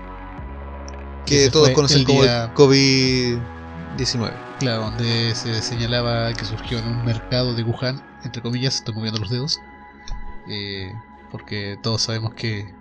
Que 1.26 1.44
Ese 1.44 1.52
todos 1.52 1.70
conocen 1.72 2.00
el 2.00 2.06
como 2.06 2.22
día- 2.22 2.44
el 2.46 2.54
COVID-19. 2.54 4.34
Claro, 4.60 4.84
donde 4.84 5.34
se 5.36 5.62
señalaba 5.62 6.32
que 6.34 6.46
surgió 6.46 6.80
en 6.80 6.88
un 6.88 7.04
mercado 7.06 7.54
de 7.56 7.64
Wuhan, 7.64 8.02
entre 8.24 8.42
comillas, 8.42 8.76
estoy 8.76 8.94
moviendo 8.96 9.20
los 9.20 9.30
dedos, 9.30 9.60
eh, 10.50 10.94
porque 11.32 11.78
todos 11.82 12.04
sabemos 12.04 12.34
que 12.36 12.74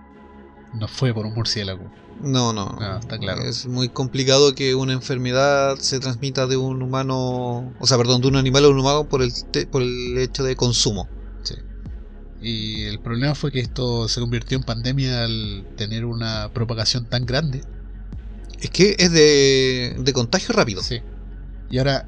no 0.72 0.86
fue 0.88 1.12
por 1.14 1.26
un 1.26 1.34
murciélago. 1.34 1.84
No, 2.20 2.53
no. 2.53 2.76
Ah, 2.80 2.99
está 3.01 3.18
claro. 3.18 3.42
Es 3.42 3.66
muy 3.66 3.88
complicado 3.88 4.55
que 4.55 4.74
una 4.76 4.92
enfermedad 4.92 5.76
se 5.78 5.99
transmita 5.99 6.47
de 6.47 6.57
un 6.57 6.80
humano, 6.82 7.72
o 7.80 7.86
sea, 7.86 7.97
perdón, 7.99 8.20
de 8.20 8.28
un 8.28 8.36
animal 8.36 8.64
a 8.66 8.68
un 8.68 8.78
humano 8.78 9.05
por 9.05 9.20
el, 9.22 9.32
te- 9.51 9.66
por 9.66 9.82
el 9.82 10.16
hecho 10.18 10.45
de 10.45 10.55
consumo. 10.55 11.09
Y 12.47 12.84
el 12.84 12.99
problema 13.01 13.34
fue 13.34 13.51
que 13.51 13.61
esto 13.61 14.07
se 14.09 14.20
convirtió 14.20 14.59
en 14.59 14.64
pandemia 14.64 15.24
al 15.24 15.66
tener 15.76 16.05
una 16.05 16.51
propagación 16.53 17.07
tan 17.07 17.24
grande. 17.24 17.62
Es 18.61 18.68
que 18.70 18.97
es 18.99 19.11
de, 19.12 19.97
de 19.99 20.12
contagio 20.12 20.55
rápido. 20.55 20.82
Sí. 20.82 21.01
Y 21.70 21.78
ahora 21.78 22.07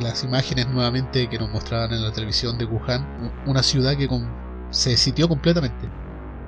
las 0.00 0.24
imágenes 0.24 0.66
nuevamente 0.68 1.28
que 1.28 1.38
nos 1.38 1.50
mostraban 1.50 1.92
en 1.92 2.02
la 2.02 2.12
televisión 2.12 2.56
de 2.56 2.64
Wuhan, 2.64 3.32
una 3.46 3.62
ciudad 3.62 3.96
que 3.96 4.08
con- 4.08 4.28
se 4.70 4.96
sitió 4.96 5.28
completamente, 5.28 5.88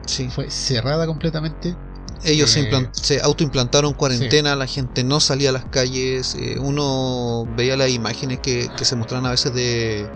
Sí. 0.06 0.28
fue 0.30 0.50
cerrada 0.50 1.06
completamente. 1.06 1.76
Ellos 2.24 2.50
se, 2.50 2.62
Eh, 2.62 2.88
se 2.92 3.20
autoimplantaron 3.20 3.92
cuarentena, 3.92 4.56
la 4.56 4.66
gente 4.66 5.04
no 5.04 5.20
salía 5.20 5.50
a 5.50 5.52
las 5.52 5.66
calles, 5.66 6.34
eh, 6.40 6.56
uno 6.58 7.46
veía 7.56 7.76
las 7.76 7.90
imágenes 7.90 8.40
que, 8.40 8.68
que 8.76 8.84
se 8.86 8.96
mostraban 8.96 9.26
a 9.26 9.30
veces 9.32 9.52
de, 9.54 10.08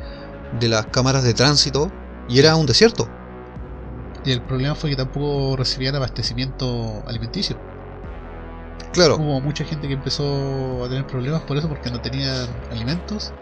de 0.59 0.69
las 0.69 0.87
cámaras 0.87 1.23
de 1.25 1.35
tránsito 1.35 1.93
y 2.31 2.39
era 2.39 2.57
un 2.57 2.67
desierto. 2.67 3.09
Y 4.25 4.33
el 4.33 4.43
problema 4.43 4.75
fue 4.75 4.91
que 4.91 4.97
tampoco 4.97 5.57
recibían 5.57 5.95
abastecimiento 5.97 7.03
alimenticio. 7.07 7.59
Claro, 8.93 9.17
Hubo 9.17 9.41
mucha 9.41 9.65
gente 9.65 9.89
que 9.89 9.95
empezó 9.95 10.85
a 10.85 10.89
tener 10.89 11.07
problemas 11.07 11.43
por 11.43 11.57
eso, 11.57 11.69
porque 11.69 11.91
no 11.91 12.01
tenían 12.01 12.65
alimentos. 12.71 13.35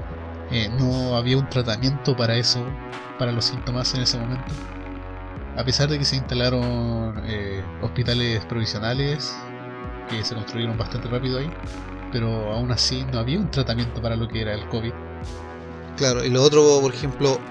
eh, 0.50 0.68
no 0.70 1.16
había 1.16 1.38
un 1.38 1.48
tratamiento 1.48 2.16
para 2.16 2.36
eso, 2.36 2.76
para 3.18 3.32
los 3.32 3.46
síntomas 3.46 3.94
en 3.94 4.02
ese 4.02 4.18
momento. 4.18 4.56
A 5.56 5.64
pesar 5.64 5.88
de 5.90 5.98
que 5.98 6.04
se 6.06 6.16
instalaron 6.16 7.20
eh, 7.26 7.68
hospitales 7.82 8.44
provisionales, 8.46 9.46
que 10.08 10.24
se 10.24 10.34
construyeron 10.34 10.78
bastante 10.78 11.08
rápido 11.08 11.38
ahí, 11.38 11.54
pero 12.12 12.52
aún 12.52 12.72
así 12.72 13.04
no 13.06 13.18
había 13.18 13.38
un 13.40 13.50
tratamiento 13.50 14.00
para 14.02 14.16
lo 14.16 14.28
que 14.28 14.42
era 14.42 14.54
el 14.54 14.68
COVID. 14.68 14.94
claro. 15.96 16.24
Y 16.24 16.30
lo 16.30 16.42
otro, 16.42 16.80
por 16.80 16.94
ejemplo, 16.94 17.44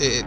eh, 0.00 0.24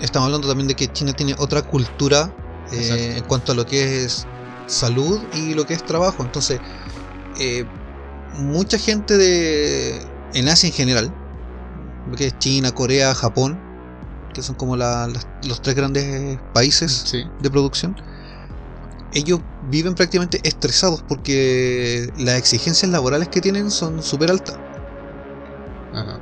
estamos 0.00 0.26
hablando 0.26 0.48
también 0.48 0.68
de 0.68 0.74
que 0.74 0.92
China 0.92 1.12
tiene 1.12 1.34
otra 1.38 1.62
cultura 1.62 2.32
eh, 2.72 3.14
en 3.16 3.24
cuanto 3.24 3.52
a 3.52 3.54
lo 3.54 3.64
que 3.66 4.04
es 4.04 4.26
salud 4.66 5.20
y 5.32 5.54
lo 5.54 5.64
que 5.66 5.74
es 5.74 5.84
trabajo. 5.84 6.22
Entonces, 6.22 6.60
eh, 7.38 7.64
mucha 8.34 8.78
gente 8.78 9.16
de 9.16 10.06
en 10.34 10.48
Asia 10.48 10.66
en 10.68 10.72
general, 10.74 11.12
lo 12.10 12.16
que 12.16 12.26
es 12.26 12.38
China, 12.38 12.72
Corea, 12.72 13.14
Japón, 13.14 13.58
que 14.34 14.42
son 14.42 14.54
como 14.54 14.76
la- 14.76 15.08
las- 15.08 15.26
los 15.46 15.62
tres 15.62 15.74
grandes 15.74 16.38
países 16.52 17.04
Sí, 17.06 17.24
de 17.40 17.50
producción, 17.50 17.96
ellos 19.14 19.40
viven 19.70 19.94
prácticamente 19.94 20.40
estresados 20.46 21.02
porque 21.08 22.10
las 22.18 22.36
exigencias 22.36 22.90
laborales 22.90 23.28
que 23.28 23.40
tienen 23.40 23.70
son 23.70 24.02
súper 24.02 24.30
altas. 24.30 24.56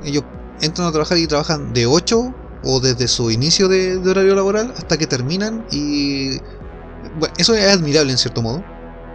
Ellos 0.05 0.23
entran 0.61 0.87
a 0.87 0.93
trabajar 0.93 1.19
y 1.19 1.27
trabajan 1.27 1.73
de 1.75 1.87
8 1.87 2.33
o 2.67 2.81
desde 2.81 3.07
su 3.07 3.31
inicio 3.31 3.69
de, 3.69 3.99
de 3.99 4.11
horario 4.11 4.35
laboral 4.35 4.75
hasta 4.77 4.99
que 4.99 5.07
terminan 5.07 5.65
y 5.71 6.39
bueno, 7.19 7.33
eso 7.39 7.55
es 7.55 7.73
admirable 7.73 8.11
en 8.11 8.19
cierto 8.19 8.43
modo, 8.43 8.63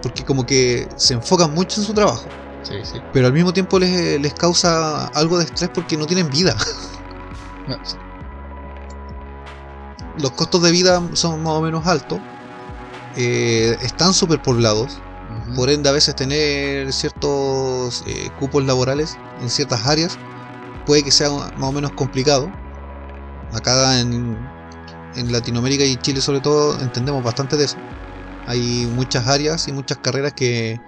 porque 0.01 0.23
como 0.23 0.45
que 0.45 0.87
se 0.95 1.13
enfocan 1.13 1.53
mucho 1.53 1.81
en 1.81 1.85
su 1.85 1.93
trabajo, 1.93 2.29
sí, 2.63 2.75
sí. 2.83 2.99
pero 3.11 3.27
al 3.27 3.33
mismo 3.33 3.51
tiempo 3.51 3.77
les, 3.77 4.19
les 4.21 4.33
causa 4.33 5.07
algo 5.07 5.37
de 5.37 5.43
estrés 5.45 5.69
porque 5.73 5.97
no 5.97 6.05
tienen 6.07 6.29
vida. 6.29 6.55
No, 7.67 7.75
sí. 7.85 7.95
Los 10.17 10.31
costos 10.31 10.63
de 10.63 10.71
vida 10.71 10.99
son 11.13 11.43
más 11.43 11.53
o 11.53 11.61
menos 11.61 11.85
altos, 11.85 12.19
eh, 13.15 13.77
están 13.83 14.15
superpoblados, 14.15 14.99
Ujú. 15.45 15.55
por 15.55 15.69
ende 15.69 15.87
a 15.87 15.91
veces 15.91 16.15
tener 16.15 16.91
ciertos 16.91 18.03
eh, 18.07 18.31
cupos 18.39 18.65
laborales 18.65 19.15
en 19.41 19.49
ciertas 19.51 19.85
áreas 19.85 20.17
puede 20.85 21.03
que 21.03 21.11
sea 21.11 21.29
más 21.29 21.69
o 21.69 21.71
menos 21.71 21.91
complicado. 21.91 22.51
Acá 23.53 23.99
en, 23.99 24.37
en 25.15 25.31
Latinoamérica 25.31 25.83
y 25.85 25.97
Chile 25.97 26.21
sobre 26.21 26.39
todo 26.41 26.79
entendemos 26.79 27.23
bastante 27.23 27.57
de 27.57 27.65
eso. 27.65 27.77
Hay 28.47 28.85
muchas 28.87 29.27
áreas 29.27 29.67
y 29.67 29.71
muchas 29.71 29.97
carreras 29.99 30.33
que 30.33 30.79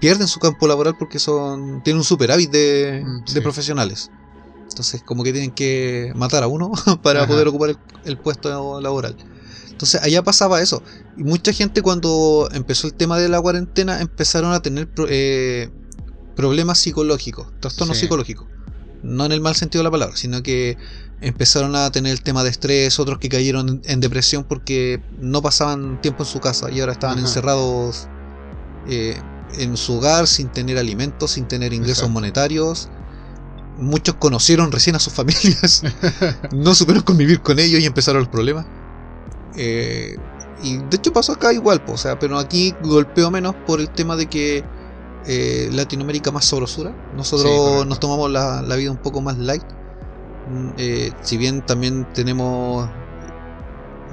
pierden 0.00 0.28
su 0.28 0.40
campo 0.40 0.66
laboral 0.66 0.96
porque 0.98 1.18
son 1.18 1.82
tienen 1.82 1.98
un 1.98 2.04
superávit 2.04 2.50
de, 2.50 3.02
Mm, 3.04 3.24
de 3.32 3.40
profesionales. 3.42 4.10
Entonces 4.68 5.02
como 5.02 5.22
que 5.22 5.32
tienen 5.32 5.52
que 5.52 6.12
matar 6.16 6.42
a 6.42 6.48
uno 6.48 6.72
para 7.02 7.20
Ajá. 7.20 7.28
poder 7.28 7.48
ocupar 7.48 7.70
el, 7.70 7.78
el 8.04 8.18
puesto 8.18 8.80
laboral. 8.80 9.16
Entonces 9.70 10.00
allá 10.02 10.22
pasaba 10.22 10.60
eso. 10.62 10.82
Y 11.16 11.22
mucha 11.24 11.52
gente 11.52 11.82
cuando 11.82 12.48
empezó 12.52 12.86
el 12.86 12.94
tema 12.94 13.18
de 13.18 13.28
la 13.28 13.40
cuarentena 13.40 14.00
empezaron 14.00 14.52
a 14.52 14.60
tener 14.62 14.88
pro- 14.88 15.06
eh, 15.08 15.70
problemas 16.36 16.78
psicológicos, 16.78 17.48
trastornos 17.60 17.96
Sí. 17.96 18.02
psicológicos. 18.02 18.46
No 19.04 19.26
en 19.26 19.32
el 19.32 19.40
mal 19.40 19.54
sentido 19.54 19.80
de 19.80 19.84
la 19.84 19.90
palabra, 19.90 20.16
sino 20.16 20.42
que 20.42 20.76
empezaron 21.20 21.76
a 21.76 21.90
tener 21.90 22.12
el 22.12 22.22
tema 22.22 22.42
de 22.42 22.50
estrés, 22.50 22.98
otros 22.98 23.18
que 23.18 23.28
cayeron 23.28 23.82
en, 23.84 24.00
depresión 24.00 24.44
porque 24.44 25.00
no 25.20 25.42
pasaban 25.42 26.00
tiempo 26.00 26.22
en 26.22 26.28
su 26.28 26.40
casa 26.40 26.70
y 26.70 26.80
ahora 26.80 26.92
estaban 26.92 27.18
Ajá. 27.18 27.26
encerrados 27.26 28.08
eh, 28.88 29.20
en 29.58 29.76
su 29.76 29.94
hogar 29.94 30.26
sin 30.26 30.48
tener 30.48 30.78
alimentos, 30.78 31.32
sin 31.32 31.46
tener 31.46 31.72
ingresos 31.72 31.98
Exacto. 31.98 32.12
monetarios. 32.12 32.88
Muchos 33.78 34.14
conocieron 34.16 34.70
recién 34.72 34.96
a 34.96 34.98
sus 34.98 35.12
familias, 35.12 35.82
no 36.52 36.74
supieron 36.74 37.02
convivir 37.02 37.40
con 37.40 37.58
ellos 37.58 37.80
y 37.80 37.86
empezaron 37.86 38.20
los 38.20 38.28
problemas. 38.28 38.66
Eh, 39.56 40.16
y 40.62 40.78
de 40.78 40.96
hecho 40.96 41.12
pasó 41.12 41.32
acá 41.32 41.52
igual, 41.52 41.84
po, 41.84 41.92
o 41.92 41.96
sea, 41.98 42.18
pero 42.18 42.38
aquí 42.38 42.74
golpeó 42.82 43.30
menos 43.30 43.54
por 43.66 43.80
el 43.80 43.90
tema 43.90 44.16
de 44.16 44.26
que 44.26 44.64
eh, 45.26 45.68
Latinoamérica 45.72 46.30
más 46.30 46.44
sabrosura. 46.44 46.92
Nosotros 47.16 47.82
Sí, 47.82 47.88
nos 47.88 48.00
tomamos 48.00 48.30
la, 48.30 48.62
la 48.62 48.76
vida 48.76 48.90
un 48.90 48.96
poco 48.98 49.20
más 49.20 49.38
light. 49.38 49.64
Mm, 50.50 50.68
eh, 50.76 51.12
si 51.22 51.36
bien 51.36 51.64
también 51.64 52.06
tenemos 52.12 52.88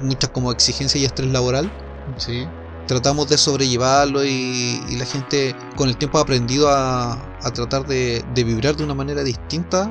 muchas 0.02 0.30
como 0.30 0.50
exigencias 0.52 1.02
y 1.02 1.04
estrés 1.04 1.30
laboral, 1.30 1.70
Sí, 2.16 2.46
tratamos 2.86 3.28
de 3.28 3.38
sobrellevarlo 3.38 4.24
y, 4.24 4.82
y 4.88 4.96
la 4.96 5.04
gente 5.04 5.54
con 5.76 5.88
el 5.88 5.96
tiempo 5.96 6.18
ha 6.18 6.22
aprendido 6.22 6.68
a, 6.68 7.12
a 7.12 7.50
tratar 7.52 7.86
de, 7.86 8.24
de 8.34 8.44
vibrar 8.44 8.76
de 8.76 8.84
una 8.84 8.94
manera 8.94 9.22
distinta 9.22 9.90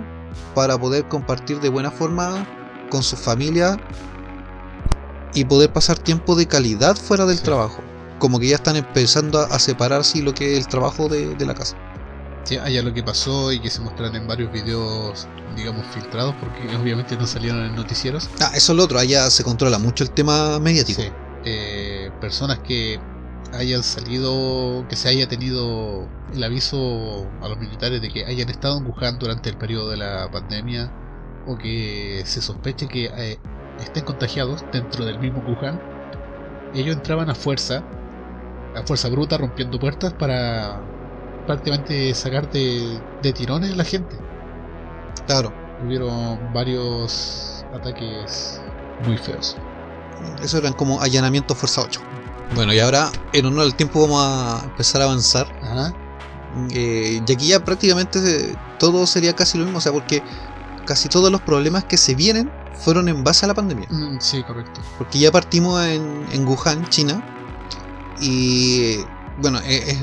para 0.54 0.78
poder 0.78 1.08
compartir 1.08 1.60
de 1.62 1.70
buena 1.70 1.90
forma 1.92 2.46
con 2.90 3.02
su 3.04 3.16
familia 3.16 3.78
y 5.34 5.46
poder 5.46 5.72
pasar 5.72 5.98
tiempo 5.98 6.36
de 6.36 6.46
calidad 6.48 6.96
fuera 6.98 7.26
del 7.26 7.38
Sí. 7.38 7.44
trabajo. 7.44 7.82
Como 8.22 8.40
que 8.40 8.48
ya 8.48 8.56
están 8.56 8.76
empezando 8.76 9.40
a, 9.40 9.46
a 9.46 9.58
separar 9.60 10.04
sí, 10.04 10.22
lo 10.22 10.34
que 10.34 10.54
es 10.54 10.60
el 10.60 10.68
trabajo 10.68 11.10
de, 11.10 11.36
de 11.36 11.46
la 11.46 11.56
casa. 11.56 11.76
Sí, 12.44 12.58
allá 12.58 12.84
lo 12.84 12.94
que 12.94 13.04
pasó 13.04 13.52
y 13.52 13.60
que 13.60 13.70
se 13.70 13.82
muestran 13.82 14.16
en 14.16 14.28
varios 14.28 14.52
videos, 14.52 15.28
digamos, 15.56 15.86
filtrados, 15.88 16.36
porque 16.40 16.76
obviamente 16.78 17.18
no 17.18 17.26
salieron 17.26 17.66
en 17.66 17.76
noticieros. 17.76 18.30
Ah, 18.40 18.52
eso 18.56 18.74
es 18.74 18.78
lo 18.78 18.84
otro, 18.84 19.00
allá 19.00 19.30
se 19.32 19.44
controla 19.44 19.80
mucho 19.80 20.04
el 20.04 20.12
tema 20.12 20.60
mediático. 20.60 21.02
Sí, 21.02 21.10
eh, 21.46 22.12
personas 22.22 22.60
que 22.60 23.00
hayan 23.54 23.84
salido, 23.84 24.86
que 24.88 24.96
se 24.96 25.10
haya 25.10 25.28
tenido 25.28 26.08
el 26.34 26.44
aviso 26.44 27.28
a 27.42 27.50
los 27.50 27.58
militares 27.58 28.02
de 28.02 28.10
que 28.10 28.26
hayan 28.26 28.50
estado 28.50 28.78
en 28.78 28.86
Wuhan 28.86 29.18
durante 29.20 29.50
el 29.50 29.58
periodo 29.58 29.90
de 29.90 29.98
la 29.98 30.30
pandemia 30.32 30.92
o 31.48 31.58
que 31.58 32.22
se 32.26 32.42
sospeche 32.42 32.88
que 32.88 33.06
eh, 33.18 33.40
estén 33.80 34.06
contagiados 34.06 34.64
dentro 34.72 35.06
del 35.06 35.20
mismo 35.20 35.44
Wuhan, 35.48 35.82
ellos 36.74 36.96
entraban 36.96 37.30
a 37.30 37.36
fuerza, 37.36 37.84
a 38.76 38.84
fuerza 38.86 39.10
bruta, 39.10 39.38
rompiendo 39.38 39.80
puertas 39.80 40.14
para 40.14 40.82
prácticamente 41.46 42.14
sacar 42.14 42.50
de, 42.52 43.00
de 43.22 43.34
tirones 43.34 43.72
a 43.72 43.76
la 43.76 43.84
gente. 43.84 44.16
Claro. 45.26 45.54
hubieron 45.86 46.54
varios 46.54 47.66
ataques 47.74 48.62
muy 49.06 49.18
feos. 49.18 49.58
Eso 50.42 50.58
eran 50.58 50.74
como 50.74 51.02
allanamientos 51.02 51.58
fuerza 51.58 51.82
8. 51.82 52.02
Bueno, 52.56 52.74
y 52.74 52.80
ahora, 52.80 53.10
en 53.34 53.46
honor 53.46 53.64
al 53.64 53.76
tiempo, 53.76 54.02
vamos 54.02 54.24
a 54.24 54.66
empezar 54.66 55.02
a 55.02 55.06
avanzar. 55.06 55.48
Ajá. 55.62 55.94
Eh, 56.72 57.22
y 57.26 57.32
aquí 57.32 57.48
ya 57.48 57.64
prácticamente 57.64 58.56
todo 58.78 59.08
sería 59.08 59.34
casi 59.34 59.58
lo 59.58 59.64
mismo, 59.64 59.78
o 59.78 59.82
sea, 59.82 59.94
porque 59.94 60.22
casi 60.86 61.08
todos 61.08 61.32
los 61.32 61.42
problemas 61.42 61.86
que 61.86 61.98
se 61.98 62.14
vienen 62.14 62.52
fueron 62.74 63.08
en 63.08 63.24
base 63.24 63.46
a 63.46 63.48
la 63.48 63.54
pandemia. 63.54 63.88
Mm, 63.90 64.20
sí, 64.20 64.44
correcto. 64.44 64.82
Porque 64.98 65.20
ya 65.20 65.32
partimos 65.32 65.82
en, 65.86 66.26
en 66.32 66.46
Wuhan, 66.46 66.88
China, 66.90 67.24
y 68.22 68.98
bueno, 69.42 69.60
eh, 69.66 69.98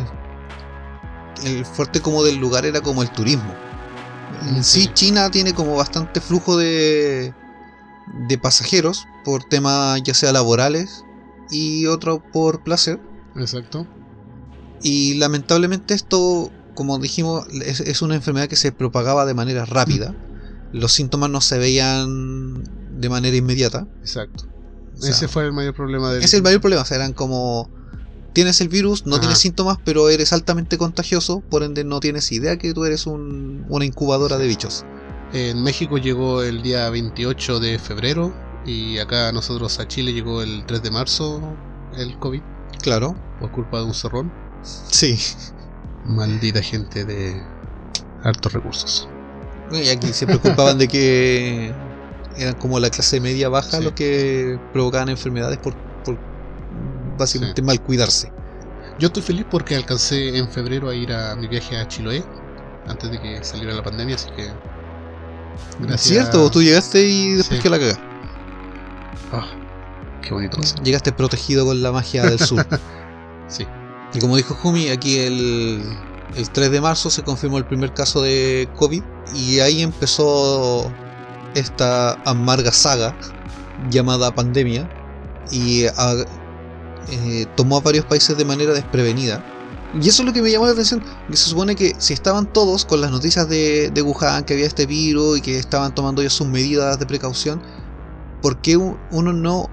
el 1.44 1.64
fuerte 1.64 2.00
como 2.00 2.22
del 2.24 2.36
lugar 2.36 2.66
era 2.66 2.80
como 2.80 3.02
el 3.02 3.10
turismo. 3.10 3.54
En 4.48 4.62
sí, 4.64 4.82
Sí. 4.82 4.90
China 4.94 5.30
tiene 5.30 5.54
como 5.54 5.76
bastante 5.76 6.20
flujo 6.20 6.56
de, 6.56 7.32
de 8.28 8.38
pasajeros 8.38 9.06
por 9.24 9.44
temas 9.44 10.02
ya 10.02 10.14
sea 10.14 10.32
laborales 10.32 11.04
y 11.50 11.86
otro 11.86 12.22
por 12.32 12.62
placer. 12.62 13.00
Exacto. 13.36 13.86
Y 14.82 15.14
lamentablemente 15.14 15.94
esto, 15.94 16.50
como 16.74 16.98
dijimos, 16.98 17.46
es, 17.64 17.80
es 17.80 18.02
una 18.02 18.14
enfermedad 18.14 18.48
que 18.48 18.56
se 18.56 18.70
propagaba 18.72 19.26
de 19.26 19.34
manera 19.34 19.64
rápida. 19.64 20.14
Los 20.72 20.92
síntomas 20.92 21.30
no 21.30 21.40
se 21.40 21.58
veían 21.58 22.62
de 23.00 23.08
manera 23.08 23.36
inmediata. 23.36 23.86
Exacto. 24.00 24.44
O 24.96 25.00
sea, 25.00 25.10
Ese 25.10 25.28
fue 25.28 25.44
el 25.46 25.52
mayor 25.52 25.74
problema 25.74 26.12
del. 26.12 26.22
es 26.22 26.34
el 26.34 26.42
mayor 26.42 26.60
problema. 26.60 26.82
O 26.82 26.84
sea, 26.84 26.96
eran 26.96 27.12
como. 27.12 27.70
Tienes 28.32 28.60
el 28.60 28.68
virus, 28.68 29.06
no 29.06 29.14
Ajá. 29.14 29.20
tienes 29.22 29.38
síntomas, 29.38 29.78
pero 29.84 30.08
eres 30.10 30.32
altamente 30.32 30.78
contagioso, 30.78 31.40
por 31.40 31.62
ende 31.62 31.82
no 31.84 31.98
tienes 32.00 32.30
idea 32.30 32.56
que 32.56 32.72
tú 32.74 32.84
eres 32.84 33.06
un- 33.06 33.64
una 33.68 33.84
incubadora 33.84 34.36
de 34.38 34.46
bichos. 34.46 34.84
En 35.32 35.62
México 35.62 35.98
llegó 35.98 36.42
el 36.42 36.62
día 36.62 36.88
28 36.90 37.58
de 37.60 37.78
febrero 37.78 38.32
y 38.64 38.98
acá 38.98 39.32
nosotros 39.32 39.78
a 39.80 39.88
Chile 39.88 40.12
llegó 40.12 40.42
el 40.42 40.64
3 40.66 40.82
de 40.82 40.90
marzo 40.90 41.40
el 41.96 42.18
COVID 42.18 42.40
Claro. 42.82 43.16
por 43.40 43.50
culpa 43.50 43.78
de 43.78 43.84
un 43.84 43.94
zorrón. 43.94 44.32
Sí. 44.62 45.18
Maldita 46.06 46.62
gente 46.62 47.04
de 47.04 47.42
hartos 48.22 48.52
recursos. 48.52 49.08
Y 49.72 49.88
aquí 49.88 50.12
se 50.12 50.26
preocupaban 50.26 50.78
de 50.78 50.88
que 50.88 51.72
eran 52.36 52.54
como 52.54 52.78
la 52.80 52.88
clase 52.90 53.20
media 53.20 53.48
baja 53.48 53.78
Sí. 53.78 53.84
los 53.84 53.92
que 53.92 54.58
provocaban 54.72 55.08
enfermedades 55.10 55.58
por, 55.58 55.74
básicamente 57.18 57.60
mal 57.62 57.80
cuidarse. 57.82 58.32
Yo 58.98 59.08
estoy 59.08 59.22
feliz 59.22 59.46
porque 59.50 59.76
alcancé 59.76 60.36
en 60.38 60.48
febrero 60.48 60.88
a 60.88 60.94
ir 60.94 61.12
a 61.12 61.36
mi 61.36 61.46
viaje 61.48 61.76
a 61.76 61.86
Chiloé 61.86 62.24
antes 62.86 63.10
de 63.10 63.20
que 63.20 63.44
saliera 63.44 63.74
la 63.74 63.82
pandemia, 63.82 64.14
así 64.16 64.28
que. 64.36 64.50
Cierto, 65.96 66.50
tú 66.50 66.62
llegaste 66.62 67.02
y 67.04 67.32
después 67.34 67.58
Sí. 67.58 67.62
que 67.62 67.70
la 67.70 67.78
cagás. 67.78 67.98
Ah, 69.32 69.46
qué 70.22 70.32
bonito. 70.32 70.58
Llegaste 70.82 71.12
protegido 71.12 71.66
con 71.66 71.82
la 71.82 71.92
magia 71.92 72.24
del 72.24 72.38
sur. 72.38 72.64
Sí. 73.48 73.66
y 74.12 74.18
como 74.20 74.36
dijo 74.36 74.54
Jumi, 74.54 74.90
aquí 74.90 75.20
el, 75.20 75.82
el 76.36 76.50
3 76.50 76.70
de 76.70 76.80
marzo 76.82 77.08
se 77.08 77.22
confirmó 77.22 77.56
el 77.56 77.64
primer 77.64 77.94
caso 77.94 78.20
de 78.20 78.68
COVID 78.76 79.02
y 79.34 79.60
ahí 79.60 79.80
empezó 79.82 80.92
esta 81.54 82.12
amarga 82.26 82.70
saga 82.72 83.14
llamada 83.90 84.34
pandemia 84.34 84.86
y 85.50 85.86
a- 85.86 86.26
eh, 87.10 87.46
tomó 87.56 87.76
a 87.78 87.80
varios 87.80 88.04
países 88.04 88.36
de 88.36 88.44
manera 88.44 88.72
desprevenida. 88.72 89.42
Y 90.00 90.08
eso 90.08 90.22
es 90.22 90.26
lo 90.26 90.32
que 90.34 90.42
me 90.42 90.50
llamó 90.50 90.66
la 90.66 90.72
atención, 90.72 91.02
que 91.30 91.36
se 91.36 91.48
supone 91.48 91.74
que 91.74 91.94
si 91.98 92.12
estaban 92.12 92.52
todos 92.52 92.84
con 92.84 93.00
las 93.00 93.10
noticias 93.10 93.48
de, 93.48 93.90
de 93.90 94.02
Wuhan, 94.02 94.44
que 94.44 94.52
había 94.54 94.66
este 94.66 94.86
virus 94.86 95.38
y 95.38 95.40
que 95.40 95.58
estaban 95.58 95.94
tomando 95.94 96.22
ya 96.22 96.28
sus 96.30 96.46
medidas 96.46 96.98
de 96.98 97.06
precaución, 97.06 97.62
¿por 98.42 98.58
qué 98.58 98.76
uno 98.76 99.32
no, 99.32 99.66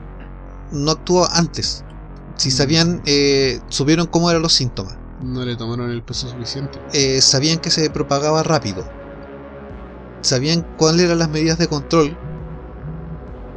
no 0.71 0.91
actuó 0.91 1.27
antes? 1.31 1.83
Si 2.37 2.49
Mm. 2.49 2.51
sabían, 2.51 3.01
eh, 3.05 3.59
supieron 3.69 4.07
cómo 4.07 4.29
eran 4.29 4.41
los 4.41 4.53
síntomas, 4.53 4.95
No 5.21 5.43
le 5.43 5.55
tomaron 5.55 5.89
el 5.91 6.01
peso 6.01 6.27
suficiente. 6.29 6.77
eh, 6.93 7.21
sabían 7.21 7.59
que 7.59 7.69
se 7.71 7.89
propagaba 7.89 8.41
rápido, 8.43 8.85
sabían 10.21 10.65
cuáles 10.77 11.05
eran 11.05 11.19
las 11.19 11.29
medidas 11.29 11.57
de 11.57 11.67
control, 11.67 12.17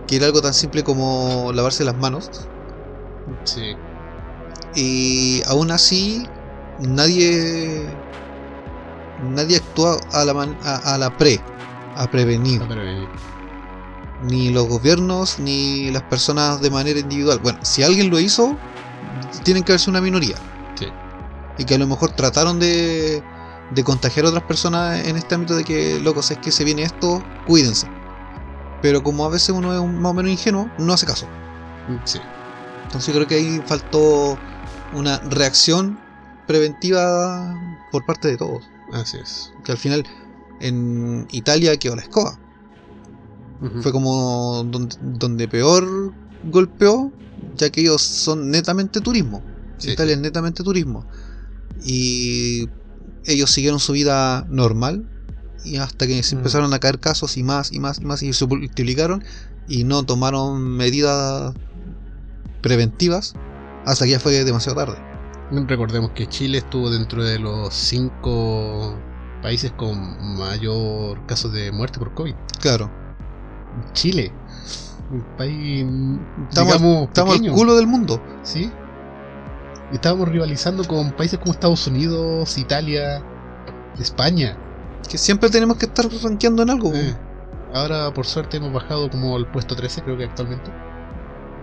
que 0.07 0.17
era 0.17 0.27
algo 0.27 0.41
tan 0.43 0.55
simple 0.55 0.83
como 0.85 1.53
lavarse 1.55 1.85
las 1.85 1.97
manos, 1.97 2.31
Sí. 3.45 3.77
y 4.75 5.43
aún 5.47 5.71
así 5.71 6.27
nadie 6.81 7.87
nadie 9.35 9.57
actuó 9.57 9.99
a 10.13 10.25
la, 10.25 10.35
man- 10.35 10.57
a, 10.65 10.95
a 10.95 10.99
la 10.99 11.17
pre, 11.17 11.41
a 11.97 12.09
prevenir. 12.11 12.63
Pero, 12.69 12.83
eh, 12.83 13.09
ni 14.23 14.51
los 14.51 14.67
gobiernos 14.69 15.39
ni 15.39 15.91
las 15.91 16.03
personas 16.05 16.61
de 16.61 16.71
manera 16.71 17.01
individual. 17.01 17.39
Bueno, 17.43 17.59
si 17.63 17.83
alguien 17.83 18.11
lo 18.11 18.19
hizo, 18.21 18.57
tienen 19.45 19.63
que 19.65 19.73
verse 19.73 19.91
una 19.91 20.01
minoría. 20.01 20.37
Sí. 20.77 20.87
Y 21.59 21.65
que 21.65 21.75
a 21.75 21.79
lo 21.79 21.87
mejor 21.87 22.11
trataron 22.11 22.59
de, 22.61 23.23
de 23.71 23.85
contagiar 23.85 24.27
a 24.27 24.29
otras 24.29 24.45
personas 24.45 25.05
en 25.07 25.17
este 25.17 25.35
ámbito 25.35 25.57
de 25.57 25.65
que, 25.65 25.99
locos, 26.01 26.31
es 26.31 26.39
que 26.39 26.51
se 26.53 26.65
viene 26.65 26.83
esto, 26.83 27.23
cuídense. 27.47 27.89
Pero 28.83 29.03
como 29.03 29.25
a 29.25 29.29
veces 29.29 29.51
uno 29.51 29.73
es 29.75 29.81
un- 29.81 30.01
más 30.01 30.11
o 30.11 30.15
menos 30.15 30.31
ingenuo, 30.31 30.71
no 30.79 30.93
hace 30.93 31.07
caso. 31.07 31.27
Sí. 32.05 32.21
Entonces 32.89 33.09
yo 33.09 33.15
creo 33.15 33.29
que 33.29 33.35
ahí 33.35 33.63
faltó 33.67 34.39
una 34.95 35.19
reacción 35.19 36.01
preventiva 36.47 37.55
por 37.93 38.07
parte 38.07 38.29
de 38.29 38.39
todos. 38.39 38.65
Así 38.95 39.19
es. 39.19 39.53
Que 39.63 39.73
al 39.73 39.79
final 39.79 40.07
en 40.61 41.29
Italia 41.31 41.77
quedó 41.77 41.97
la 41.97 42.03
escoba. 42.03 42.41
Fue 43.83 43.93
como 43.93 44.65
donde, 44.65 44.97
donde 45.03 45.49
peor 45.49 46.15
golpeó, 46.45 47.13
ya 47.57 47.69
que 47.69 47.83
ellos 47.83 48.01
son 48.01 48.51
netamente 48.51 49.03
turismo. 49.03 49.43
Sí. 49.77 49.91
Italia 49.91 50.15
es 50.15 50.21
netamente 50.21 50.63
turismo. 50.63 51.05
Y 51.85 52.71
ellos 53.27 53.51
siguieron 53.51 53.81
su 53.81 53.93
vida 53.93 54.47
normal 54.49 55.07
y 55.63 55.77
hasta 55.77 56.07
que 56.07 56.23
se 56.23 56.37
empezaron 56.37 56.73
a 56.73 56.79
caer 56.79 57.01
casos 57.01 57.37
y 57.37 57.43
más 57.43 57.71
y 57.71 57.81
más 57.81 57.99
y 57.99 58.07
más 58.07 58.23
y 58.23 58.33
se 58.33 58.47
multiplicaron 58.47 59.23
y 59.69 59.85
no 59.85 60.05
tomaron 60.05 60.63
medidas 60.63 61.55
preventivas 62.61 63.35
hasta 63.87 64.05
que 64.05 64.13
ya 64.13 64.21
fue 64.21 64.33
demasiado 64.45 64.77
tarde. 64.79 64.99
Recordemos 65.67 66.11
que 66.11 66.27
Chile 66.27 66.59
estuvo 66.59 66.91
dentro 66.91 67.25
de 67.25 67.39
los 67.39 67.73
cinco 67.73 68.95
países 69.43 69.73
con 69.73 70.37
mayor 70.37 71.25
casos 71.27 71.53
de 71.53 71.73
muerte 71.73 71.99
por 71.99 72.13
COVID. 72.15 72.35
Claro, 72.61 72.91
Chile. 73.93 74.33
Un 75.11 75.23
país, 75.39 75.87
Estamos- 76.51 76.75
digamos, 76.75 77.03
estamos 77.09 77.41
al 77.41 77.51
culo 77.53 77.77
del 77.77 77.87
mundo. 77.87 78.23
¿sí? 78.43 78.71
Estábamos 79.93 80.29
rivalizando 80.29 80.85
con 80.85 81.13
países 81.13 81.39
como 81.39 81.53
Estados 81.53 81.87
Unidos, 81.87 82.59
Italia, 82.59 83.23
España. 83.99 84.59
Que 85.09 85.17
siempre 85.17 85.49
tenemos 85.49 85.79
que 85.79 85.87
estar 85.87 86.05
rankeando 86.23 86.63
en 86.63 86.69
algo. 86.71 86.93
Eh, 86.95 87.17
ahora, 87.73 88.13
por 88.13 88.27
suerte, 88.27 88.59
hemos 88.59 88.71
bajado 88.73 89.09
como 89.09 89.35
al 89.35 89.51
puesto 89.51 89.75
13, 89.75 90.03
creo 90.03 90.19
que 90.19 90.25
actualmente. 90.25 90.71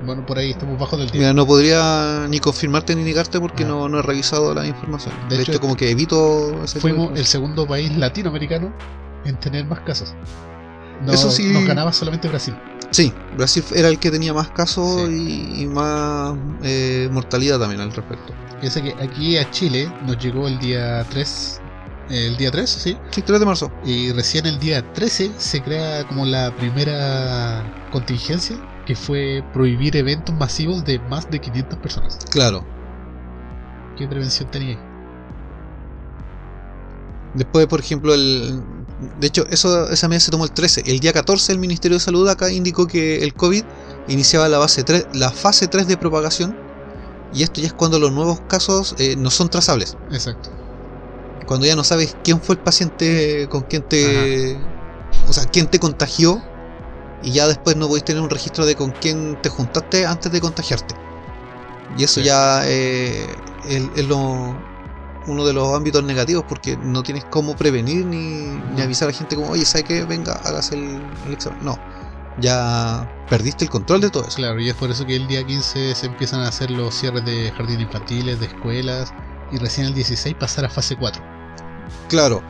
Bueno, 0.06 0.26
por 0.26 0.38
ahí 0.38 0.52
estamos 0.52 0.78
bajo 0.80 0.98
del 0.98 1.08
10. 1.10 1.20
Mira, 1.20 1.34
no 1.34 1.46
podría 1.48 2.28
ni 2.30 2.39
confirmarte 2.39 2.96
ni 2.96 3.04
negarte 3.04 3.39
porque 3.39 3.64
Ah. 3.64 3.68
no, 3.68 3.89
no 3.89 4.00
he 4.00 4.02
revisado 4.02 4.54
la 4.54 4.66
información. 4.68 5.14
De 5.30 5.38
De, 5.38 5.41
hecho, 5.43 5.52
hecho, 5.54 5.62
como 5.62 5.76
que 5.76 5.89
evito 5.91 6.64
ese 6.64 6.80
Fuimos 6.80 7.18
el 7.18 7.26
segundo 7.26 7.66
país 7.68 7.96
latinoamericano 7.96 8.74
en 9.26 9.39
tener 9.39 9.66
más 9.66 9.80
casos. 9.82 10.14
No- 11.06 11.14
Eso 11.14 11.30
sí- 11.32 11.52
Nos 11.52 11.66
ganaba 11.66 11.91
solamente 11.93 12.28
Brasil. 12.28 12.56
Sí, 12.91 13.12
Brasil 13.36 13.64
era 13.74 13.89
el 13.89 14.00
que 14.00 14.12
tenía 14.12 14.34
más 14.34 14.50
casos 14.50 15.08
Sí. 15.08 15.54
y, 15.58 15.64
y 15.64 15.66
más 15.66 16.36
eh, 16.64 17.10
mortalidad 17.12 17.60
también 17.60 17.82
al 17.82 17.91
respecto. 17.91 18.34
Piensa 18.60 18.82
que 18.82 18.93
aquí 19.02 19.38
a 19.38 19.50
Chile 19.52 19.91
nos 20.06 20.18
llegó 20.18 20.48
el 20.48 20.58
día 20.60 21.06
3. 21.10 21.62
El 22.10 22.38
día 22.38 22.52
3, 22.52 22.70
sí. 22.70 22.96
Sí, 23.10 23.22
3 23.24 23.39
de 23.39 23.46
marzo. 23.46 23.72
Y 23.84 24.12
recién 24.12 24.46
el 24.46 24.60
día 24.60 24.93
13 24.93 25.32
se 25.38 25.62
crea 25.62 26.04
como 26.08 26.26
la 26.26 26.52
primera 26.56 27.64
contingencia, 27.91 28.56
que 28.86 28.95
fue 28.95 29.43
prohibir 29.53 29.95
eventos 29.97 30.36
masivos 30.36 30.86
de 30.86 30.99
más 30.99 31.29
de 31.29 31.39
500 31.39 31.79
personas. 31.79 32.19
Claro. 32.29 32.63
¿Qué 33.97 34.07
prevención 34.07 34.49
tenía? 34.51 34.77
Después, 37.33 37.67
por 37.67 37.79
ejemplo, 37.79 38.13
el. 38.13 38.61
De 39.19 39.27
hecho, 39.27 39.45
eso, 39.49 39.89
esa 39.89 40.07
medida 40.07 40.21
se 40.21 40.31
tomó 40.31 40.45
el 40.45 40.51
13. 40.51 40.83
El 40.86 40.99
día 40.99 41.11
14, 41.11 41.51
el 41.51 41.59
Ministerio 41.59 41.97
de 41.97 41.99
Salud 41.99 42.27
acá 42.29 42.49
indicó 42.49 42.88
que 42.88 43.23
el 43.23 43.33
COVID 43.33 43.63
iniciaba 44.07 44.47
la, 44.47 44.57
base 44.57 44.83
3, 44.83 45.07
la 45.13 45.31
fase 45.31 45.67
3 45.67 45.88
de 45.88 45.97
propagación. 45.97 46.55
Y 47.33 47.43
esto 47.43 47.59
ya 47.59 47.67
es 47.67 47.73
cuando 47.73 47.99
los 47.99 48.13
nuevos 48.13 48.39
casos 48.47 48.95
eh, 48.97 49.15
no 49.17 49.29
son 49.29 49.49
trazables. 49.49 49.97
Exacto. 50.11 50.49
Cuando 51.45 51.65
ya 51.65 51.75
no 51.75 51.83
sabes 51.83 52.15
quién 52.23 52.39
fue 52.39 52.55
el 52.55 52.61
paciente 52.61 53.47
con 53.49 53.63
quien 53.63 53.83
te. 53.83 54.57
O 55.27 55.33
sea, 55.33 55.45
quién 55.45 55.67
te 55.67 55.79
contagió. 55.79 56.41
Y 57.26 57.32
ya 57.32 57.47
después 57.47 57.76
no 57.76 57.88
podéis 57.88 58.05
tener 58.05 58.21
un 58.21 58.30
registro 58.30 58.65
de 58.65 58.76
con 58.76 58.91
quién 58.91 59.41
te 59.41 59.49
juntaste 59.49 60.05
antes 60.05 60.32
de 60.32 60.39
contagiarte. 60.39 60.95
Y 61.97 62.03
eso 62.03 62.21
Sí. 62.21 62.28
ya 62.28 62.61
eh, 62.65 63.28
es, 63.67 63.84
es 63.95 64.05
lo, 64.07 64.55
uno 65.28 65.45
de 65.45 65.53
los 65.53 65.76
ámbitos 65.76 66.03
negativos 66.03 66.45
porque 66.47 66.78
no 66.78 67.01
tienes 67.03 67.26
cómo 67.26 67.55
prevenir 67.55 68.05
ni, 68.05 68.61
ni 68.76 68.82
avisar 68.82 69.07
a 69.07 69.11
la 69.11 69.17
gente 69.17 69.36
como, 69.36 69.49
oye, 69.49 69.65
¿sabe 69.65 69.86
qué? 69.86 70.05
Venga, 70.05 70.34
hagas 70.43 70.71
el, 70.71 71.01
el 71.26 71.34
examen. 71.34 71.59
No, 71.63 71.80
ya 72.39 73.09
perdiste 73.30 73.65
el 73.65 73.71
control 73.71 74.01
de 74.01 74.11
todo 74.11 74.28
eso. 74.28 74.36
Claro, 74.36 74.59
y 74.61 74.69
es 74.69 74.76
por 74.76 74.91
eso 74.91 75.05
que 75.05 75.15
el 75.15 75.28
día 75.28 75.43
15 75.45 75.95
se 75.95 76.05
empiezan 76.05 76.41
a 76.41 76.49
hacer 76.49 76.69
los 76.69 76.93
cierres 76.93 77.26
de 77.26 77.51
jardines 77.57 77.84
infantiles, 77.84 78.39
de 78.39 78.45
escuelas, 78.47 79.13
y 79.51 79.57
recién 79.57 79.88
el 79.88 79.93
16 79.95 80.36
pasar 80.36 80.65
a 80.65 80.69
fase 80.69 80.95
4. 80.95 81.23
Claro, 82.09 82.43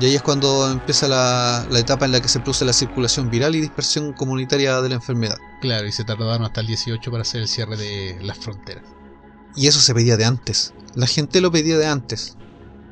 y 0.00 0.06
ahí 0.06 0.14
es 0.14 0.22
cuando 0.22 0.70
empieza 0.70 1.06
la, 1.08 1.66
la 1.70 1.78
etapa 1.78 2.04
en 2.06 2.12
la 2.12 2.20
que 2.20 2.28
se 2.28 2.40
produce 2.40 2.64
la 2.64 2.72
circulación 2.72 3.30
viral 3.30 3.54
y 3.54 3.60
dispersión 3.60 4.12
comunitaria 4.12 4.80
de 4.80 4.88
la 4.88 4.94
enfermedad. 4.96 5.36
Claro, 5.60 5.86
y 5.86 5.92
se 5.92 6.04
tardaron 6.04 6.42
hasta 6.44 6.60
el 6.62 6.66
18 6.68 7.10
para 7.10 7.22
hacer 7.22 7.42
el 7.42 7.48
cierre 7.48 7.76
de 7.76 8.18
las 8.22 8.38
fronteras. 8.38 8.84
Y 9.56 9.66
eso 9.66 9.80
se 9.80 9.94
pedía 9.94 10.16
de 10.16 10.24
antes. 10.24 10.72
La 10.94 11.06
gente 11.06 11.40
lo 11.40 11.50
pedía 11.52 11.76
de 11.78 11.86
antes. 11.86 12.36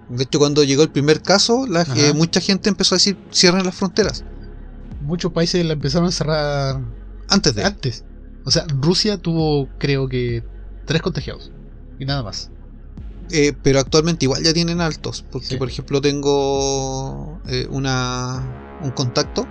De 0.08 0.24
hecho, 0.24 0.38
cuando 0.38 0.64
llegó 0.64 0.82
el 0.82 0.90
primer 0.90 1.22
caso, 1.22 1.66
la- 1.66 1.82
eh, 1.96 2.12
mucha 2.14 2.40
gente 2.40 2.68
empezó 2.68 2.94
a 2.94 2.98
decir 2.98 3.18
cierren 3.32 3.64
las 3.64 3.74
fronteras. 3.74 4.24
Muchos 5.00 5.32
países 5.32 5.64
la 5.64 5.74
empezaron 5.74 6.08
a 6.08 6.12
cerrar 6.12 6.80
Antes 7.28 7.54
de. 7.54 7.64
antes. 7.64 8.04
O 8.44 8.50
sea, 8.50 8.64
Rusia 8.68 9.18
tuvo, 9.18 9.68
creo 9.78 10.08
que, 10.08 10.42
tres 10.86 11.02
contagiados. 11.02 11.52
Y 11.98 12.04
nada 12.06 12.22
más. 12.22 12.50
Eh, 13.30 13.52
pero 13.62 13.78
actualmente 13.80 14.24
igual 14.24 14.42
ya 14.42 14.52
tienen 14.54 14.80
altos. 14.80 15.24
Porque, 15.30 15.48
Sí. 15.48 15.56
por 15.56 15.68
ejemplo, 15.68 16.00
tengo 16.00 17.40
eh, 17.46 17.66
una, 17.70 18.78
un 18.82 18.90
contacto 18.90 19.46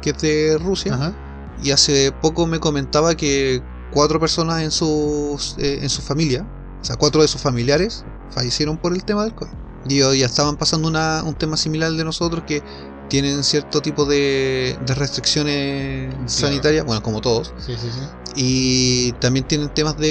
que 0.00 0.10
es 0.10 0.18
de 0.18 0.58
Rusia. 0.58 0.94
Ajá. 0.94 1.14
Y 1.62 1.70
hace 1.70 2.10
poco 2.12 2.46
me 2.46 2.58
comentaba 2.58 3.14
que 3.14 3.62
cuatro 3.92 4.18
personas 4.18 4.62
en, 4.62 4.70
sus, 4.72 5.56
eh, 5.58 5.78
en 5.82 5.88
su 5.88 6.02
familia, 6.02 6.44
o 6.80 6.84
sea, 6.84 6.96
cuatro 6.96 7.22
de 7.22 7.28
sus 7.28 7.40
familiares, 7.40 8.04
fallecieron 8.30 8.78
por 8.78 8.92
el 8.94 9.04
tema 9.04 9.22
del 9.24 9.34
COVID. 9.34 9.52
Y 9.88 9.98
ya 9.98 10.26
estaban 10.26 10.56
pasando 10.56 10.88
una- 10.88 11.22
un 11.24 11.34
tema 11.34 11.56
similar 11.56 11.88
al 11.88 11.96
de 11.96 12.04
nosotros 12.04 12.42
que 12.46 12.62
tienen 13.08 13.44
cierto 13.44 13.80
tipo 13.82 14.06
de, 14.06 14.78
de 14.86 14.94
restricciones 14.94 16.14
sanitarias, 16.26 16.84
bueno, 16.86 17.02
como 17.02 17.20
todos, 17.20 17.52
Sí, 17.58 17.74
sí, 17.78 17.88
sí. 17.92 18.00
y 18.36 19.12
también 19.20 19.46
tienen 19.46 19.68
temas 19.68 19.96
de, 19.98 20.08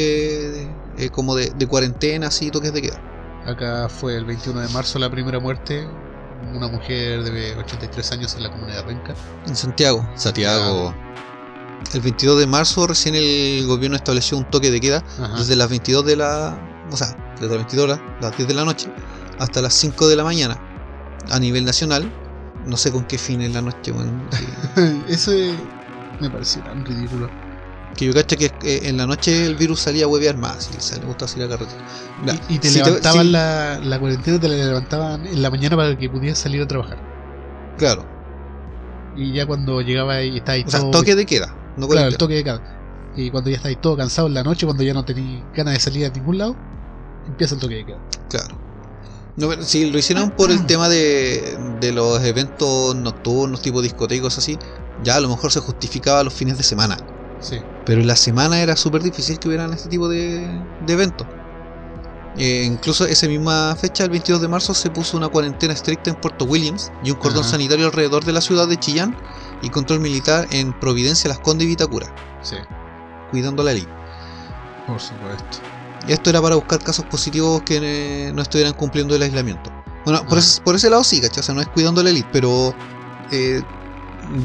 de, 0.52 0.76
eh, 1.02 1.10
como 1.10 1.36
de, 1.36 1.50
de 1.52 1.68
cuarentenas 1.68 2.42
y 2.42 2.50
toques 2.52 2.74
de 2.74 2.82
queda. 2.82 3.02
Acá 3.46 3.90
fue 3.90 4.16
el 4.16 4.26
21 4.26 4.60
de 4.62 4.70
marzo 4.70 5.00
la 5.00 5.10
primera 5.10 5.40
muerte. 5.40 5.88
Una 6.54 6.68
mujer 6.68 7.24
de 7.24 7.56
83 7.56 8.12
años 8.14 8.36
en 8.36 8.44
la 8.44 8.52
comunidad 8.52 8.78
de 8.78 8.84
Renca. 8.94 9.14
En 9.48 9.56
Santiago. 9.56 10.08
Santiago. 10.16 10.94
El 11.94 12.02
22 12.02 12.40
de 12.40 12.48
marzo 12.48 12.88
recién 12.88 13.16
el 13.16 13.66
gobierno 13.68 13.96
estableció 13.98 14.38
un 14.38 14.46
toque 14.46 14.72
de 14.72 14.80
queda 14.80 15.04
Ajá. 15.22 15.38
desde 15.38 15.56
las 15.56 15.70
22 15.70 16.06
de 16.06 16.16
la. 16.16 16.58
O 16.92 16.98
sea, 16.98 17.08
desde 17.36 17.48
las 17.48 17.58
22 17.58 17.84
horas, 17.86 18.00
las 18.22 18.36
10 18.38 18.48
de 18.48 18.54
la 18.54 18.66
noche, 18.66 18.92
hasta 19.40 19.62
las 19.62 19.74
5 19.74 20.08
de 20.08 20.16
la 20.16 20.24
mañana. 20.24 20.58
A 21.30 21.40
nivel 21.40 21.64
nacional, 21.66 22.12
no 22.66 22.76
sé 22.78 22.92
con 22.92 23.04
qué 23.06 23.18
fin 23.18 23.42
en 23.42 23.54
la 23.54 23.62
noche, 23.62 23.94
que- 23.94 25.02
Eso 25.08 25.32
es- 25.32 25.54
me 26.20 26.30
pareció 26.30 26.62
tan 26.64 26.84
ridículo. 26.86 27.30
Que 27.96 28.06
yo 28.06 28.14
caché 28.14 28.38
que 28.38 28.46
eh, 28.64 28.90
en 28.90 28.98
la 28.98 29.06
noche 29.06 29.46
el 29.46 29.56
virus 29.56 29.82
salía 29.82 30.06
a 30.06 30.08
huevear 30.08 30.38
más 30.38 30.70
y 30.76 30.82
se 30.82 31.00
le 31.00 31.06
gusta 31.06 31.26
así 31.26 31.40
la 31.40 31.48
carretera. 31.50 31.84
Y, 32.22 32.42
y 32.56 32.60
te 32.60 32.70
si 32.70 32.82
levantaban 32.82 33.28
si- 33.28 33.32
la, 33.32 33.80
la 33.80 34.00
cuarentena, 34.00 34.40
te 34.40 34.48
la 34.50 34.56
levantaban 34.56 35.26
en 35.28 35.42
la 35.42 35.50
mañana 35.50 35.76
para 35.76 35.98
que 35.98 36.10
pudieras 36.10 36.40
salir 36.40 36.62
a 36.62 36.68
trabajar. 36.68 37.00
Claro, 37.78 38.06
Y 39.14 39.34
ya 39.34 39.46
cuando 39.46 39.82
llegaba 39.82 40.22
y 40.24 40.42
ahí 40.46 40.64
o 40.66 40.70
sea, 40.70 40.90
toque 40.90 41.16
de 41.16 41.26
queda, 41.26 41.56
no 41.76 41.88
claro, 41.88 42.08
el 42.08 42.18
toque 42.18 42.36
de 42.36 42.44
cada. 42.44 42.62
Y 43.14 43.30
cuando 43.32 43.50
ya 43.50 43.58
estáis 43.58 43.80
todo 43.82 43.98
cansado 43.98 44.28
en 44.28 44.34
la 44.36 44.44
noche, 44.44 44.66
cuando 44.66 44.84
ya 44.84 44.94
no 44.94 45.04
tenéis 45.06 45.44
ganas 45.54 45.74
de 45.74 45.80
salir 45.80 46.06
a 46.06 46.10
ningún 46.10 46.38
lado, 46.38 46.56
empieza 47.28 47.56
el 47.56 47.62
toque 47.62 47.76
de 47.76 47.86
queda. 47.86 48.02
Claro. 48.30 48.58
No, 49.36 49.50
pero 49.50 49.64
si 49.64 49.90
lo 49.92 49.98
hicieron 49.98 50.32
por 50.32 50.52
el 50.52 50.66
tema 50.66 50.90
de, 50.90 51.58
de 51.80 51.92
los 51.94 52.22
eventos 52.24 52.96
nocturnos, 52.96 53.62
tipo 53.62 53.82
discotecos 53.82 54.38
así, 54.38 54.58
ya 55.04 55.16
a 55.16 55.20
lo 55.22 55.30
mejor 55.30 55.52
se 55.52 55.60
justificaba 55.62 56.24
los 56.24 56.34
fines 56.34 56.58
de 56.58 56.64
semana. 56.64 56.98
Sí. 57.42 57.60
Pero 57.86 58.02
en 58.02 58.08
la 58.08 58.16
semana 58.16 58.62
era 58.62 58.76
súper 58.76 59.02
difícil 59.04 59.38
que 59.40 59.48
hubieran 59.50 59.74
este 59.74 59.90
tipo 59.90 60.08
de, 60.08 60.48
de 60.86 60.94
eventos. 60.94 61.28
Eh, 62.38 62.64
incluso 62.66 63.06
esa 63.06 63.28
misma 63.28 63.76
fecha, 63.76 64.06
el 64.06 64.10
22 64.10 64.42
de 64.42 64.48
marzo, 64.48 64.74
se 64.74 64.90
puso 64.90 65.18
una 65.18 65.28
cuarentena 65.28 65.74
estricta 65.74 66.10
en 66.12 66.16
Puerto 66.16 66.46
Williams 66.46 66.90
y 67.04 67.12
un 67.12 67.18
cordón 67.18 67.42
Ajá. 67.42 67.52
sanitario 67.52 67.88
alrededor 67.88 68.24
de 68.24 68.32
la 68.32 68.40
ciudad 68.40 68.68
de 68.70 68.78
Chillán 68.78 69.18
y 69.62 69.70
control 69.70 70.00
militar 70.00 70.48
en 70.52 70.72
Providencia, 70.80 71.28
Las 71.28 71.40
Condes 71.40 71.66
y 71.66 71.70
Vitacura, 71.72 72.08
Sí, 72.42 72.56
cuidando 73.32 73.64
la 73.64 73.74
ley. 73.74 73.86
por 74.88 75.00
supuesto. 75.00 75.60
Y 76.08 76.14
esto 76.14 76.30
era 76.30 76.42
para 76.42 76.56
buscar 76.56 76.80
casos 76.80 77.06
positivos 77.06 77.62
que 77.64 77.80
eh, 78.30 78.32
no 78.34 78.42
estuvieran 78.42 78.74
cumpliendo 78.74 79.14
el 79.16 79.22
aislamiento. 79.24 79.70
Bueno, 80.06 80.26
por, 80.26 80.38
Ah. 80.38 80.40
ese, 80.40 80.62
por 80.62 80.76
ese 80.76 80.90
lado 80.90 81.04
sí, 81.04 81.20
¿cachai? 81.22 81.42
O 81.42 81.44
sea, 81.44 81.54
no 81.54 81.62
es 81.62 81.68
cuidando 81.68 82.02
la 82.02 82.10
elite, 82.12 82.30
pero 82.32 82.74
eh, 83.32 83.62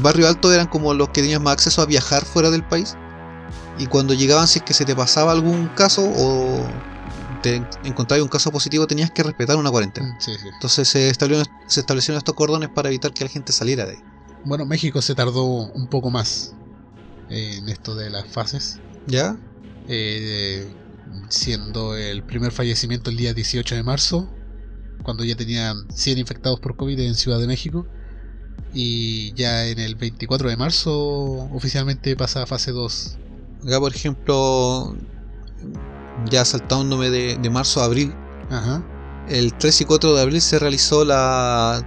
Barrio 0.01 0.27
Alto 0.27 0.51
eran 0.51 0.67
como 0.67 0.93
los 0.93 1.09
que 1.09 1.21
tenían 1.21 1.43
más 1.43 1.53
acceso 1.53 1.81
a 1.81 1.85
viajar 1.85 2.25
fuera 2.25 2.49
del 2.49 2.63
país. 2.63 2.95
Y 3.79 3.87
cuando 3.87 4.13
llegaban, 4.13 4.47
si 4.47 4.59
es 4.59 4.65
que 4.65 4.73
se 4.73 4.85
te 4.85 4.95
pasaba 4.95 5.31
algún 5.31 5.67
caso 5.69 6.03
o 6.03 6.65
te 7.41 7.61
encontrabas 7.83 8.23
un 8.23 8.29
caso 8.29 8.51
positivo, 8.51 8.87
tenías 8.87 9.11
que 9.11 9.23
respetar 9.23 9.55
una 9.57 9.69
cuarentena. 9.69 10.17
Sí, 10.19 10.33
sí. 10.33 10.47
Entonces 10.53 10.87
se 10.87 11.09
establecieron, 11.09 11.53
se 11.67 11.79
establecieron 11.79 12.17
estos 12.17 12.35
cordones 12.35 12.69
para 12.69 12.89
evitar 12.89 13.13
que 13.13 13.23
la 13.23 13.29
gente 13.29 13.53
saliera 13.53 13.85
de 13.85 13.91
ahí. 13.91 14.03
Bueno, 14.45 14.65
México 14.65 15.01
se 15.01 15.13
tardó 15.13 15.43
un 15.45 15.87
poco 15.87 16.09
más 16.09 16.53
en 17.29 17.69
esto 17.69 17.95
de 17.95 18.09
las 18.09 18.27
fases. 18.27 18.79
¿Ya? 19.05 19.37
eh, 19.87 20.67
siendo 21.29 21.95
el 21.95 22.23
primer 22.23 22.51
fallecimiento 22.51 23.09
el 23.09 23.17
día 23.17 23.33
18 23.33 23.75
de 23.75 23.83
marzo, 23.83 24.29
cuando 25.03 25.23
ya 25.23 25.35
tenían 25.35 25.87
100 25.91 26.17
infectados 26.17 26.59
por 26.59 26.75
COVID 26.75 26.99
en 26.99 27.15
Ciudad 27.15 27.39
de 27.39 27.47
México. 27.47 27.87
Y 28.73 29.33
ya 29.33 29.65
en 29.67 29.79
el 29.79 29.95
24 29.95 30.49
de 30.49 30.57
marzo 30.57 30.91
oficialmente 31.53 32.15
pasa 32.15 32.43
a 32.43 32.45
fase 32.45 32.71
2. 32.71 33.17
Acá, 33.65 33.79
por 33.79 33.95
ejemplo, 33.95 34.95
ya 36.29 36.45
saltándome 36.45 37.09
de, 37.09 37.37
de 37.37 37.49
marzo 37.49 37.81
a 37.81 37.85
abril, 37.85 38.13
Ajá. 38.49 38.83
El 39.29 39.53
3 39.53 39.81
y 39.81 39.85
4 39.85 40.15
de 40.15 40.21
abril 40.21 40.41
se 40.41 40.57
realizó 40.57 41.03
la 41.03 41.85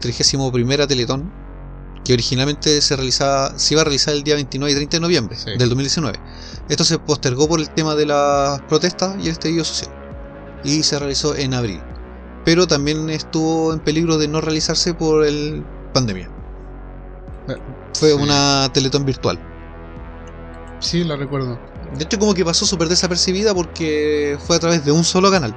31 0.00 0.86
Teletón, 0.86 1.32
que 2.04 2.12
originalmente 2.12 2.80
se, 2.80 2.94
realizaba, 2.94 3.58
se 3.58 3.74
iba 3.74 3.80
a 3.80 3.84
realizar 3.84 4.14
el 4.14 4.22
día 4.22 4.34
29 4.36 4.70
y 4.70 4.74
30 4.76 4.96
de 4.96 5.00
noviembre 5.00 5.36
Sí. 5.36 5.50
del 5.58 5.68
2019. 5.68 6.18
Esto 6.68 6.84
se 6.84 6.98
postergó 6.98 7.48
por 7.48 7.58
el 7.60 7.68
tema 7.70 7.94
de 7.96 8.06
las 8.06 8.60
protestas 8.62 9.16
y 9.18 9.22
el 9.22 9.32
estallido 9.32 9.64
social, 9.64 9.90
y 10.62 10.82
se 10.84 10.98
realizó 10.98 11.34
en 11.34 11.54
abril. 11.54 11.80
Pero 12.44 12.66
también 12.66 13.10
estuvo 13.10 13.72
en 13.72 13.80
peligro 13.80 14.18
de 14.18 14.28
no 14.28 14.40
realizarse 14.40 14.94
por 14.94 15.24
el 15.24 15.64
pandemia. 15.92 16.28
Fue 17.94 18.10
Sí. 18.10 18.14
una 18.14 18.68
Teletón 18.72 19.04
virtual. 19.04 19.38
Sí, 20.80 21.04
lo 21.04 21.16
recuerdo. 21.16 21.58
De 21.96 22.04
hecho, 22.04 22.18
como 22.18 22.34
que 22.34 22.44
pasó 22.44 22.64
súper 22.66 22.88
desapercibida 22.88 23.54
porque 23.54 24.38
fue 24.46 24.56
a 24.56 24.58
través 24.58 24.84
de 24.84 24.92
un 24.92 25.04
solo 25.04 25.30
canal. 25.30 25.54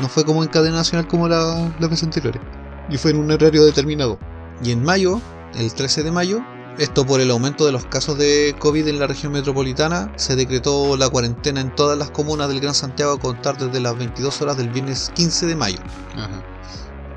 No 0.00 0.08
fue 0.08 0.24
como 0.24 0.42
en 0.42 0.48
cadena 0.48 0.76
nacional 0.76 1.06
como 1.06 1.28
la- 1.28 1.72
las 1.78 1.90
veces 1.90 2.04
anteriores. 2.04 2.40
Y 2.88 2.96
fue 2.96 3.10
en 3.10 3.18
un 3.18 3.30
horario 3.30 3.64
determinado. 3.64 4.18
Y 4.62 4.70
en 4.70 4.82
mayo, 4.82 5.20
el 5.54 5.72
13 5.74 6.02
de 6.02 6.10
mayo, 6.10 6.40
esto 6.78 7.04
por 7.04 7.20
el 7.20 7.30
aumento 7.30 7.66
de 7.66 7.72
los 7.72 7.84
casos 7.86 8.16
de 8.16 8.54
COVID 8.58 8.86
en 8.88 8.98
la 8.98 9.06
región 9.06 9.32
metropolitana, 9.32 10.12
se 10.16 10.36
decretó 10.36 10.96
la 10.96 11.08
cuarentena 11.10 11.60
en 11.60 11.74
todas 11.74 11.98
las 11.98 12.10
comunas 12.10 12.48
del 12.48 12.60
Gran 12.60 12.74
Santiago 12.74 13.12
a 13.12 13.18
contar 13.18 13.58
desde 13.58 13.80
las 13.80 13.96
22 13.98 14.40
horas 14.40 14.56
del 14.56 14.70
viernes 14.70 15.10
15 15.14 15.46
de 15.46 15.56
mayo. 15.56 15.78
Ajá. 16.16 16.42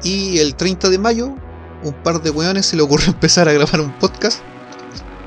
Y 0.04 0.40
el 0.40 0.56
30 0.56 0.90
de 0.90 0.98
mayo, 1.00 1.36
un 1.86 1.94
par 2.04 2.22
de 2.22 2.30
weones 2.30 2.66
se 2.66 2.76
le 2.76 2.82
ocurrió 2.82 3.08
empezar 3.14 3.48
a 3.48 3.54
grabar 3.54 3.80
un 3.82 3.98
podcast 4.00 4.42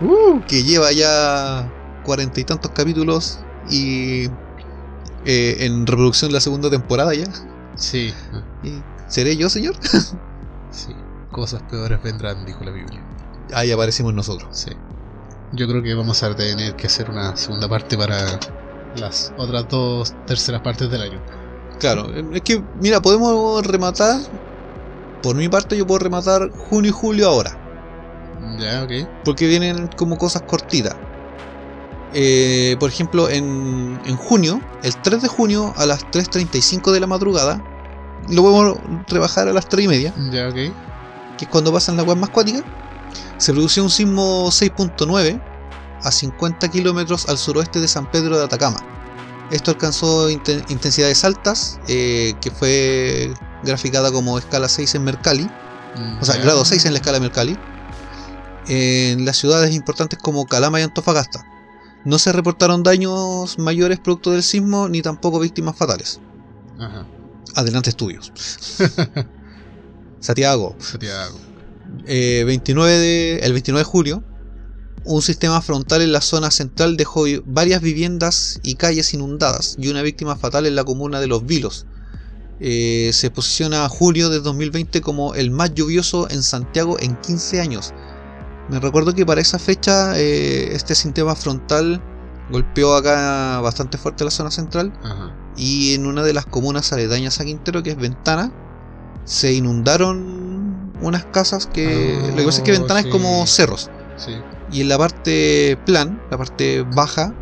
Uh, 0.00 0.40
que 0.46 0.62
lleva 0.62 0.92
ya 0.92 1.68
cuarenta 2.04 2.38
y 2.38 2.44
tantos 2.44 2.70
capítulos 2.70 3.40
y 3.68 4.26
eh, 5.24 5.56
en 5.60 5.86
reproducción 5.86 6.32
la 6.32 6.40
segunda 6.40 6.70
temporada 6.70 7.12
ya. 7.14 7.26
sí, 7.74 8.14
¿Y 8.62 8.80
¿Seré 9.08 9.36
yo, 9.36 9.48
señor? 9.48 9.74
sí. 10.70 10.94
Cosas 11.32 11.62
peores 11.62 12.02
vendrán, 12.02 12.44
dijo 12.46 12.62
la 12.62 12.70
Biblia. 12.70 13.02
Ahí 13.52 13.72
aparecimos 13.72 14.14
nosotros. 14.14 14.48
Sí. 14.52 14.70
Yo 15.52 15.66
creo 15.66 15.82
que 15.82 15.94
vamos 15.94 16.22
a 16.22 16.34
tener 16.36 16.76
que 16.76 16.86
hacer 16.86 17.10
una 17.10 17.36
segunda 17.36 17.68
parte 17.68 17.96
para 17.96 18.38
las 18.96 19.32
otras 19.36 19.66
dos 19.68 20.14
terceras 20.26 20.60
partes 20.60 20.90
del 20.90 21.02
año. 21.02 21.20
Claro, 21.80 22.06
es 22.32 22.42
que, 22.42 22.62
mira, 22.80 23.00
podemos 23.00 23.66
rematar. 23.66 24.20
Por 25.22 25.36
mi 25.36 25.48
parte, 25.48 25.76
yo 25.76 25.86
puedo 25.86 25.98
rematar 26.00 26.50
junio 26.50 26.90
y 26.90 26.92
julio 26.92 27.28
ahora. 27.28 27.56
Ya, 28.58 28.82
ok. 28.84 29.08
Porque 29.24 29.46
vienen 29.46 29.88
como 29.96 30.16
cosas 30.16 30.42
cortitas. 30.42 30.94
Eh, 32.14 32.76
por 32.80 32.88
ejemplo, 32.88 33.28
en, 33.28 34.00
en 34.06 34.16
junio, 34.16 34.60
el 34.82 34.96
3 34.96 35.22
de 35.22 35.28
junio 35.28 35.74
a 35.76 35.84
las 35.86 36.06
3.35 36.06 36.90
de 36.92 37.00
la 37.00 37.06
madrugada, 37.06 37.62
lo 38.30 38.42
podemos 38.42 38.78
rebajar 39.08 39.48
a 39.48 39.52
las 39.52 39.68
3 39.68 39.84
y 39.84 39.88
media. 39.88 40.14
Ya, 40.32 40.48
ok. 40.48 40.54
que 40.54 41.44
es 41.44 41.48
cuando 41.48 41.72
pasan 41.72 41.96
las 41.96 42.04
aguas 42.04 42.16
más 42.18 42.30
cuáticas, 42.30 42.62
se 43.36 43.52
produció 43.52 43.82
un 43.82 43.90
sismo 43.90 44.46
6.9 44.48 45.40
a 46.02 46.10
50 46.10 46.68
kilómetros 46.68 47.28
al 47.28 47.38
suroeste 47.38 47.80
de 47.80 47.88
San 47.88 48.10
Pedro 48.10 48.38
de 48.38 48.44
Atacama. 48.44 48.78
Esto 49.50 49.70
alcanzó 49.70 50.30
inten- 50.30 50.64
intensidades 50.68 51.24
altas, 51.24 51.78
eh, 51.88 52.34
que 52.40 52.50
fue 52.50 53.32
graficada 53.62 54.10
como 54.12 54.38
escala 54.38 54.68
6 54.68 54.94
en 54.94 55.04
Mercalli, 55.04 55.48
Mm, 55.94 56.18
o 56.20 56.24
sea, 56.24 56.36
grado 56.36 56.64
6 56.64 56.84
en 56.84 56.92
la 56.92 56.98
escala 56.98 57.18
Mercalli, 57.18 57.56
en 58.68 59.24
las 59.24 59.36
ciudades 59.38 59.74
importantes 59.74 60.18
como 60.22 60.44
Calama 60.46 60.78
y 60.80 60.82
Antofagasta. 60.82 61.44
No 62.04 62.18
se 62.18 62.30
reportaron 62.32 62.82
daños 62.82 63.58
mayores 63.58 63.98
producto 63.98 64.30
del 64.30 64.42
sismo, 64.42 64.88
ni 64.88 65.02
tampoco 65.02 65.40
víctimas 65.40 65.76
fatales. 65.76 66.20
Ajá. 66.78 67.06
Adelante 67.54 67.90
estudios. 67.90 68.32
Santiago, 70.20 70.76
Santiago. 70.78 71.38
eh, 72.06 72.44
29 72.46 72.98
de- 72.98 73.38
el 73.38 73.52
29 73.52 73.80
de 73.80 73.84
julio, 73.84 74.24
un 75.04 75.22
sistema 75.22 75.62
frontal 75.62 76.02
en 76.02 76.12
la 76.12 76.20
zona 76.20 76.50
central 76.50 76.96
dejó 76.96 77.24
varias 77.46 77.80
viviendas 77.80 78.60
y 78.62 78.74
calles 78.74 79.14
inundadas 79.14 79.76
y 79.78 79.88
una 79.88 80.02
víctima 80.02 80.36
fatal 80.36 80.66
en 80.66 80.74
la 80.74 80.84
comuna 80.84 81.20
de 81.20 81.28
Los 81.28 81.46
Vilos. 81.46 81.86
Eh, 82.60 83.10
se 83.12 83.30
posiciona 83.30 83.84
a 83.84 83.88
julio 83.88 84.30
de 84.30 84.40
2020 84.40 85.00
como 85.00 85.34
el 85.34 85.50
más 85.50 85.74
lluvioso 85.74 86.28
en 86.30 86.42
Santiago 86.42 86.96
en 86.98 87.16
15 87.16 87.60
años. 87.60 87.94
Me 88.68 88.80
recuerdo 88.80 89.14
que 89.14 89.24
para 89.24 89.40
esa 89.40 89.58
fecha 89.58 90.18
eh, 90.18 90.74
este 90.74 90.94
sistema 90.94 91.34
frontal 91.34 92.02
golpeó 92.50 92.94
acá 92.94 93.60
bastante 93.60 93.96
fuerte 93.96 94.24
la 94.24 94.30
zona 94.30 94.50
central 94.50 94.92
Ajá. 95.02 95.34
y 95.56 95.94
en 95.94 96.06
una 96.06 96.22
de 96.22 96.32
las 96.32 96.46
comunas 96.46 96.92
aledañas 96.92 97.40
a 97.40 97.44
Quintero, 97.44 97.82
que 97.82 97.90
es 97.90 97.96
Ventana, 97.96 98.52
se 99.24 99.52
inundaron 99.52 100.92
unas 101.00 101.24
casas 101.26 101.66
que... 101.66 102.18
Ah, 102.20 102.30
lo 102.30 102.36
que 102.36 102.44
pasa 102.44 102.58
es 102.58 102.64
que 102.64 102.72
Ventana 102.72 103.02
sí. 103.02 103.08
es 103.08 103.12
como 103.12 103.46
cerros. 103.46 103.90
Sí. 104.16 104.32
Y 104.72 104.80
en 104.80 104.88
la 104.88 104.98
parte 104.98 105.78
plan, 105.86 106.20
la 106.30 106.36
parte 106.36 106.82
baja, 106.94 107.32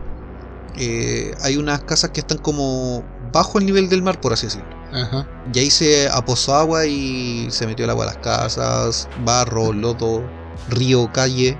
eh, 0.76 1.34
hay 1.42 1.56
unas 1.56 1.82
casas 1.84 2.10
que 2.10 2.20
están 2.20 2.38
como 2.38 3.02
bajo 3.32 3.58
el 3.58 3.66
nivel 3.66 3.88
del 3.88 4.02
mar, 4.02 4.20
por 4.20 4.32
así 4.32 4.46
decirlo. 4.46 4.75
Ajá. 4.96 5.28
Y 5.52 5.58
ahí 5.58 5.70
se 5.70 6.08
aposó 6.08 6.54
agua 6.54 6.86
y 6.86 7.46
se 7.50 7.66
metió 7.66 7.84
el 7.84 7.90
agua 7.90 8.04
a 8.04 8.06
las 8.08 8.18
casas, 8.18 9.08
barro, 9.24 9.72
lodo, 9.72 10.22
río, 10.70 11.10
calle. 11.12 11.56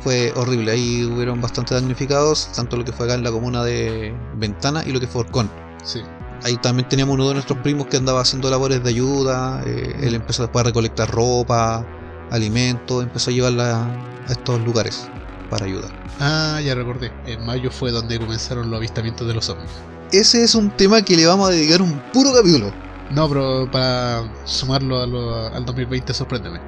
Fue 0.00 0.32
horrible, 0.36 0.72
ahí 0.72 1.04
hubieron 1.04 1.40
bastante 1.40 1.74
damnificados, 1.74 2.50
tanto 2.54 2.76
lo 2.76 2.84
que 2.84 2.92
fue 2.92 3.06
acá 3.06 3.14
en 3.14 3.24
la 3.24 3.30
comuna 3.32 3.64
de 3.64 4.14
Ventana 4.36 4.82
y 4.86 4.92
lo 4.92 5.00
que 5.00 5.06
fue 5.06 5.22
Orcón. 5.22 5.50
Sí. 5.84 6.00
Ahí 6.44 6.56
también 6.58 6.88
teníamos 6.88 7.14
uno 7.14 7.28
de 7.28 7.34
nuestros 7.34 7.58
primos 7.58 7.86
que 7.88 7.96
andaba 7.96 8.20
haciendo 8.20 8.48
labores 8.50 8.82
de 8.84 8.90
ayuda. 8.90 9.62
eh, 9.66 9.96
él 10.02 10.14
empezó 10.14 10.42
después 10.42 10.64
a 10.64 10.68
recolectar 10.68 11.10
ropa, 11.10 11.84
alimentos, 12.30 13.02
empezó 13.02 13.30
a 13.30 13.34
llevarla 13.34 13.84
a 14.28 14.32
estos 14.32 14.60
lugares 14.60 15.08
para 15.50 15.66
ayudar. 15.66 15.90
Ah, 16.20 16.60
ya 16.64 16.74
recordé. 16.74 17.12
En 17.26 17.44
mayo 17.44 17.70
fue 17.70 17.90
donde 17.90 18.18
comenzaron 18.18 18.70
los 18.70 18.78
avistamientos 18.78 19.26
de 19.26 19.34
los 19.34 19.48
ovnis. 19.48 19.70
Ese 20.12 20.42
es 20.44 20.54
un 20.54 20.70
tema 20.70 21.02
que 21.02 21.16
le 21.16 21.26
vamos 21.26 21.48
a 21.48 21.52
dedicar 21.52 21.82
un 21.82 22.00
puro 22.12 22.32
capítulo. 22.32 22.72
No, 23.10 23.28
pero 23.28 23.70
para 23.70 24.24
sumarlo 24.44 25.00
a 25.00 25.06
lo- 25.06 25.46
al 25.46 25.64
2020, 25.64 26.12
sorpréndeme. 26.14 26.60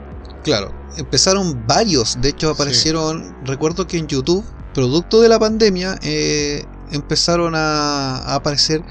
Claro, 0.44 0.72
empezaron 0.96 1.64
varios. 1.66 2.20
De 2.20 2.30
hecho, 2.30 2.50
aparecieron. 2.50 3.36
Recuerdo 3.44 3.86
que 3.86 3.98
en 3.98 4.06
YouTube, 4.06 4.44
producto 4.74 5.20
de 5.20 5.28
la 5.28 5.38
pandemia, 5.38 5.98
eh, 6.02 6.64
empezaron 6.92 7.54
a, 7.54 8.16
a 8.18 8.34
aparecer 8.36 8.82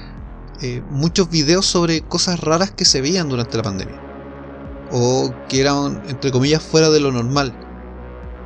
eh, 0.60 0.82
muchos 0.90 1.30
videos 1.30 1.66
sobre 1.66 2.02
cosas 2.02 2.40
raras 2.40 2.70
que 2.70 2.84
se 2.84 3.00
veían 3.00 3.28
durante 3.28 3.56
la 3.56 3.62
pandemia. 3.62 4.00
O 4.90 5.32
que 5.48 5.60
eran, 5.60 6.02
entre 6.08 6.30
comillas, 6.32 6.62
fuera 6.62 6.90
de 6.90 7.00
lo 7.00 7.12
normal. 7.12 7.54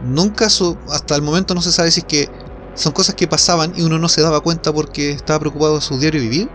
Nunca, 0.05 0.49
su- 0.51 0.77
hasta 0.91 1.15
el 1.17 1.23
momento 1.23 1.55
no 1.55 1.63
se 1.63 1.73
sabe 1.73 1.91
si 1.91 2.01
es 2.01 2.07
que 2.07 2.29
son 2.75 2.93
cosas 2.93 3.15
que 3.15 3.27
pasaban 3.27 3.73
y 3.77 3.83
uno 3.83 3.99
no 3.99 4.09
se 4.09 4.23
daba 4.23 4.41
cuenta 4.41 4.73
porque 4.73 5.11
estaba 5.11 5.41
preocupado 5.41 5.77
de 5.77 5.81
su 5.81 5.99
diario 5.99 6.21
vivir. 6.21 6.49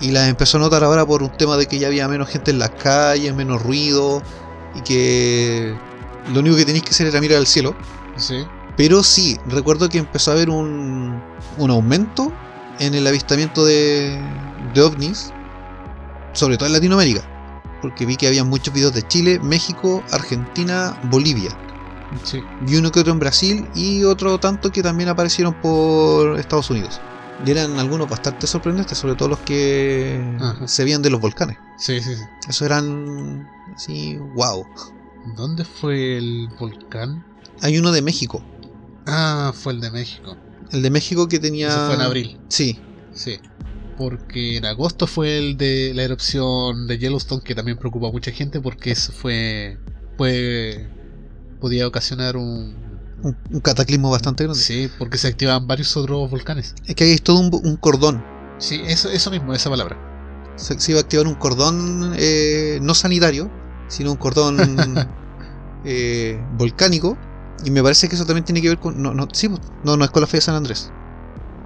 Y 0.00 0.10
las 0.10 0.28
empezó 0.28 0.56
a 0.56 0.60
notar 0.60 0.82
ahora 0.82 1.06
por 1.06 1.22
un 1.22 1.30
tema 1.30 1.56
de 1.56 1.66
que 1.66 1.78
ya 1.78 1.86
había 1.86 2.08
menos 2.08 2.28
gente 2.28 2.50
en 2.50 2.58
las 2.58 2.70
calles, 2.70 3.34
menos 3.34 3.62
ruido, 3.62 4.20
y 4.74 4.80
que 4.80 5.76
lo 6.32 6.40
único 6.40 6.56
que 6.56 6.64
tenéis 6.64 6.82
que 6.82 6.90
hacer 6.90 7.06
era 7.06 7.20
mirar 7.20 7.38
al 7.38 7.46
cielo. 7.46 7.76
Sí. 8.16 8.44
Pero 8.76 9.02
sí, 9.04 9.38
recuerdo 9.46 9.88
que 9.88 9.98
empezó 9.98 10.30
a 10.30 10.34
haber 10.34 10.50
un, 10.50 11.22
un 11.58 11.70
aumento 11.70 12.32
en 12.80 12.94
el 12.94 13.06
avistamiento 13.06 13.64
de, 13.64 14.18
de 14.74 14.82
ovnis, 14.82 15.32
sobre 16.32 16.56
todo 16.56 16.66
en 16.66 16.72
Latinoamérica, 16.72 17.22
porque 17.80 18.06
vi 18.06 18.16
que 18.16 18.26
había 18.26 18.44
muchos 18.44 18.72
videos 18.74 18.94
de 18.94 19.06
Chile, 19.06 19.38
México, 19.40 20.02
Argentina, 20.10 20.98
Bolivia, 21.04 21.50
Sí. 22.24 22.40
y 22.66 22.76
uno 22.76 22.90
que 22.92 23.00
otro 23.00 23.12
en 23.12 23.18
Brasil 23.18 23.66
y 23.74 24.04
otro 24.04 24.38
tanto 24.38 24.70
que 24.70 24.82
también 24.82 25.08
aparecieron 25.08 25.54
por 25.60 26.38
Estados 26.38 26.70
Unidos. 26.70 27.00
Y 27.44 27.50
eran 27.50 27.78
algunos 27.78 28.08
bastante 28.08 28.46
sorprendentes, 28.46 28.96
sobre 28.98 29.14
todo 29.16 29.28
los 29.30 29.38
que 29.40 30.20
Ajá. 30.40 30.68
se 30.68 30.84
veían 30.84 31.02
de 31.02 31.10
los 31.10 31.20
volcanes. 31.20 31.56
Sí, 31.78 32.00
sí, 32.00 32.14
sí. 32.14 32.22
Eso 32.48 32.64
eran 32.64 33.48
así, 33.74 34.16
wow. 34.34 34.64
¿Dónde 35.36 35.64
fue 35.64 36.18
el 36.18 36.48
volcán? 36.60 37.24
Hay 37.60 37.78
uno 37.78 37.90
de 37.92 38.02
México. 38.02 38.42
Ah, 39.06 39.52
fue 39.54 39.72
el 39.72 39.80
de 39.80 39.90
México. 39.90 40.36
El 40.70 40.82
de 40.82 40.90
México 40.90 41.28
que 41.28 41.38
tenía. 41.38 41.68
Eso 41.68 41.86
fue 41.86 41.94
en 41.96 42.00
abril. 42.00 42.40
Sí, 42.48 42.78
Sí. 43.12 43.38
Porque 43.98 44.56
en 44.56 44.64
agosto 44.64 45.06
fue 45.06 45.38
el 45.38 45.56
de 45.58 45.92
la 45.94 46.02
erupción 46.04 46.86
de 46.86 46.98
Yellowstone 46.98 47.42
que 47.42 47.54
también 47.54 47.76
preocupó 47.76 48.08
a 48.08 48.12
mucha 48.12 48.30
gente 48.32 48.60
porque 48.60 48.92
eso 48.92 49.12
fue. 49.12 49.78
fue. 50.16 50.88
Podía 51.62 51.86
ocasionar 51.86 52.36
un. 52.36 52.74
un, 53.22 53.36
un 53.50 53.60
cataclismo 53.60 54.10
bastante 54.10 54.44
grande. 54.44 54.60
Sí, 54.60 54.90
porque 54.98 55.16
se 55.16 55.28
activaban 55.28 55.66
varios 55.66 55.96
otros 55.96 56.28
volcanes. 56.28 56.74
Es 56.86 56.94
que 56.96 57.04
hay 57.04 57.16
todo 57.18 57.38
un, 57.38 57.50
un 57.64 57.76
cordón. 57.76 58.22
Sí, 58.58 58.82
eso, 58.86 59.08
eso 59.08 59.30
mismo, 59.30 59.54
esa 59.54 59.70
palabra. 59.70 59.96
Se, 60.56 60.78
se 60.78 60.92
iba 60.92 61.00
a 61.00 61.02
activar 61.04 61.26
un 61.26 61.36
cordón 61.36 62.14
eh, 62.18 62.78
no 62.82 62.94
sanitario, 62.94 63.50
sino 63.88 64.10
un 64.10 64.18
cordón 64.18 64.58
eh, 65.84 66.38
volcánico. 66.58 67.16
Y 67.64 67.70
me 67.70 67.80
parece 67.80 68.08
que 68.08 68.16
eso 68.16 68.26
también 68.26 68.44
tiene 68.44 68.60
que 68.60 68.68
ver 68.68 68.78
con. 68.78 69.00
No, 69.00 69.14
no, 69.14 69.28
sí, 69.32 69.48
pues, 69.48 69.60
no, 69.84 69.96
no 69.96 70.04
es 70.04 70.10
con 70.10 70.20
la 70.20 70.26
fe 70.26 70.38
de 70.38 70.40
San 70.42 70.56
Andrés. 70.56 70.90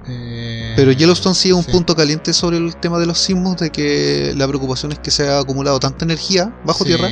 Eh, 0.08 0.74
Pero 0.76 0.92
Yellowstone 0.92 1.32
es 1.32 1.52
un 1.52 1.64
sí. 1.64 1.72
punto 1.72 1.96
caliente 1.96 2.32
sobre 2.32 2.58
el 2.58 2.76
tema 2.76 2.98
de 2.98 3.06
los 3.06 3.18
sismos, 3.18 3.56
de 3.56 3.70
que 3.70 4.34
la 4.36 4.46
preocupación 4.46 4.92
es 4.92 4.98
que 5.00 5.10
se 5.10 5.26
ha 5.26 5.40
acumulado 5.40 5.80
tanta 5.80 6.04
energía 6.04 6.54
bajo 6.64 6.84
Sí, 6.84 6.90
tierra 6.90 7.08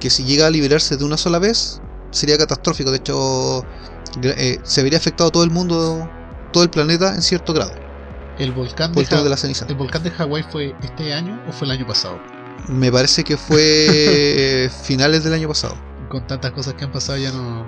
que 0.00 0.10
si 0.10 0.24
llega 0.24 0.46
a 0.46 0.50
liberarse 0.50 0.98
de 0.98 1.04
una 1.04 1.16
sola 1.16 1.38
vez 1.38 1.80
sería 2.14 2.38
catastrófico. 2.38 2.90
De 2.90 2.98
hecho, 2.98 3.64
eh, 4.22 4.58
se 4.62 4.82
vería 4.82 4.98
afectado 4.98 5.30
todo 5.30 5.44
el 5.44 5.50
mundo, 5.50 6.08
todo 6.52 6.62
el 6.62 6.70
planeta 6.70 7.14
en 7.14 7.22
cierto 7.22 7.52
grado 7.52 7.72
El 8.38 8.52
volcán 8.52 8.92
por 8.92 9.06
de, 9.06 9.22
de 9.22 9.28
la 9.28 9.36
ceniza. 9.36 9.66
¿El 9.68 9.74
volcán 9.74 10.02
de 10.02 10.10
Hawái 10.10 10.44
fue 10.50 10.74
este 10.82 11.12
año 11.12 11.40
o 11.48 11.52
fue 11.52 11.66
el 11.66 11.72
año 11.72 11.86
pasado? 11.86 12.18
Me 12.68 12.90
parece 12.90 13.24
que 13.24 13.36
fue 13.36 14.70
finales 14.82 15.24
del 15.24 15.34
año 15.34 15.48
pasado. 15.48 15.76
Con 16.08 16.26
tantas 16.26 16.52
cosas 16.52 16.74
que 16.74 16.84
han 16.84 16.92
pasado 16.92 17.18
ya 17.18 17.32
no. 17.32 17.66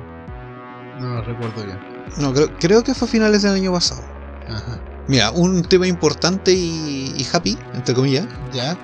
no 1.00 1.14
lo 1.16 1.22
recuerdo 1.22 1.64
bien. 1.64 1.78
No, 2.18 2.32
creo, 2.32 2.56
creo 2.58 2.84
que 2.84 2.94
fue 2.94 3.08
finales 3.08 3.42
del 3.42 3.54
año 3.54 3.72
pasado. 3.72 4.02
Ajá. 4.48 4.80
Mira, 5.08 5.30
un 5.30 5.62
tema 5.62 5.86
importante 5.86 6.52
y, 6.52 7.14
y 7.16 7.26
happy, 7.32 7.58
entre 7.74 7.94
comillas. 7.94 8.26
¿Ya? 8.52 8.76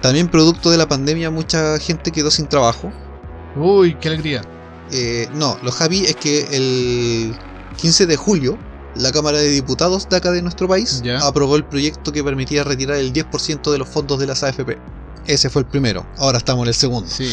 También 0.00 0.28
producto 0.28 0.70
de 0.70 0.78
la 0.78 0.88
pandemia, 0.88 1.30
mucha 1.30 1.78
gente 1.78 2.10
quedó 2.12 2.30
sin 2.30 2.46
trabajo. 2.46 2.92
Uy, 3.56 3.94
qué 3.94 4.08
alegría. 4.08 4.42
Eh, 4.92 5.28
no, 5.34 5.58
lo 5.62 5.72
happy 5.78 6.04
es 6.04 6.16
que 6.16 6.48
el 6.52 7.36
15 7.76 8.06
de 8.06 8.16
julio, 8.16 8.58
la 8.96 9.12
Cámara 9.12 9.38
de 9.38 9.48
Diputados 9.48 10.08
de 10.08 10.16
acá 10.16 10.32
de 10.32 10.42
nuestro 10.42 10.66
país 10.68 11.02
aprobó 11.22 11.56
el 11.56 11.64
proyecto 11.64 12.12
que 12.12 12.24
permitía 12.24 12.64
retirar 12.64 12.96
el 12.96 13.12
10% 13.12 13.70
de 13.70 13.78
los 13.78 13.88
fondos 13.88 14.18
de 14.18 14.26
las 14.26 14.42
AFP. 14.42 14.78
Ese 15.26 15.50
fue 15.50 15.62
el 15.62 15.68
primero, 15.68 16.06
ahora 16.16 16.38
estamos 16.38 16.62
en 16.62 16.68
el 16.68 16.74
segundo. 16.74 17.08
Sí. 17.08 17.30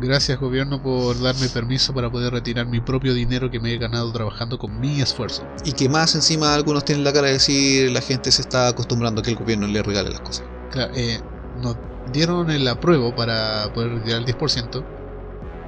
Gracias 0.00 0.40
gobierno 0.40 0.82
por 0.82 1.20
darme 1.20 1.48
permiso 1.48 1.92
para 1.94 2.10
poder 2.10 2.32
retirar 2.32 2.66
mi 2.66 2.80
propio 2.80 3.14
dinero 3.14 3.50
que 3.50 3.60
me 3.60 3.72
he 3.72 3.78
ganado 3.78 4.10
trabajando 4.12 4.58
con 4.58 4.80
mi 4.80 5.00
esfuerzo. 5.00 5.44
Y 5.64 5.72
que 5.72 5.88
más 5.88 6.14
encima 6.14 6.54
algunos 6.54 6.84
tienen 6.84 7.04
la 7.04 7.12
cara 7.12 7.26
de 7.26 7.34
decir 7.34 7.90
la 7.92 8.00
gente 8.00 8.32
se 8.32 8.42
está 8.42 8.68
acostumbrando 8.68 9.20
a 9.20 9.24
que 9.24 9.30
el 9.30 9.36
gobierno 9.36 9.66
le 9.66 9.82
regale 9.82 10.10
las 10.10 10.20
cosas. 10.20 10.44
Claro, 10.70 10.92
eh, 10.96 11.20
nos 11.60 11.76
dieron 12.12 12.50
el 12.50 12.66
apruebo 12.66 13.14
para 13.14 13.72
poder 13.74 13.92
retirar 13.92 14.20
el 14.20 14.26
10%, 14.26 14.84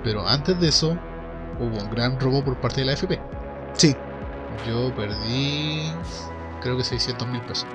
pero 0.04 0.26
antes 0.28 0.58
de 0.60 0.68
eso 0.68 0.96
hubo 1.58 1.76
un 1.82 1.90
gran 1.90 2.20
robo 2.20 2.44
por 2.44 2.60
parte 2.60 2.80
de 2.82 2.86
la 2.86 2.92
FP. 2.92 3.20
Sí, 3.74 3.96
Yo 4.66 4.94
perdí, 4.94 5.90
creo 6.60 6.76
que 6.76 6.84
600 6.84 7.26
mil 7.28 7.42
pesos. 7.42 7.66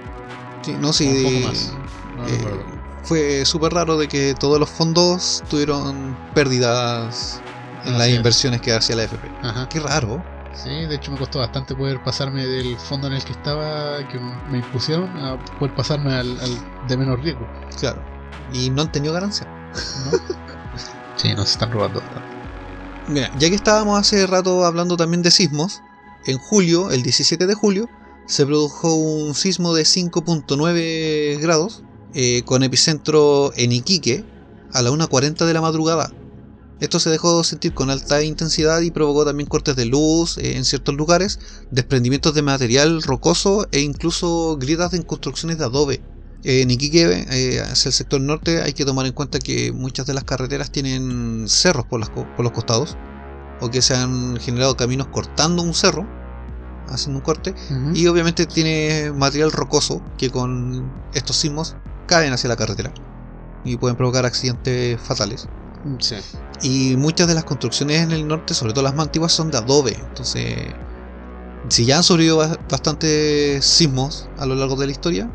sí, 0.62 0.76
no, 0.80 0.94
sí. 0.94 1.08
un 1.08 1.24
poco 1.34 1.48
más. 1.48 1.74
No 2.16 2.26
eh, 2.28 2.32
recuerdo. 2.38 2.64
fue 3.04 3.46
súper 3.46 3.74
raro 3.74 3.98
de 3.98 4.08
que 4.08 4.34
todos 4.36 4.60
los 4.60 4.70
fondos 4.70 5.44
tuvieron 5.50 6.18
pérdidas 6.34 7.42
en 7.86 7.98
las 7.98 8.10
inversiones 8.10 8.62
que 8.62 8.74
hacía 8.74 8.96
la 8.96 9.04
AFP. 9.04 9.28
Ajá. 9.44 9.68
Qué 9.70 9.80
raro. 9.80 10.24
Sí, 10.54 10.70
de 10.70 10.96
hecho 10.96 11.12
me 11.12 11.18
costó 11.18 11.40
bastante 11.40 11.76
poder 11.76 12.04
pasarme 12.04 12.46
del 12.46 12.78
fondo 12.78 13.08
en 13.08 13.14
el 13.14 13.24
que 13.24 13.32
estaba, 13.32 14.06
que 14.10 14.20
me 14.50 14.58
impusieron, 14.58 15.08
a 15.18 15.38
poder 15.58 15.74
pasarme 15.76 16.14
al, 16.14 16.40
al 16.42 16.88
de 16.88 16.98
menos 16.98 17.22
riesgo. 17.22 17.48
Claro. 17.80 18.02
Y 18.52 18.70
no 18.70 18.82
han 18.82 18.92
tenido 18.92 19.14
ganancia. 19.14 19.48
¿no? 20.12 20.18
Sí, 21.22 21.34
nos 21.34 21.52
están 21.52 21.72
robando 21.72 22.02
ya 23.14 23.50
que 23.50 23.56
estábamos 23.56 24.00
hace 24.00 24.28
rato 24.28 24.66
hablando 24.66 24.96
también 24.96 25.24
de 25.24 25.32
sismos, 25.32 25.82
en 26.28 26.38
julio, 26.38 26.92
el 26.92 27.02
17 27.02 27.48
de 27.48 27.56
julio, 27.56 27.90
se 28.28 28.46
produjo 28.46 28.94
un 28.94 29.34
sismo 29.34 29.74
de 29.74 29.84
5.9 29.84 31.40
grados 31.40 31.84
eh, 32.14 32.44
con 32.46 32.62
epicentro 32.62 33.52
en 33.56 33.72
Iquique 33.72 34.24
a 34.74 34.84
la 34.84 34.92
1.40 34.92 35.46
de 35.46 35.54
la 35.54 35.62
madrugada. 35.62 36.12
Esto 36.80 37.00
se 37.00 37.10
dejó 37.10 37.44
sentir 37.44 37.74
con 37.74 37.90
alta 37.90 38.22
intensidad 38.24 38.82
y 38.82 38.92
provocó 38.92 39.26
también 39.26 39.50
cortes 39.50 39.76
de 39.76 39.86
luz 39.86 40.38
eh, 40.38 40.56
en 40.56 40.66
ciertos 40.66 40.96
lugares, 40.96 41.40
desprendimientos 41.72 42.36
de 42.36 42.44
material 42.44 43.02
rocoso 43.02 43.68
e 43.72 43.80
incluso 43.80 44.58
grietas 44.58 44.94
en 44.94 45.02
construcciones 45.02 45.58
de 45.58 45.66
adobe. 45.66 46.02
En 46.44 46.72
Iquique, 46.72 47.26
eh, 47.30 47.60
hacia 47.62 47.90
el 47.90 47.94
sector 47.94 48.22
norte, 48.22 48.62
hay 48.62 48.74
que 48.74 48.86
tomar 48.86 49.06
en 49.06 49.12
cuenta 49.12 49.40
que 49.40 49.72
muchas 49.74 50.06
de 50.06 50.14
las 50.14 50.24
carreteras 50.24 50.72
tienen 50.72 51.46
cerros 51.50 51.86
por, 51.86 52.00
las 52.00 52.10
por 52.10 52.40
los 52.40 52.52
costados, 52.54 52.96
o 53.60 53.70
que 53.70 53.82
se 53.82 53.94
han 53.94 54.38
generado 54.38 54.78
caminos 54.78 55.08
cortando 55.08 55.62
un 55.62 55.74
cerro, 55.74 56.08
haciendo 56.88 57.20
un 57.20 57.24
corte, 57.26 57.54
Ujú. 57.70 57.92
y 57.94 58.08
obviamente 58.08 58.46
tiene 58.46 59.12
material 59.14 59.52
rocoso 59.52 60.02
que 60.18 60.30
con 60.30 60.90
estos 61.14 61.36
sismos 61.36 61.76
caen 62.08 62.32
hacia 62.32 62.48
la 62.48 62.56
carretera 62.56 62.94
y 63.66 63.76
pueden 63.76 63.98
provocar 63.98 64.26
accidentes 64.26 65.00
fatales. 65.02 65.48
Sí. 66.00 66.16
Y 66.62 66.96
muchas 66.96 67.28
de 67.28 67.34
las 67.36 67.44
construcciones 67.44 68.02
en 68.02 68.12
el 68.12 68.28
norte, 68.28 68.54
sobre 68.54 68.72
todo 68.74 68.84
las 68.84 68.96
más 68.96 69.08
antiguas, 69.08 69.34
son 69.34 69.52
de 69.52 69.58
adobe. 69.58 69.98
Entonces, 70.08 70.56
si 71.68 71.86
ya 71.86 71.98
han 71.98 72.04
sobrevivido 72.04 72.38
ba- 72.38 72.58
bastantes 72.70 73.64
sismos 73.66 74.30
a 74.38 74.46
lo 74.46 74.56
largo 74.56 74.76
de 74.78 74.86
la 74.88 74.92
historia, 74.94 75.30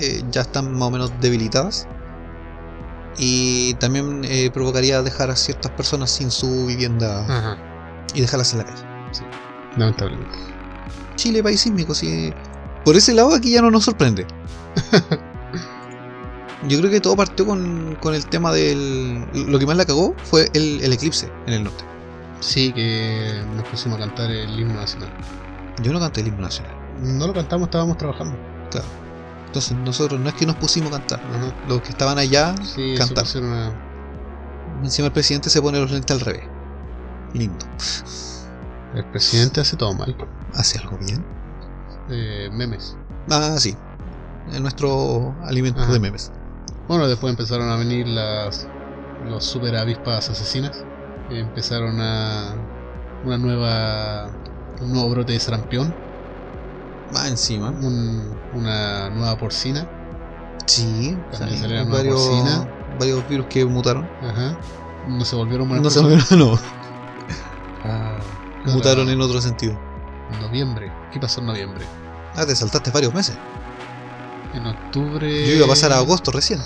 eh, 0.00 0.22
ya 0.30 0.42
están 0.42 0.72
más 0.72 0.88
o 0.88 0.90
menos 0.90 1.12
debilitadas. 1.20 1.86
Y 3.18 3.74
también 3.74 4.24
eh, 4.24 4.50
provocaría 4.52 5.02
dejar 5.02 5.30
a 5.30 5.36
ciertas 5.36 5.70
personas 5.72 6.10
sin 6.10 6.30
su 6.30 6.66
vivienda 6.66 7.24
Ajá. 7.24 7.58
y 8.14 8.22
dejarlas 8.22 8.52
en 8.52 8.58
la 8.60 8.64
calle. 8.64 8.82
Lamentablemente. 9.76 10.38
Chile, 11.16 11.42
país 11.42 11.60
sísmico, 11.60 11.94
sí. 11.94 12.32
Por 12.84 12.96
ese 12.96 13.12
lado 13.12 13.34
aquí 13.34 13.52
ya 13.52 13.62
no 13.62 13.70
nos 13.70 13.84
sorprende. 13.84 14.26
Yo 16.68 16.78
creo 16.78 16.90
que 16.90 17.00
todo 17.00 17.16
partió 17.16 17.44
con, 17.44 17.96
con 18.00 18.14
el 18.14 18.24
tema 18.26 18.52
del... 18.52 19.26
Lo 19.34 19.58
que 19.58 19.66
más 19.66 19.76
la 19.76 19.84
cagó 19.84 20.14
fue 20.24 20.48
el, 20.54 20.80
el 20.82 20.92
eclipse 20.92 21.30
en 21.46 21.54
el 21.54 21.64
norte. 21.64 21.84
Sí, 22.40 22.72
que 22.72 23.42
nos 23.54 23.66
pusimos 23.68 23.98
a 23.98 24.06
cantar 24.06 24.30
el 24.30 24.58
himno 24.58 24.74
nacional. 24.74 25.10
Yo 25.82 25.92
no 25.92 26.00
canté 26.00 26.20
el 26.20 26.28
himno 26.28 26.42
nacional. 26.42 26.72
No 27.00 27.26
lo 27.26 27.34
cantamos, 27.34 27.66
estábamos 27.66 27.98
trabajando. 27.98 28.36
Claro. 28.70 28.86
Entonces 29.52 29.76
nosotros 29.76 30.18
no 30.18 30.30
es 30.30 30.34
que 30.34 30.46
nos 30.46 30.56
pusimos 30.56 30.88
a 30.94 30.98
cantar. 30.98 31.20
Ajá. 31.20 31.54
Los 31.68 31.82
que 31.82 31.90
estaban 31.90 32.16
allá, 32.16 32.54
Sí, 32.64 32.94
eso 32.94 33.04
cantar. 33.04 33.24
pusieron 33.24 33.52
a- 33.52 33.72
Encima 34.82 35.08
el 35.08 35.12
presidente 35.12 35.50
se 35.50 35.60
pone 35.60 35.78
los 35.78 35.90
lentes 35.90 36.10
al 36.16 36.20
revés. 36.20 36.44
Lindo. 37.34 37.66
El 38.94 39.04
presidente 39.10 39.60
hace 39.60 39.76
todo 39.76 39.92
mal. 39.92 40.16
¿Hace 40.54 40.78
algo 40.78 40.96
bien? 40.96 41.22
Eh, 42.08 42.48
memes. 42.50 42.96
Ah, 43.30 43.56
sí. 43.58 43.76
Es 44.50 44.60
nuestro 44.62 45.34
alimento 45.44 45.82
Ajá. 45.82 45.92
de 45.92 46.00
memes. 46.00 46.32
Bueno, 46.88 47.06
después 47.06 47.30
empezaron 47.30 47.68
a 47.68 47.76
venir 47.76 48.08
las 48.08 48.66
los 49.28 49.44
super 49.44 49.76
avispas 49.76 50.30
asesinas. 50.30 50.82
Empezaron 51.30 52.00
a 52.00 52.54
una 53.24 53.36
nueva 53.36 54.30
un 54.80 54.92
nuevo 54.92 55.10
brote 55.10 55.34
de 55.34 55.40
sarampión, 55.40 55.94
Más 57.12 57.28
encima. 57.28 57.70
un- 57.70 58.36
una 58.54 59.10
nueva 59.10 59.36
porcina. 59.36 59.86
Sí. 60.66 61.16
También 61.38 61.64
una 61.66 61.84
varios, 61.84 62.20
porcina. 62.26 62.68
varios 62.98 63.28
virus 63.28 63.46
que 63.46 63.64
mutaron. 63.64 64.08
Ajá. 64.22 64.56
No 65.08 65.24
se 65.24 65.34
volvieron 65.36 65.68
buenas 65.68 65.84
No 65.84 65.90
se 65.90 66.00
personas. 66.02 66.32
no. 66.32 66.58
Ah. 67.84 68.18
Mutaron 68.66 69.08
en 69.10 69.20
otro 69.20 69.40
sentido. 69.40 69.76
noviembre. 70.40 70.92
¿Qué 71.12 71.18
pasó 71.18 71.40
en 71.40 71.46
noviembre? 71.48 71.84
Ah, 72.36 72.46
te 72.46 72.54
saltaste 72.54 72.90
varios 72.92 73.12
meses. 73.12 73.36
En 74.54 74.64
octubre. 74.66 75.46
Yo 75.48 75.54
iba 75.56 75.64
a 75.66 75.68
pasar 75.68 75.92
a 75.92 75.96
agosto 75.98 76.30
recién. 76.30 76.60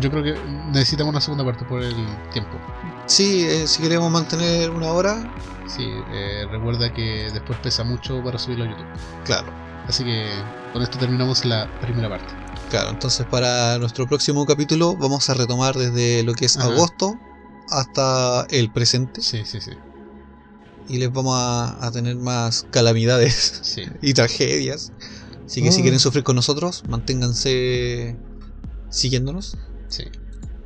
Yo 0.00 0.10
creo 0.10 0.22
que 0.22 0.34
necesitamos 0.70 1.10
una 1.12 1.20
segunda 1.20 1.44
parte 1.44 1.64
por 1.64 1.82
el 1.82 1.94
tiempo. 2.32 2.58
Sí, 3.06 3.46
eh, 3.48 3.66
si 3.66 3.80
queremos 3.82 4.10
mantener 4.10 4.70
una 4.70 4.88
hora, 4.88 5.32
Sí, 5.66 5.88
eh, 6.12 6.46
recuerda 6.50 6.92
que 6.92 7.30
después 7.32 7.58
pesa 7.60 7.84
mucho 7.84 8.22
para 8.22 8.38
subirlo 8.38 8.64
a 8.64 8.68
YouTube. 8.68 8.86
claro. 9.24 9.46
Así 9.88 10.04
que 10.04 10.30
con 10.72 10.82
esto 10.82 10.98
terminamos 10.98 11.44
la 11.44 11.66
primera 11.80 12.08
parte. 12.10 12.32
Claro, 12.70 12.90
entonces 12.90 13.26
para 13.26 13.78
nuestro 13.78 14.06
próximo 14.06 14.44
capítulo 14.46 14.94
vamos 14.96 15.28
a 15.30 15.34
retomar 15.34 15.74
desde 15.76 16.22
lo 16.22 16.34
que 16.34 16.44
es 16.44 16.56
Ajá. 16.58 16.68
agosto 16.68 17.14
hasta 17.70 18.46
el 18.50 18.70
presente 18.70 19.20
Sí, 19.22 19.42
sí, 19.44 19.60
sí. 19.60 19.72
y 20.88 20.98
les 20.98 21.10
vamos 21.12 21.34
a, 21.36 21.84
a 21.86 21.90
tener 21.90 22.16
más 22.16 22.66
calamidades 22.70 23.60
sí. 23.62 23.82
y 24.02 24.12
tragedias. 24.12 24.92
Así 25.46 25.62
que 25.62 25.72
si 25.72 25.80
Ah. 25.80 25.82
quieren 25.82 26.00
sufrir 26.00 26.24
con 26.24 26.36
nosotros, 26.36 26.82
manténganse 26.88 28.16
siguiéndonos. 28.90 29.56
sí. 29.88 30.04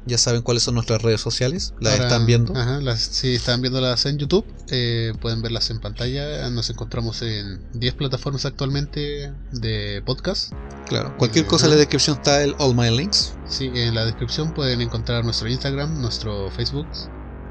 Ya 0.05 0.19
saben 0.19 0.43
cuáles 0.43 0.65
son 0.65 0.75
nuestras 0.75 1.01
redes 1.03 1.21
sociales, 1.21 1.75
las 1.81 1.93
Ahora- 1.95 2.05
están 2.09 2.27
viendo. 2.27 2.57
Ajá, 2.57 2.81
las, 2.81 3.01
si 3.01 3.35
están 3.37 3.61
viéndolas 3.61 4.05
en 4.07 4.19
YouTube, 4.19 4.45
eh, 4.71 5.13
pueden 5.21 5.43
verlas 5.43 5.71
en 5.71 5.79
pantalla. 5.81 6.51
Nos 6.51 6.71
encontramos 6.71 7.23
en 7.23 7.61
10 7.75 7.95
plataformas 7.95 8.45
actualmente 8.45 9.33
de 9.53 10.03
podcast. 10.05 10.53
Claro, 10.89 11.17
cualquier 11.19 11.47
cosa 11.47 11.67
en 11.67 11.71
la 11.73 11.77
descripción 11.77 12.17
está 12.17 12.43
el 12.43 12.55
All 12.59 12.75
My 12.75 12.91
Links. 12.91 13.35
Sí, 13.47 13.71
en 13.75 13.95
la 13.95 14.05
descripción 14.05 14.53
pueden 14.55 14.81
encontrar 14.81 15.25
nuestro 15.25 15.49
Instagram, 15.49 16.01
nuestro 16.01 16.51
Facebook, 16.51 16.87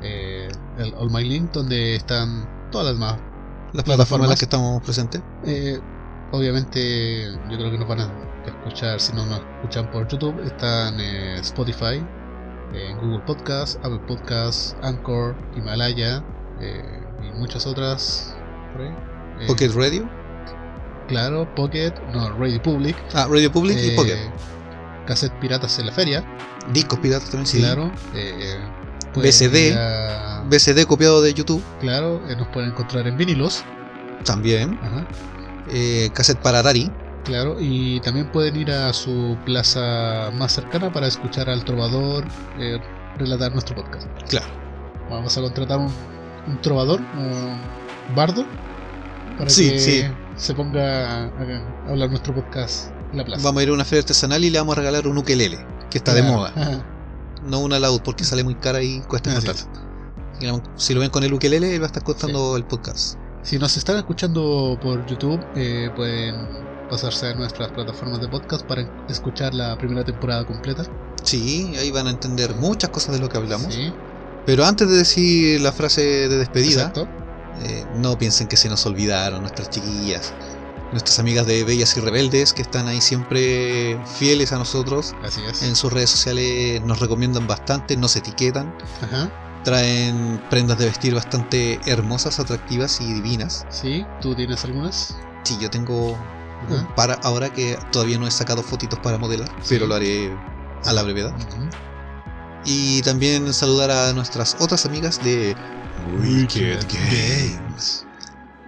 eh, 0.04 0.50
el 0.78 0.94
All 0.96 1.10
My 1.10 1.24
Link, 1.24 1.52
donde 1.54 1.96
están 1.96 2.50
todas 2.72 2.88
las 2.88 2.98
más 2.98 3.18
Las 3.74 3.86
plataformas 3.86 4.26
en 4.26 4.30
las 4.32 4.40
que 4.40 4.46
estamos 4.46 4.82
presentes. 4.84 5.22
Eh, 5.46 5.80
obviamente, 6.34 7.32
yo 7.50 7.58
creo 7.58 7.72
que 7.72 7.78
nos 7.78 7.88
van 7.88 8.02
a 8.02 8.12
escuchar, 8.46 9.00
si 9.00 9.14
no 9.14 9.26
nos 9.26 9.40
escuchan 9.40 9.90
por 9.92 10.08
YouTube, 10.08 10.38
están 10.44 11.00
en 11.00 11.38
Spotify, 11.40 12.04
en 12.74 12.98
Google 13.00 13.20
Podcast, 13.26 13.78
Apple 13.84 14.02
Podcast, 14.08 14.76
Anchor, 14.84 15.36
Himalaya 15.56 16.24
eh, 16.60 17.02
y 17.28 17.38
muchas 17.38 17.66
otras. 17.68 18.36
por 18.74 18.82
ahí. 18.84 18.94
Eh, 19.42 19.48
Pocket 19.48 19.70
Radio. 19.76 20.10
Claro, 21.08 21.54
Pocket, 21.56 21.92
no, 22.14 22.30
Radio 22.38 22.62
Public. 22.62 22.96
Ah, 23.14 23.28
Radio 23.30 23.52
Public 23.52 23.78
y 23.78 23.90
eh, 23.90 23.96
Pocket. 23.96 24.18
Cassette 25.06 25.34
Piratas 25.40 25.78
en 25.80 25.88
la 25.88 25.92
Feria, 25.92 26.24
Discos 26.72 27.00
piratas 27.00 27.30
también, 27.30 27.48
sí. 27.48 27.60
claro. 27.60 27.92
BCD. 29.16 29.76
a- 29.76 30.44
BCD 30.48 30.86
copiado 30.86 31.22
de 31.22 31.34
YouTube 31.34 31.62
claro, 31.80 32.22
nos 32.38 32.48
pueden 32.50 32.70
encontrar 32.70 33.08
en 33.08 33.18
vinilos. 33.18 33.64
también. 34.24 34.78
Ajá. 34.82 35.06
Cassette 36.14 36.40
para 36.40 36.60
Atari. 36.60 36.92
Claro, 37.24 37.58
y 37.60 38.00
también 38.02 38.32
pueden 38.32 38.56
ir 38.56 38.72
a 38.72 38.92
su 38.94 39.38
plaza 39.46 40.32
más 40.34 40.54
cercana 40.54 40.92
para 40.92 41.08
escuchar 41.08 41.50
al 41.50 41.64
trovador 41.64 42.26
eh, 42.60 42.80
relatar 43.18 43.52
nuestro 43.54 43.76
podcast. 43.76 44.08
Claro. 44.30 44.48
Vamos 45.10 45.38
a 45.38 45.42
contratar 45.42 45.78
un, 45.80 45.92
un 46.48 46.62
trovador, 46.62 47.00
un 47.18 47.60
bardo, 48.16 48.44
para 49.38 49.50
Sí, 49.50 49.70
que 49.70 49.80
sí. 49.80 50.04
se 50.36 50.54
ponga 50.56 50.82
a, 50.82 51.24
a 51.26 51.90
hablar 51.90 52.10
nuestro 52.10 52.34
podcast 52.34 52.92
en 53.12 53.18
la 53.20 53.26
plaza. 53.26 53.44
Vamos 53.44 53.60
a 53.60 53.64
ir 53.64 53.70
a 53.70 53.74
una 53.74 53.86
feria 53.86 54.02
artesanal 54.02 54.44
y 54.44 54.50
le 54.50 54.58
vamos 54.58 54.76
a 54.78 54.80
regalar 54.80 55.08
un 55.08 55.18
ukelele, 55.18 55.60
que 55.90 55.98
está 56.00 56.14
de 56.14 56.24
moda. 56.24 56.52
Ajá. 56.56 56.86
No 57.44 57.58
una 57.60 57.80
laúd 57.80 58.02
porque 58.04 58.24
sale 58.24 58.44
muy 58.44 58.54
cara 58.54 58.84
y 58.84 59.00
cuesta 59.02 59.32
Así 59.36 59.48
encontrarla. 59.48 60.62
Si 60.76 60.94
lo- 60.94 61.00
ven 61.00 61.10
con 61.10 61.24
el 61.24 61.34
ukelele, 61.34 61.74
él 61.74 61.82
va 61.82 61.86
a 61.86 61.88
estar 61.88 62.04
contando 62.04 62.56
el 62.56 62.64
podcast. 62.66 63.18
Si 63.42 63.58
nos 63.58 63.76
están 63.78 63.98
escuchando 63.98 64.78
por 64.80 65.04
YouTube, 65.08 65.44
eh, 65.56 65.90
pueden 65.96 66.36
pasarse 66.92 67.28
a 67.30 67.34
nuestras 67.34 67.72
plataformas 67.72 68.20
de 68.22 68.28
podcast 68.28 68.64
para 68.68 68.86
escuchar 69.10 69.56
la 69.56 69.76
primera 69.78 70.04
temporada 70.04 70.46
completa. 70.46 70.84
Sí, 71.24 71.74
ahí 71.80 71.90
van 71.90 72.06
a 72.08 72.10
entender 72.12 72.54
muchas 72.56 72.90
cosas 72.92 73.16
de 73.16 73.22
lo 73.22 73.30
que 73.30 73.38
hablamos. 73.38 73.74
Sí, 73.74 73.92
Pero 74.46 74.66
antes 74.66 74.90
de 74.90 74.98
decir 74.98 75.62
la 75.62 75.72
frase 75.72 76.02
de 76.28 76.38
despedida, 76.38 76.92
eh, 77.64 77.86
no 77.96 78.18
piensen 78.18 78.48
que 78.48 78.58
se 78.58 78.68
nos 78.70 78.86
olvidaron 78.86 79.42
nuestras 79.42 79.70
chiquillas, 79.70 80.34
nuestras 80.92 81.18
amigas 81.20 81.48
de 81.48 81.64
Bellas 81.64 81.96
y 81.96 82.02
Rebeldes 82.02 82.52
que 82.54 82.62
están 82.62 82.88
ahí 82.88 83.00
siempre 83.00 83.98
fieles 84.18 84.52
a 84.52 84.58
nosotros. 84.58 85.14
Así 85.24 85.42
es. 85.50 85.64
En 85.64 85.76
sus 85.78 85.94
redes 85.94 86.10
sociales 86.10 86.82
nos 86.84 87.00
recomiendan 87.00 87.48
bastante, 87.48 87.96
nos 87.96 88.16
etiquetan, 88.18 88.76
Ajá. 89.02 89.32
traen 89.64 90.42
prendas 90.50 90.78
de 90.78 90.86
vestir 90.88 91.16
bastante 91.16 91.80
hermosas, 91.86 92.40
atractivas 92.40 93.00
y 93.00 93.14
divinas. 93.14 93.66
Sí, 93.70 94.06
¿tú 94.20 94.36
tienes 94.36 94.66
algunas? 94.66 95.16
Sí, 95.44 95.58
yo 95.62 95.70
tengo 95.70 96.18
Ajá. 96.66 96.76
un 96.76 96.96
par 96.96 97.20
ahora 97.24 97.52
que 97.52 97.78
todavía 97.92 98.18
no 98.20 98.28
he 98.28 98.32
sacado 98.32 98.62
fotitos 98.64 99.00
para 99.00 99.18
modelar, 99.18 99.48
Sí. 99.62 99.70
pero 99.76 99.88
lo 99.88 99.96
haré 99.96 100.32
a 100.86 100.94
la 100.94 101.04
brevedad. 101.04 101.34
Y 102.66 103.02
también 103.02 103.52
saludar 103.54 103.90
a 103.92 104.14
nuestras 104.14 104.56
otras 104.60 104.86
amigas 104.86 105.24
de 105.24 105.56
Wicked 106.20 106.80
Games. 107.10 108.06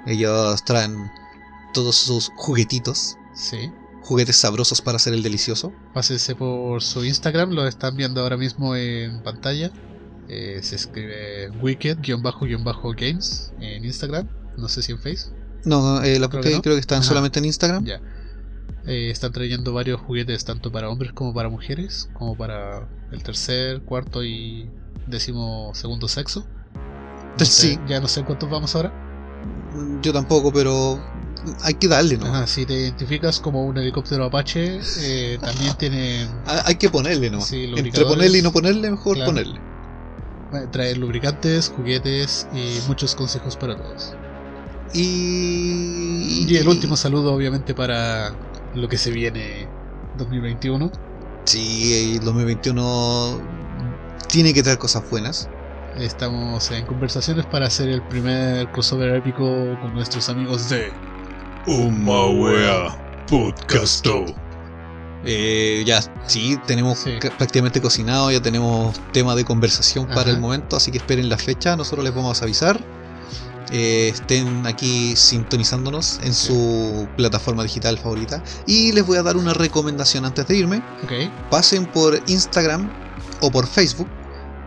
Ellos 0.07 0.63
traen 0.65 1.09
todos 1.73 1.95
sus 1.95 2.31
juguetitos, 2.35 3.17
Sí. 3.35 3.71
juguetes 4.01 4.35
sabrosos 4.37 4.81
para 4.81 4.95
hacer 4.97 5.13
el 5.13 5.23
delicioso. 5.23 5.71
Pásense 5.93 6.35
por 6.35 6.81
su 6.81 7.05
Instagram, 7.05 7.51
lo 7.51 7.67
están 7.67 7.95
viendo 7.95 8.21
ahora 8.21 8.37
mismo 8.37 8.75
en 8.75 9.21
pantalla. 9.23 9.71
Eh, 10.27 10.59
se 10.63 10.75
escribe 10.75 11.49
wicked-games 11.61 13.51
en 13.59 13.85
Instagram. 13.85 14.27
No 14.57 14.67
sé 14.69 14.81
si 14.81 14.91
en 14.91 14.99
Face. 14.99 15.29
No, 15.65 16.01
eh, 16.03 16.19
la 16.19 16.27
Creo 16.29 16.41
creo, 16.41 16.51
que 16.51 16.55
no. 16.57 16.61
creo 16.61 16.75
que 16.75 16.81
están 16.81 16.99
Ajá. 16.99 17.07
solamente 17.07 17.39
en 17.39 17.45
Instagram. 17.45 17.85
Ya. 17.85 18.01
Eh, 18.85 19.09
están 19.09 19.31
trayendo 19.31 19.73
varios 19.73 20.01
juguetes 20.01 20.43
tanto 20.43 20.71
para 20.71 20.89
hombres 20.89 21.13
como 21.13 21.33
para 21.33 21.47
mujeres, 21.49 22.09
como 22.13 22.35
para 22.35 22.87
el 23.11 23.23
tercer, 23.23 23.81
cuarto 23.81 24.23
y 24.25 24.69
décimo 25.07 25.71
segundo 25.73 26.07
sexo. 26.07 26.45
No 27.39 27.45
Sí. 27.45 27.73
sé, 27.75 27.79
ya 27.87 27.99
no 27.99 28.07
sé 28.07 28.23
cuántos 28.23 28.49
vamos 28.49 28.75
ahora. 28.75 28.91
Yo 30.01 30.11
tampoco, 30.13 30.51
pero 30.51 30.99
hay 31.61 31.73
que 31.75 31.87
darle, 31.87 32.17
¿no? 32.17 32.25
Ajá, 32.27 32.45
si 32.47 32.65
te 32.65 32.73
identificas 32.73 33.39
como 33.39 33.63
un 33.65 33.77
helicóptero 33.77 34.25
Apache, 34.25 34.79
eh, 34.99 35.37
también 35.41 35.73
tiene 35.77 36.27
Ah, 36.45 36.63
Hay 36.65 36.75
que 36.75 36.89
ponerle, 36.89 37.29
¿no? 37.29 37.41
Sí, 37.41 37.71
Entre 37.75 38.03
ponerle 38.05 38.39
y 38.39 38.41
no 38.41 38.51
ponerle, 38.51 38.91
mejor 38.91 39.15
Claro. 39.15 39.31
ponerle. 39.31 39.59
eh, 40.53 40.67
trae 40.71 40.95
lubricantes, 40.95 41.69
juguetes 41.69 42.47
y 42.53 42.79
muchos 42.87 43.15
consejos 43.15 43.55
para 43.57 43.75
todos. 43.75 44.13
Y. 44.93 46.45
Y 46.49 46.57
el 46.57 46.67
último 46.67 46.95
saludo, 46.97 47.33
obviamente, 47.33 47.73
para 47.73 48.33
lo 48.75 48.87
que 48.87 48.97
se 48.97 49.11
viene 49.11 49.67
2021. 50.17 50.91
Sí, 51.45 52.15
el 52.17 52.23
2021 52.23 53.39
tiene 54.29 54.53
que 54.53 54.63
traer 54.63 54.77
cosas 54.79 55.09
buenas. 55.09 55.49
Estamos 55.97 56.71
en 56.71 56.85
conversaciones 56.85 57.45
para 57.45 57.67
hacer 57.67 57.89
el 57.89 58.01
primer 58.03 58.71
crossover 58.71 59.15
épico 59.15 59.45
con 59.81 59.93
nuestros 59.93 60.27
amigos 60.29 60.69
de 60.69 60.91
Uma 61.67 62.27
wea 62.29 63.25
podcasto. 63.29 64.25
Eh, 65.25 65.83
ya, 65.85 66.01
sí, 66.25 66.57
tenemos 66.65 66.99
Sí. 66.99 67.11
prácticamente 67.37 67.79
cocinado, 67.81 68.31
ya 68.31 68.41
tenemos 68.41 68.99
tema 69.13 69.35
de 69.35 69.45
conversación 69.45 70.07
para 70.07 70.31
el 70.31 70.39
momento, 70.39 70.75
así 70.75 70.91
que 70.91 70.97
esperen 70.97 71.29
la 71.29 71.37
fecha, 71.37 71.77
nosotros 71.77 72.03
les 72.03 72.13
vamos 72.13 72.41
a 72.41 72.45
avisar. 72.45 72.79
Eh, 73.75 74.09
estén 74.13 74.67
aquí 74.67 75.15
sintonizándonos 75.15 76.19
en 76.23 76.33
Sí. 76.33 76.47
su 76.47 77.07
plataforma 77.17 77.63
digital 77.63 77.97
favorita. 77.97 78.43
Y 78.67 78.91
les 78.91 79.03
voy 79.05 79.17
a 79.17 79.23
dar 79.23 79.35
una 79.35 79.53
recomendación 79.53 80.25
antes 80.25 80.47
de 80.47 80.55
irme. 80.57 80.83
Pasen 81.49 81.87
por 81.87 82.21
Instagram 82.27 82.87
o 83.41 83.49
por 83.51 83.65
Facebook, 83.65 84.07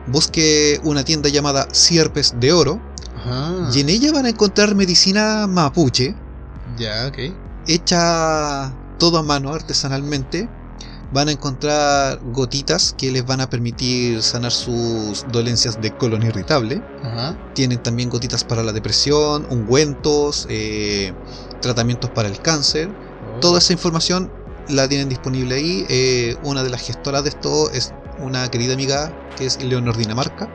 busque 0.09 0.81
una 0.83 1.05
tienda 1.05 1.29
llamada 1.29 1.69
Sierpes 1.73 2.35
de 2.41 2.53
Oro, 2.53 2.81
Ajá. 3.25 3.71
y 3.73 3.81
en 3.81 3.89
ella 3.91 4.11
van 4.13 4.27
a 4.27 4.31
encontrar 4.31 4.75
medicina 4.75 5.47
mapuche, 5.47 6.15
Ya, 6.77 7.07
ok. 7.07 7.33
hecha 7.69 8.73
todo 8.99 9.19
a 9.19 9.23
mano 9.23 9.53
artesanalmente. 9.55 10.49
Van 11.13 11.29
a 11.29 11.33
encontrar 11.33 12.21
gotitas 12.33 12.95
que 12.99 13.11
les 13.11 13.25
van 13.25 13.41
a 13.41 13.49
permitir 13.49 14.23
sanar 14.23 14.51
sus 14.51 15.25
dolencias 15.31 15.81
de 15.81 15.97
colon 15.97 16.23
irritable. 16.25 16.83
Ajá. 17.03 17.37
Tienen 17.55 17.83
también 17.83 18.11
gotitas 18.11 18.43
para 18.45 18.63
la 18.63 18.73
depresión, 18.73 19.47
ungüentos, 19.51 20.47
eh, 20.51 21.13
tratamientos 21.63 22.11
para 22.11 22.29
el 22.29 22.41
cáncer. 22.41 22.89
Oh. 23.37 23.41
Toda 23.41 23.59
esa 23.59 23.73
información 23.73 24.33
la 24.69 24.89
tienen 24.89 25.09
disponible 25.09 25.55
ahí. 25.55 25.87
Eh, 25.89 26.37
una 26.43 26.63
de 26.63 26.71
las 26.71 26.83
gestoras 26.83 27.23
de 27.23 27.29
esto 27.31 27.71
es 27.71 27.95
una 28.19 28.51
querida 28.51 28.75
amiga 28.75 29.13
que 29.37 29.47
es 29.47 29.63
Leonor 29.63 29.97
Dinamarca, 29.97 30.49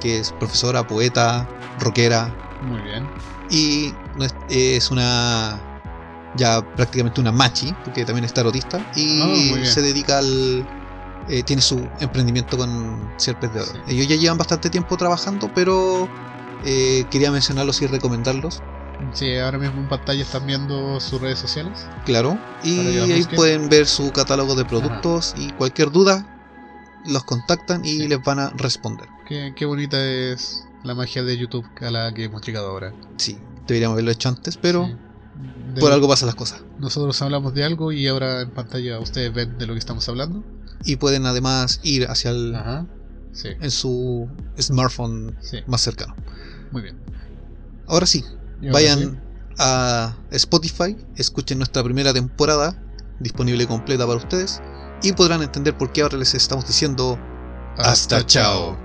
que 0.00 0.20
es 0.20 0.32
profesora, 0.32 0.86
poeta, 0.86 1.48
rockera, 1.80 2.32
Muy 2.62 2.80
bien. 2.82 3.08
y 3.50 3.92
es, 4.22 4.34
es 4.48 4.90
una 4.90 5.58
ya 6.36 6.62
prácticamente 6.76 7.20
una 7.20 7.32
machi 7.32 7.74
porque 7.84 8.04
también 8.04 8.24
es 8.24 8.32
tarotista 8.32 8.78
Ah, 8.78 8.92
y 8.96 9.52
bien. 9.52 9.66
se 9.66 9.82
dedica 9.82 10.18
al 10.18 10.66
eh, 11.28 11.42
tiene 11.42 11.60
su 11.62 11.88
emprendimiento 12.00 12.56
con 12.56 13.12
Sierpes 13.18 13.52
de 13.52 13.60
Oro 13.60 13.72
Sí. 13.72 13.78
ellos 13.94 14.08
ya 14.08 14.16
llevan 14.16 14.38
bastante 14.38 14.70
tiempo 14.70 14.96
trabajando 14.96 15.50
pero 15.54 16.08
eh, 16.64 17.04
quería 17.10 17.30
mencionarlos 17.30 17.80
y 17.82 17.86
recomendarlos 17.86 18.62
Sí, 19.14 19.34
ahora 19.38 19.58
mismo 19.58 19.80
en 19.80 19.88
pantalla 19.88 20.22
están 20.22 20.46
viendo 20.46 21.00
sus 21.00 21.20
redes 21.20 21.38
sociales. 21.38 21.86
claro 22.04 22.38
y 22.62 22.98
ahí 22.98 23.24
pueden 23.34 23.68
ver 23.68 23.86
su 23.86 24.12
catálogo 24.12 24.54
de 24.54 24.64
productos 24.64 25.34
y 25.36 25.50
cualquier 25.52 25.90
duda 25.90 26.26
los 27.06 27.24
contactan 27.24 27.82
y 27.84 27.98
Sí. 27.98 28.08
les 28.08 28.22
van 28.22 28.38
a 28.38 28.50
responder 28.50 29.08
Qué, 29.26 29.52
qué 29.56 29.64
bonita 29.64 29.96
es 30.04 30.64
la 30.84 30.94
magia 30.94 31.22
de 31.22 31.36
YouTube 31.38 31.64
a 31.80 31.90
la 31.90 32.12
que 32.12 32.24
hemos 32.24 32.42
llegado 32.46 32.68
ahora. 32.70 32.92
sí 33.16 33.38
deberíamos 33.66 33.94
haberlo 33.94 34.10
hecho 34.10 34.28
antes 34.28 34.56
pero 34.58 34.86
Sí. 34.86 34.96
De- 35.74 35.80
por 35.80 35.92
algo 35.92 36.08
pasan 36.08 36.26
las 36.26 36.34
cosas 36.34 36.62
Nosotros 36.78 37.20
hablamos 37.22 37.54
de 37.54 37.64
algo 37.64 37.92
y 37.92 38.06
ahora 38.08 38.40
en 38.42 38.50
pantalla 38.50 38.98
ustedes 38.98 39.32
ven 39.32 39.58
de 39.58 39.66
lo 39.66 39.72
que 39.74 39.78
estamos 39.78 40.08
hablando. 40.08 40.42
y 40.84 40.96
pueden 40.96 41.26
además 41.26 41.80
ir 41.82 42.06
hacia 42.08 42.30
el 42.30 42.54
Ajá. 42.54 42.86
Sí, 43.32 43.48
en 43.60 43.70
su 43.70 44.28
smartphone 44.60 45.36
sí. 45.40 45.58
más 45.68 45.80
cercano. 45.82 46.16
Muy 46.72 46.82
bien. 46.82 46.98
Ahora 47.86 48.06
sí, 48.06 48.24
ahora 48.26 48.72
vayan 48.72 48.98
sí, 48.98 49.10
a 49.58 50.16
Spotify, 50.32 50.96
escuchen 51.16 51.58
nuestra 51.58 51.84
primera 51.84 52.12
temporada, 52.12 52.82
disponible 53.20 53.66
completa 53.68 54.04
para 54.06 54.18
ustedes, 54.18 54.60
y 55.02 55.12
podrán 55.12 55.42
entender 55.42 55.76
por 55.78 55.92
qué 55.92 56.02
ahora 56.02 56.16
les 56.18 56.34
estamos 56.34 56.66
diciendo 56.66 57.18
hasta 57.76 58.26
chao. 58.26 58.76